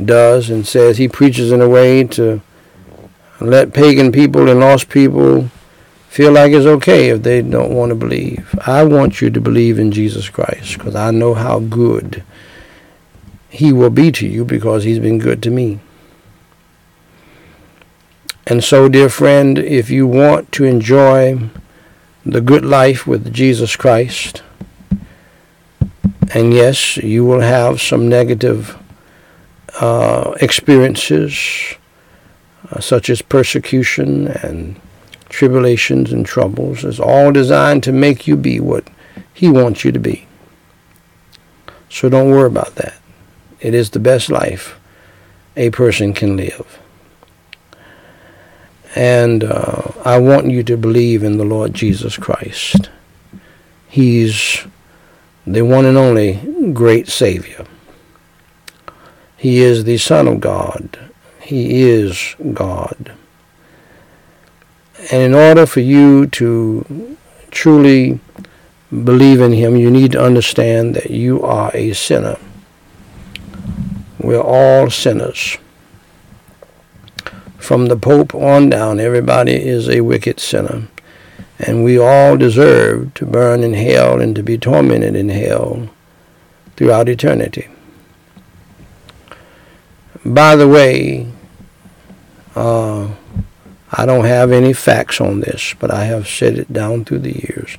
does 0.04 0.50
and 0.50 0.66
says 0.66 0.98
he 0.98 1.06
preaches 1.06 1.52
in 1.52 1.60
a 1.60 1.68
way 1.68 2.02
to 2.02 2.40
let 3.40 3.72
pagan 3.72 4.10
people 4.10 4.48
and 4.48 4.58
lost 4.58 4.88
people 4.88 5.48
feel 6.10 6.32
like 6.32 6.50
it's 6.50 6.66
okay 6.66 7.10
if 7.10 7.22
they 7.22 7.40
don't 7.40 7.72
want 7.72 7.90
to 7.90 7.94
believe. 7.94 8.58
I 8.66 8.82
want 8.82 9.20
you 9.20 9.30
to 9.30 9.40
believe 9.40 9.78
in 9.78 9.92
Jesus 9.92 10.28
Christ 10.28 10.76
because 10.76 10.96
I 10.96 11.12
know 11.12 11.34
how 11.34 11.60
good 11.60 12.24
he 13.48 13.72
will 13.72 13.90
be 13.90 14.10
to 14.12 14.26
you 14.26 14.44
because 14.44 14.82
he's 14.82 14.98
been 14.98 15.18
good 15.18 15.40
to 15.44 15.50
me. 15.50 15.78
And 18.48 18.64
so, 18.64 18.88
dear 18.88 19.08
friend, 19.08 19.56
if 19.56 19.88
you 19.88 20.08
want 20.08 20.50
to 20.52 20.64
enjoy 20.64 21.48
the 22.26 22.40
good 22.40 22.64
life 22.64 23.06
with 23.06 23.32
Jesus 23.32 23.76
Christ, 23.76 24.42
and 26.34 26.52
yes, 26.52 26.96
you 26.96 27.24
will 27.24 27.40
have 27.40 27.80
some 27.80 28.08
negative 28.08 28.76
uh, 29.80 30.34
experiences, 30.40 31.76
uh, 32.68 32.80
such 32.80 33.08
as 33.08 33.22
persecution 33.22 34.26
and 34.26 34.80
tribulations 35.30 36.12
and 36.12 36.26
troubles 36.26 36.84
is 36.84 37.00
all 37.00 37.32
designed 37.32 37.82
to 37.84 37.92
make 37.92 38.26
you 38.26 38.36
be 38.36 38.60
what 38.60 38.86
He 39.32 39.48
wants 39.48 39.84
you 39.84 39.92
to 39.92 39.98
be. 39.98 40.26
So 41.88 42.08
don't 42.08 42.30
worry 42.30 42.46
about 42.46 42.74
that. 42.74 42.94
It 43.60 43.74
is 43.74 43.90
the 43.90 43.98
best 43.98 44.30
life 44.30 44.78
a 45.56 45.70
person 45.70 46.12
can 46.12 46.36
live. 46.36 46.78
And 48.94 49.44
uh, 49.44 49.92
I 50.04 50.18
want 50.18 50.50
you 50.50 50.62
to 50.64 50.76
believe 50.76 51.22
in 51.22 51.38
the 51.38 51.44
Lord 51.44 51.74
Jesus 51.74 52.16
Christ. 52.16 52.90
He's 53.88 54.66
the 55.46 55.62
one 55.62 55.84
and 55.84 55.96
only 55.96 56.72
great 56.72 57.08
Savior. 57.08 57.66
He 59.36 59.60
is 59.60 59.84
the 59.84 59.98
Son 59.98 60.28
of 60.28 60.40
God. 60.40 60.98
He 61.40 61.82
is 61.82 62.36
God. 62.52 63.12
And 65.10 65.22
in 65.22 65.34
order 65.34 65.66
for 65.66 65.80
you 65.80 66.26
to 66.26 67.16
truly 67.50 68.20
believe 68.90 69.40
in 69.40 69.52
Him, 69.52 69.76
you 69.76 69.90
need 69.90 70.12
to 70.12 70.22
understand 70.22 70.94
that 70.94 71.10
you 71.10 71.42
are 71.42 71.70
a 71.74 71.92
sinner. 71.94 72.36
We're 74.18 74.42
all 74.42 74.90
sinners. 74.90 75.56
from 77.58 77.86
the 77.86 77.96
Pope 77.96 78.34
on 78.34 78.68
down, 78.68 78.98
everybody 78.98 79.52
is 79.52 79.88
a 79.88 80.00
wicked 80.00 80.40
sinner. 80.40 80.88
And 81.58 81.84
we 81.84 81.98
all 81.98 82.36
deserve 82.36 83.14
to 83.14 83.26
burn 83.26 83.62
in 83.62 83.74
hell 83.74 84.20
and 84.20 84.34
to 84.34 84.42
be 84.42 84.58
tormented 84.58 85.14
in 85.14 85.28
hell 85.28 85.88
throughout 86.76 87.08
eternity. 87.08 87.68
By 90.24 90.56
the 90.56 90.66
way, 90.66 91.30
uh, 92.56 93.10
I 93.92 94.06
don't 94.06 94.24
have 94.24 94.52
any 94.52 94.72
facts 94.72 95.20
on 95.20 95.40
this, 95.40 95.74
but 95.78 95.90
I 95.90 96.04
have 96.04 96.28
said 96.28 96.58
it 96.58 96.72
down 96.72 97.04
through 97.04 97.20
the 97.20 97.38
years 97.38 97.76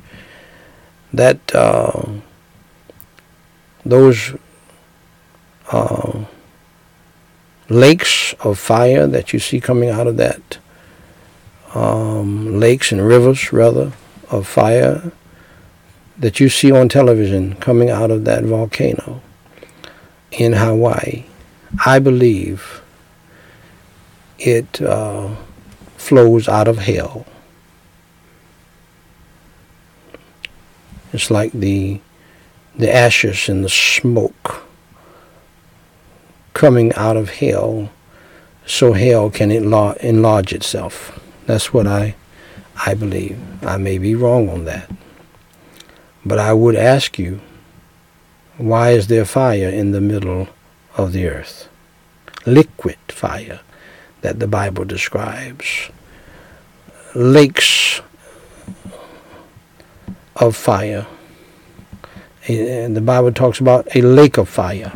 that 1.14 1.40
uh, 1.56 2.04
those 3.86 4.34
uh, 5.72 6.26
lakes 7.70 8.34
of 8.42 8.60
fire 8.60 9.08
that 9.08 9.32
you 9.32 9.40
see 9.40 9.60
coming 9.60 9.90
out 9.90 10.08
of 10.08 10.18
that 10.18 10.58
um, 11.74 12.60
lakes 12.60 12.92
and 12.92 13.06
rivers, 13.06 13.54
rather, 13.54 13.94
of 14.30 14.48
fire 14.48 15.12
that 16.18 16.40
you 16.40 16.50
see 16.50 16.72
on 16.72 16.90
television 16.90 17.56
coming 17.56 17.90
out 17.90 18.12
of 18.12 18.26
that 18.26 18.44
volcano 18.44 19.22
in 20.32 20.54
Hawaii, 20.54 21.26
I 21.86 22.00
believe 22.00 22.82
it 24.38 24.82
uh, 24.82 25.36
flows 26.02 26.50
out 26.50 26.68
of 26.68 26.80
hell. 26.80 27.26
It's 31.14 31.30
like 31.30 31.52
the 31.52 32.02
the 32.76 32.94
ashes 32.94 33.48
and 33.48 33.64
the 33.64 33.70
smoke 33.70 34.66
coming 36.54 36.92
out 36.94 37.18
of 37.18 37.30
hell 37.30 37.92
so 38.66 38.94
hell 38.94 39.30
can 39.30 39.52
enlarge 39.52 40.54
itself. 40.54 41.20
That's 41.46 41.72
what 41.72 41.86
I 41.86 42.16
I 42.76 42.96
believe. 42.96 43.38
I 43.64 43.78
may 43.78 43.98
be 44.00 44.16
wrong 44.16 44.50
on 44.50 44.66
that. 44.66 44.90
But 46.26 46.40
I 46.40 46.54
would 46.54 46.76
ask 46.76 47.20
you, 47.20 47.42
why 48.58 48.92
is 48.92 49.08
there 49.08 49.26
fire 49.26 49.70
in 49.70 49.92
the 49.92 50.02
middle 50.02 50.48
of 50.98 51.14
the 51.14 51.28
earth? 51.28 51.70
Liquid 52.46 52.98
fire 53.10 53.60
that 54.22 54.40
the 54.40 54.48
Bible 54.48 54.86
describes. 54.86 55.90
Lakes 57.14 58.02
of 60.36 60.56
fire. 60.56 61.06
And 62.48 62.96
the 62.96 63.02
Bible 63.02 63.32
talks 63.32 63.60
about 63.60 63.96
a 63.96 64.02
lake 64.02 64.38
of 64.38 64.50
fire. 64.50 64.94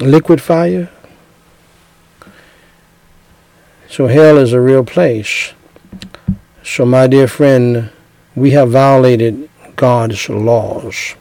Liquid 0.00 0.40
fire. 0.40 0.90
So 3.88 4.06
hell 4.06 4.36
is 4.36 4.52
a 4.52 4.60
real 4.60 4.84
place. 4.84 5.52
So 6.62 6.84
my 6.84 7.06
dear 7.06 7.28
friend, 7.28 7.90
we 8.34 8.50
have 8.50 8.70
violated 8.70 9.48
God's 9.76 10.28
laws. 10.28 11.14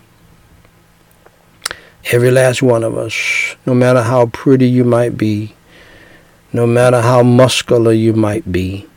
Every 2.12 2.32
last 2.32 2.62
one 2.62 2.84
of 2.84 2.98
us, 2.98 3.56
no 3.66 3.74
matter 3.74 4.02
how 4.02 4.28
pretty 4.28 4.68
you 4.68 4.84
might 4.84 5.18
be, 5.18 5.54
no 6.56 6.66
matter 6.66 7.02
how 7.02 7.22
muscular 7.22 7.92
you 7.92 8.14
might 8.14 8.50
be, 8.50 8.88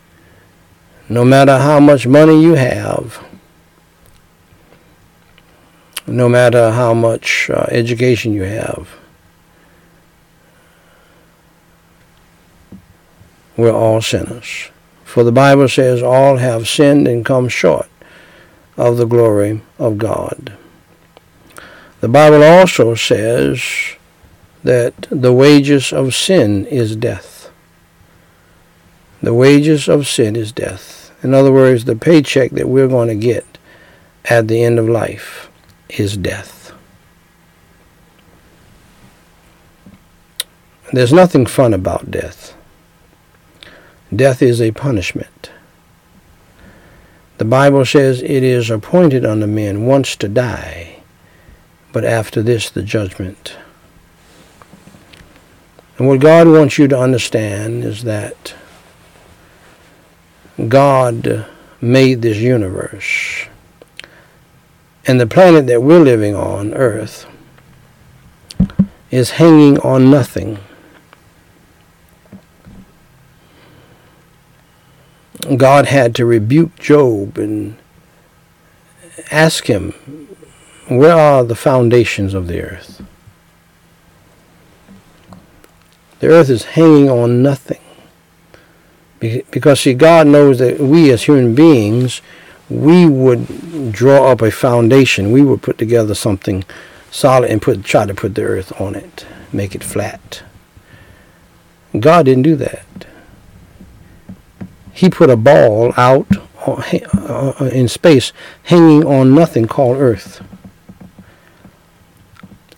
no 1.08 1.24
matter 1.24 1.58
how 1.58 1.80
much 1.80 2.06
money 2.06 2.40
you 2.40 2.54
have, 2.54 3.20
no 6.06 6.28
matter 6.28 6.70
how 6.70 6.94
much 6.94 7.50
uh, 7.50 7.66
education 7.70 8.32
you 8.32 8.42
have, 8.44 8.88
we're 13.56 13.72
all 13.72 14.00
sinners. 14.00 14.70
For 15.04 15.24
the 15.24 15.32
Bible 15.32 15.68
says 15.68 16.00
all 16.00 16.36
have 16.36 16.68
sinned 16.68 17.08
and 17.08 17.26
come 17.26 17.48
short 17.48 17.88
of 18.76 18.98
the 18.98 19.04
glory 19.06 19.62
of 19.80 19.98
God. 19.98 20.56
The 21.98 22.08
Bible 22.08 22.44
also 22.44 22.94
says 22.94 23.60
that 24.62 25.08
the 25.10 25.32
wages 25.32 25.92
of 25.92 26.14
sin 26.14 26.64
is 26.66 26.94
death. 26.94 27.37
The 29.22 29.34
wages 29.34 29.88
of 29.88 30.06
sin 30.06 30.36
is 30.36 30.52
death. 30.52 31.12
In 31.22 31.34
other 31.34 31.52
words, 31.52 31.84
the 31.84 31.96
paycheck 31.96 32.52
that 32.52 32.68
we're 32.68 32.88
going 32.88 33.08
to 33.08 33.14
get 33.14 33.58
at 34.26 34.46
the 34.46 34.62
end 34.62 34.78
of 34.78 34.88
life 34.88 35.50
is 35.88 36.16
death. 36.16 36.72
There's 40.92 41.12
nothing 41.12 41.46
fun 41.46 41.74
about 41.74 42.10
death. 42.10 42.54
Death 44.14 44.40
is 44.40 44.62
a 44.62 44.70
punishment. 44.70 45.50
The 47.36 47.44
Bible 47.44 47.84
says 47.84 48.22
it 48.22 48.42
is 48.42 48.70
appointed 48.70 49.24
unto 49.24 49.46
men 49.46 49.86
once 49.86 50.16
to 50.16 50.28
die, 50.28 51.02
but 51.92 52.04
after 52.04 52.42
this 52.42 52.70
the 52.70 52.82
judgment. 52.82 53.56
And 55.98 56.08
what 56.08 56.20
God 56.20 56.48
wants 56.48 56.78
you 56.78 56.88
to 56.88 56.98
understand 56.98 57.84
is 57.84 58.04
that 58.04 58.54
God 60.66 61.46
made 61.80 62.22
this 62.22 62.38
universe. 62.38 63.46
And 65.06 65.20
the 65.20 65.26
planet 65.26 65.66
that 65.68 65.82
we're 65.82 66.00
living 66.00 66.34
on, 66.34 66.74
Earth, 66.74 67.26
is 69.10 69.30
hanging 69.32 69.78
on 69.80 70.10
nothing. 70.10 70.58
God 75.56 75.86
had 75.86 76.14
to 76.16 76.26
rebuke 76.26 76.76
Job 76.78 77.38
and 77.38 77.78
ask 79.30 79.66
him, 79.66 79.92
Where 80.88 81.16
are 81.16 81.44
the 81.44 81.54
foundations 81.54 82.34
of 82.34 82.48
the 82.48 82.60
earth? 82.62 83.00
The 86.18 86.26
earth 86.26 86.50
is 86.50 86.64
hanging 86.64 87.08
on 87.08 87.42
nothing. 87.42 87.80
Because, 89.20 89.80
see, 89.80 89.94
God 89.94 90.26
knows 90.26 90.58
that 90.58 90.78
we 90.78 91.10
as 91.10 91.24
human 91.24 91.54
beings, 91.54 92.22
we 92.70 93.06
would 93.06 93.92
draw 93.92 94.30
up 94.30 94.42
a 94.42 94.50
foundation. 94.50 95.32
We 95.32 95.42
would 95.42 95.62
put 95.62 95.78
together 95.78 96.14
something 96.14 96.64
solid 97.10 97.50
and 97.50 97.60
put 97.60 97.84
try 97.84 98.06
to 98.06 98.14
put 98.14 98.34
the 98.34 98.42
earth 98.42 98.78
on 98.80 98.94
it, 98.94 99.26
make 99.52 99.74
it 99.74 99.82
flat. 99.82 100.42
God 101.98 102.26
didn't 102.26 102.42
do 102.42 102.54
that 102.56 102.84
he 104.98 105.08
put 105.08 105.30
a 105.30 105.36
ball 105.36 105.92
out 105.96 106.26
uh, 106.66 107.70
in 107.72 107.86
space 107.86 108.32
hanging 108.64 109.06
on 109.06 109.32
nothing 109.32 109.68
called 109.68 109.96
earth. 109.96 110.42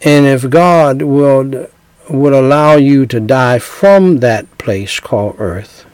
And 0.03 0.27
if 0.27 0.51
God 0.51 1.01
would 1.01 1.71
would 2.11 2.33
allow 2.35 2.75
you 2.75 3.07
to 3.07 3.21
die 3.21 3.59
from 3.59 4.19
that 4.19 4.59
place 4.59 5.01
called 5.01 5.37
earth 5.39 5.87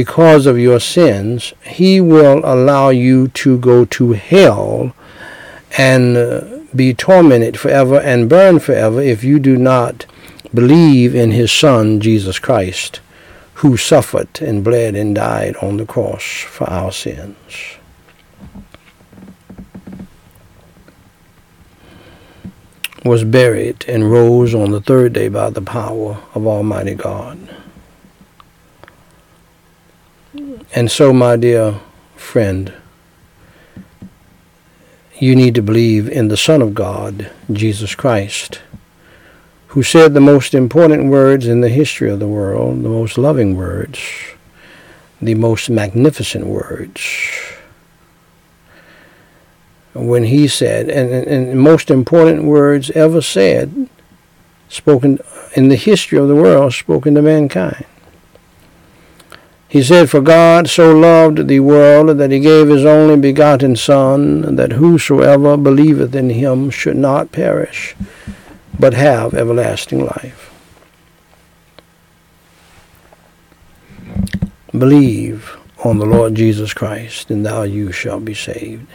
because 0.00 0.46
of 0.46 0.58
your 0.58 0.80
sins, 0.80 1.52
he 1.62 2.00
will 2.00 2.40
allow 2.42 2.88
you 2.88 3.28
to 3.28 3.58
go 3.58 3.84
to 3.84 4.12
hell 4.12 4.94
and 5.76 6.16
uh, 6.16 6.40
be 6.74 6.94
tormented 6.94 7.60
forever 7.60 8.00
and 8.00 8.26
burn 8.26 8.58
forever 8.58 9.02
if 9.02 9.22
you 9.22 9.38
do 9.38 9.58
not 9.58 10.06
believe 10.54 11.14
in 11.14 11.32
his 11.32 11.52
son 11.52 12.00
Jesus 12.00 12.38
Christ 12.38 13.00
who 13.60 13.76
suffered 13.76 14.40
and 14.40 14.64
bled 14.64 14.94
and 14.94 15.14
died 15.14 15.54
on 15.56 15.76
the 15.76 15.84
cross 15.84 16.24
for 16.24 16.64
our 16.70 16.90
sins. 16.90 17.36
was 23.04 23.24
buried 23.24 23.84
and 23.88 24.10
rose 24.10 24.54
on 24.54 24.70
the 24.70 24.80
third 24.80 25.12
day 25.14 25.28
by 25.28 25.48
the 25.48 25.62
power 25.62 26.22
of 26.34 26.46
Almighty 26.46 26.94
God. 26.94 27.59
And 30.74 30.90
so, 30.90 31.12
my 31.12 31.36
dear 31.36 31.80
friend, 32.16 32.72
you 35.18 35.36
need 35.36 35.54
to 35.54 35.62
believe 35.62 36.08
in 36.08 36.28
the 36.28 36.36
Son 36.36 36.62
of 36.62 36.74
God, 36.74 37.30
Jesus 37.52 37.94
Christ 37.94 38.60
who 39.70 39.84
said 39.84 40.14
the 40.14 40.20
most 40.20 40.52
important 40.52 41.04
words 41.04 41.46
in 41.46 41.60
the 41.60 41.68
history 41.68 42.10
of 42.10 42.18
the 42.18 42.26
world, 42.26 42.82
the 42.82 42.88
most 42.88 43.16
loving 43.16 43.56
words, 43.56 44.00
the 45.22 45.36
most 45.36 45.70
magnificent 45.70 46.44
words. 46.44 47.00
When 49.94 50.24
he 50.24 50.48
said, 50.48 50.88
and, 50.88 51.08
and 51.12 51.60
most 51.60 51.88
important 51.88 52.42
words 52.42 52.90
ever 52.90 53.20
said, 53.20 53.88
spoken 54.68 55.20
in 55.54 55.68
the 55.68 55.76
history 55.76 56.18
of 56.18 56.26
the 56.26 56.34
world, 56.34 56.74
spoken 56.74 57.14
to 57.14 57.22
mankind. 57.22 57.86
He 59.70 59.84
said, 59.84 60.10
For 60.10 60.20
God 60.20 60.68
so 60.68 60.92
loved 60.92 61.46
the 61.46 61.60
world 61.60 62.18
that 62.18 62.32
he 62.32 62.40
gave 62.40 62.66
his 62.66 62.84
only 62.84 63.16
begotten 63.16 63.76
Son, 63.76 64.56
that 64.56 64.72
whosoever 64.72 65.56
believeth 65.56 66.12
in 66.12 66.30
him 66.30 66.70
should 66.70 66.96
not 66.96 67.30
perish, 67.30 67.94
but 68.76 68.94
have 68.94 69.32
everlasting 69.32 70.04
life. 70.04 70.52
Believe 74.76 75.56
on 75.84 75.98
the 75.98 76.06
Lord 76.06 76.34
Jesus 76.34 76.74
Christ, 76.74 77.30
and 77.30 77.46
thou 77.46 77.62
you 77.62 77.92
shall 77.92 78.18
be 78.18 78.34
saved. 78.34 78.88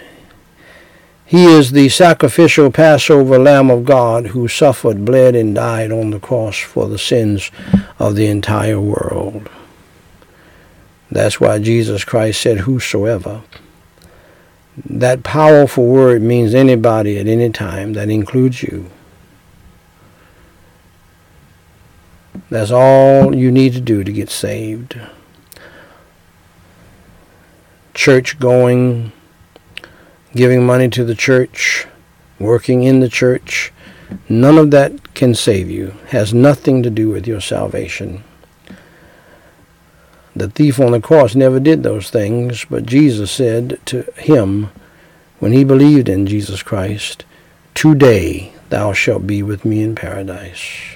He 1.25 1.45
is 1.45 1.71
the 1.71 1.87
sacrificial 1.87 2.69
Passover 2.69 3.39
Lamb 3.39 3.71
of 3.71 3.85
God 3.85 4.27
who 4.27 4.49
suffered, 4.49 5.05
bled, 5.05 5.37
and 5.37 5.55
died 5.55 5.93
on 5.93 6.11
the 6.11 6.19
cross 6.19 6.59
for 6.59 6.89
the 6.89 6.99
sins 6.99 7.49
of 7.97 8.17
the 8.17 8.27
entire 8.27 8.81
world. 8.81 9.49
That's 11.11 11.39
why 11.39 11.59
Jesus 11.59 12.03
Christ 12.03 12.41
said, 12.41 12.59
Whosoever. 12.59 13.43
That 14.83 15.23
powerful 15.23 15.85
word 15.85 16.21
means 16.21 16.53
anybody 16.53 17.17
at 17.17 17.27
any 17.27 17.49
time. 17.51 17.93
That 17.93 18.09
includes 18.09 18.61
you. 18.63 18.89
That's 22.49 22.71
all 22.71 23.33
you 23.33 23.51
need 23.51 23.73
to 23.73 23.81
do 23.81 24.03
to 24.03 24.11
get 24.11 24.29
saved. 24.29 24.99
Church 27.93 28.37
going, 28.39 29.13
giving 30.35 30.65
money 30.65 30.89
to 30.89 31.05
the 31.05 31.15
church, 31.15 31.87
working 32.37 32.83
in 32.83 32.99
the 32.99 33.09
church, 33.09 33.71
none 34.27 34.57
of 34.57 34.71
that 34.71 35.13
can 35.13 35.33
save 35.33 35.69
you. 35.69 35.95
Has 36.09 36.33
nothing 36.33 36.83
to 36.83 36.89
do 36.89 37.09
with 37.09 37.25
your 37.25 37.39
salvation. 37.39 38.23
The 40.35 40.49
thief 40.49 40.79
on 40.79 40.91
the 40.91 40.99
cross 40.99 41.33
never 41.33 41.59
did 41.59 41.83
those 41.83 42.09
things, 42.09 42.65
but 42.69 42.85
Jesus 42.85 43.31
said 43.31 43.79
to 43.85 44.01
him, 44.17 44.69
when 45.39 45.51
he 45.51 45.63
believed 45.63 46.09
in 46.09 46.27
Jesus 46.27 46.61
Christ, 46.61 47.23
Today 47.73 48.53
thou 48.69 48.93
shalt 48.93 49.27
be 49.27 49.43
with 49.43 49.65
me 49.65 49.83
in 49.83 49.95
paradise. 49.95 50.95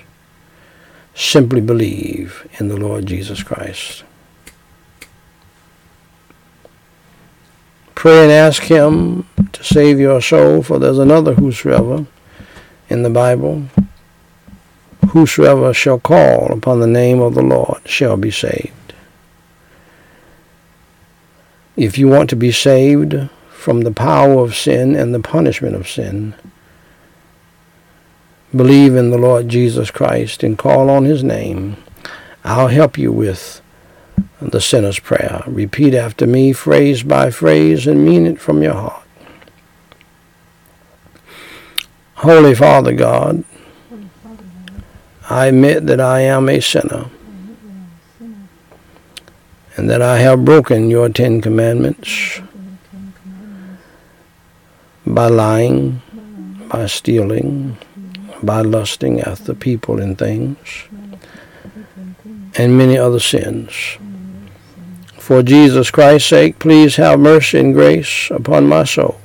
Simply 1.14 1.62
believe 1.62 2.48
in 2.60 2.70
the 2.70 2.78
Lord 2.78 3.06
Jesus 3.06 3.44
Christ. 3.44 4.04
Pray 7.96 8.24
and 8.24 8.32
ask 8.32 8.64
him 8.64 9.26
to 9.52 9.64
save 9.64 10.00
your 10.00 10.22
soul, 10.22 10.64
for 10.64 10.80
there's 10.80 11.00
another 11.00 11.34
whosoever 11.34 12.06
in 12.90 13.04
the 13.04 13.10
Bible. 13.10 13.66
Whosoever 15.10 15.74
shall 15.74 16.00
call 16.00 16.54
upon 16.54 16.80
the 16.80 16.88
name 16.88 17.20
of 17.20 17.36
the 17.36 17.44
Lord 17.44 17.82
shall 17.86 18.16
be 18.16 18.32
saved. 18.32 18.89
If 21.80 21.98
you 21.98 22.10
want 22.10 22.30
to 22.32 22.36
be 22.36 22.52
saved 22.52 23.30
from 23.52 23.82
the 23.82 23.92
power 23.94 24.44
of 24.44 24.54
sin 24.54 24.98
and 24.98 25.16
the 25.16 25.22
punishment 25.22 25.78
of 25.78 25.88
sin, 25.88 26.36
believe 28.54 28.98
in 28.98 29.12
the 29.12 29.18
Lord 29.18 29.48
Jesus 29.48 29.90
Christ 29.90 30.44
and 30.44 30.58
call 30.58 30.90
on 30.90 31.06
his 31.06 31.24
name. 31.24 31.78
I'll 32.44 32.68
help 32.68 32.98
you 32.98 33.14
with 33.14 33.62
the 34.42 34.60
sinner's 34.60 35.00
prayer. 35.00 35.42
Repeat 35.48 35.94
after 35.94 36.28
me, 36.28 36.52
phrase 36.52 37.02
by 37.02 37.32
phrase, 37.32 37.88
and 37.88 38.04
mean 38.04 38.28
it 38.28 38.42
from 38.42 38.62
your 38.62 38.74
heart. 38.74 39.08
Holy 42.16 42.56
Father 42.56 42.92
God, 42.92 43.46
I 45.30 45.46
admit 45.46 45.88
that 45.88 46.02
I 46.02 46.20
am 46.20 46.50
a 46.50 46.60
sinner 46.60 47.10
and 49.80 49.90
that 49.90 50.02
I 50.02 50.18
have 50.18 50.44
broken 50.44 50.90
your 50.90 51.08
Ten 51.08 51.40
Commandments 51.40 52.42
by 55.08 55.28
lying, 55.28 56.02
by 56.68 56.86
stealing, 56.88 57.78
by 58.44 58.60
lusting 58.60 59.22
after 59.22 59.54
people 59.54 60.02
and 60.02 60.18
things, 60.18 60.58
and 62.58 62.78
many 62.78 62.98
other 62.98 63.22
sins. 63.22 63.98
For 65.18 65.42
Jesus 65.44 65.92
Christ's 65.92 66.28
sake, 66.28 66.60
please 66.60 66.98
have 66.98 67.18
mercy 67.18 67.60
and 67.60 67.74
grace 67.74 68.30
upon 68.32 68.68
my 68.68 68.84
soul. 68.84 69.22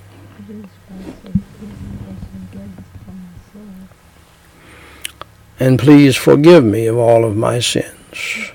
And 5.58 5.80
please 5.80 6.16
forgive 6.16 6.62
me 6.62 6.86
of 6.86 6.96
all 6.96 7.24
of 7.24 7.36
my 7.36 7.58
sins 7.58 8.53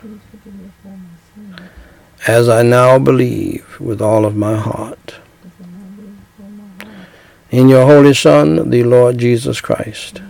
as 2.30 2.48
I 2.48 2.62
now 2.62 3.00
believe 3.00 3.80
with 3.80 4.00
all 4.04 4.24
of 4.24 4.36
my 4.36 4.56
heart. 4.56 5.16
In 7.50 7.68
your 7.68 7.88
Holy 7.88 8.14
Son, 8.14 8.70
the 8.70 8.84
Lord 8.84 9.18
Jesus 9.18 9.60
Christ, 9.60 10.22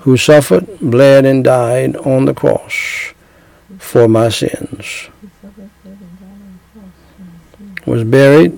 who 0.00 0.18
suffered, 0.18 0.66
bled, 0.80 1.24
and 1.24 1.42
died 1.42 1.96
on 1.96 2.26
the 2.26 2.34
cross 2.34 3.14
for 3.78 4.06
my 4.08 4.28
sins, 4.28 5.08
was 7.86 8.04
buried, 8.04 8.52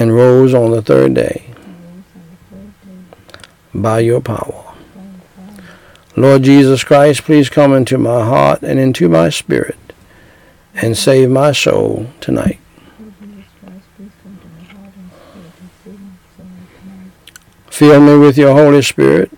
and 0.00 0.14
rose 0.14 0.54
on 0.54 0.70
the 0.70 0.80
third 0.80 1.12
day 1.12 1.44
by 3.74 3.98
your 4.00 4.22
power. 4.22 4.64
Lord 6.16 6.44
Jesus 6.44 6.82
Christ, 6.82 7.24
please 7.24 7.50
come 7.50 7.74
into 7.74 7.98
my 7.98 8.24
heart 8.24 8.62
and 8.62 8.80
into 8.80 9.10
my 9.10 9.28
spirit 9.28 9.87
and 10.80 10.96
save 10.96 11.30
my 11.30 11.52
soul 11.52 12.06
tonight. 12.20 12.60
Fill 17.70 18.00
me 18.00 18.18
with 18.18 18.36
your 18.36 18.54
Holy 18.54 18.82
Spirit 18.82 19.30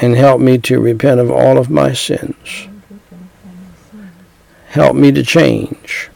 and 0.00 0.16
help 0.16 0.40
me 0.40 0.58
to 0.58 0.80
repent 0.80 1.20
of 1.20 1.30
all 1.30 1.58
of 1.58 1.70
my 1.70 1.92
sins. 1.92 2.68
Help 4.68 4.96
me 4.96 5.12
to 5.12 5.22
change 5.22 6.10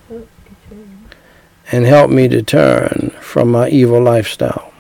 and 1.71 1.85
help 1.85 2.11
me 2.11 2.29
to 2.29 2.43
turn 2.43 3.11
from 3.21 3.51
my 3.51 3.69
evil 3.69 4.03
lifestyle. 4.03 4.73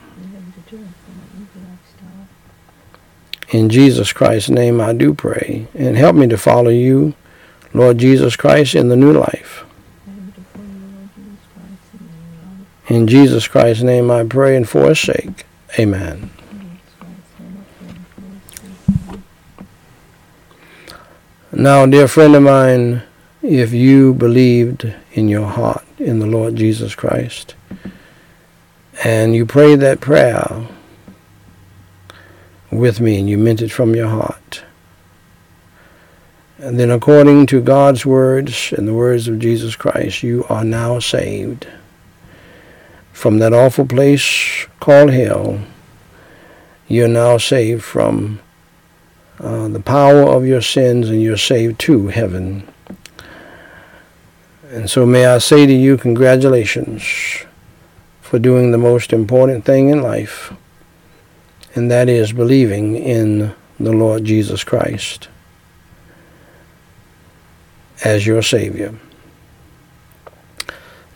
In 3.50 3.68
Jesus 3.68 4.12
Christ's 4.12 4.50
name 4.50 4.80
I 4.80 4.92
do 4.92 5.14
pray 5.14 5.68
and 5.74 5.96
help 5.96 6.16
me 6.16 6.26
to 6.28 6.36
follow 6.36 6.70
you 6.70 7.14
Lord 7.76 7.98
Jesus 7.98 8.36
Christ 8.36 8.74
in 8.74 8.88
the 8.88 8.96
new 8.96 9.12
life. 9.12 9.66
In 12.88 13.06
Jesus 13.06 13.46
Christ's 13.46 13.82
name 13.82 14.10
I 14.10 14.24
pray 14.24 14.56
and 14.56 14.66
for 14.66 14.88
his 14.88 14.98
sake. 14.98 15.44
Amen. 15.78 16.30
Now, 21.52 21.84
dear 21.84 22.08
friend 22.08 22.34
of 22.34 22.44
mine, 22.44 23.02
if 23.42 23.74
you 23.74 24.14
believed 24.14 24.94
in 25.12 25.28
your 25.28 25.46
heart 25.46 25.84
in 25.98 26.18
the 26.18 26.26
Lord 26.26 26.56
Jesus 26.56 26.94
Christ, 26.94 27.54
and 29.04 29.34
you 29.34 29.44
prayed 29.44 29.80
that 29.80 30.00
prayer 30.00 30.66
with 32.70 33.00
me 33.00 33.18
and 33.18 33.28
you 33.28 33.36
meant 33.36 33.60
it 33.60 33.70
from 33.70 33.94
your 33.94 34.08
heart, 34.08 34.64
and 36.58 36.80
then, 36.80 36.90
according 36.90 37.46
to 37.48 37.60
God's 37.60 38.06
words 38.06 38.72
and 38.72 38.88
the 38.88 38.94
words 38.94 39.28
of 39.28 39.38
Jesus 39.38 39.76
Christ, 39.76 40.22
you 40.22 40.46
are 40.48 40.64
now 40.64 40.98
saved 40.98 41.66
from 43.12 43.38
that 43.40 43.52
awful 43.52 43.86
place 43.86 44.66
called 44.80 45.10
hell. 45.10 45.60
You're 46.88 47.08
now 47.08 47.36
saved 47.36 47.84
from 47.84 48.40
uh, 49.38 49.68
the 49.68 49.80
power 49.80 50.22
of 50.22 50.46
your 50.46 50.62
sins, 50.62 51.10
and 51.10 51.20
you're 51.20 51.36
saved 51.36 51.78
to 51.80 52.08
heaven. 52.08 52.66
And 54.70 54.88
so, 54.88 55.04
may 55.04 55.26
I 55.26 55.38
say 55.38 55.66
to 55.66 55.74
you, 55.74 55.98
congratulations 55.98 57.44
for 58.22 58.38
doing 58.38 58.70
the 58.70 58.78
most 58.78 59.12
important 59.12 59.66
thing 59.66 59.90
in 59.90 60.00
life, 60.00 60.54
and 61.74 61.90
that 61.90 62.08
is 62.08 62.32
believing 62.32 62.96
in 62.96 63.54
the 63.78 63.92
Lord 63.92 64.24
Jesus 64.24 64.64
Christ 64.64 65.28
as 68.04 68.26
your 68.26 68.42
Savior. 68.42 68.94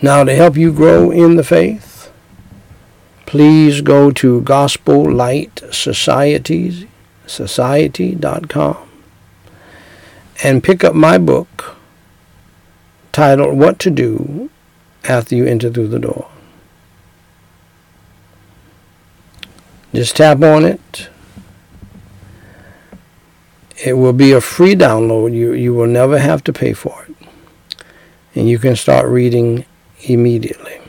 Now, 0.02 0.24
to 0.24 0.35
help 0.35 0.57
you 0.57 0.73
grow 0.73 1.11
in 1.11 1.36
the 1.36 1.44
faith, 1.44 2.11
please 3.27 3.81
go 3.81 4.11
to 4.12 4.40
Gospel 4.43 5.11
Light 5.11 5.62
Society, 5.70 6.89
Society.com 7.27 8.90
and 10.43 10.65
pick 10.65 10.82
up 10.82 10.94
my 10.94 11.19
book 11.19 11.77
titled 13.12 13.59
What 13.59 13.78
to 13.81 13.90
Do 13.90 14.51
After 15.05 15.35
You 15.35 15.47
Enter 15.47 15.70
Through 15.70 15.89
the 15.89 15.98
Door. 15.98 16.28
Just 19.93 20.16
tap 20.16 20.43
on 20.43 20.65
it 20.65 21.09
it 23.85 23.94
will 23.94 24.12
be 24.12 24.32
a 24.32 24.40
free 24.40 24.74
download. 24.74 25.35
You, 25.35 25.52
you 25.52 25.74
will 25.74 25.86
never 25.86 26.19
have 26.19 26.44
to 26.44 26.52
pay 26.52 26.73
for 26.73 27.07
it. 27.09 27.28
And 28.35 28.48
you 28.48 28.59
can 28.59 28.77
start 28.77 29.07
reading 29.09 29.65
immediately. 30.02 30.80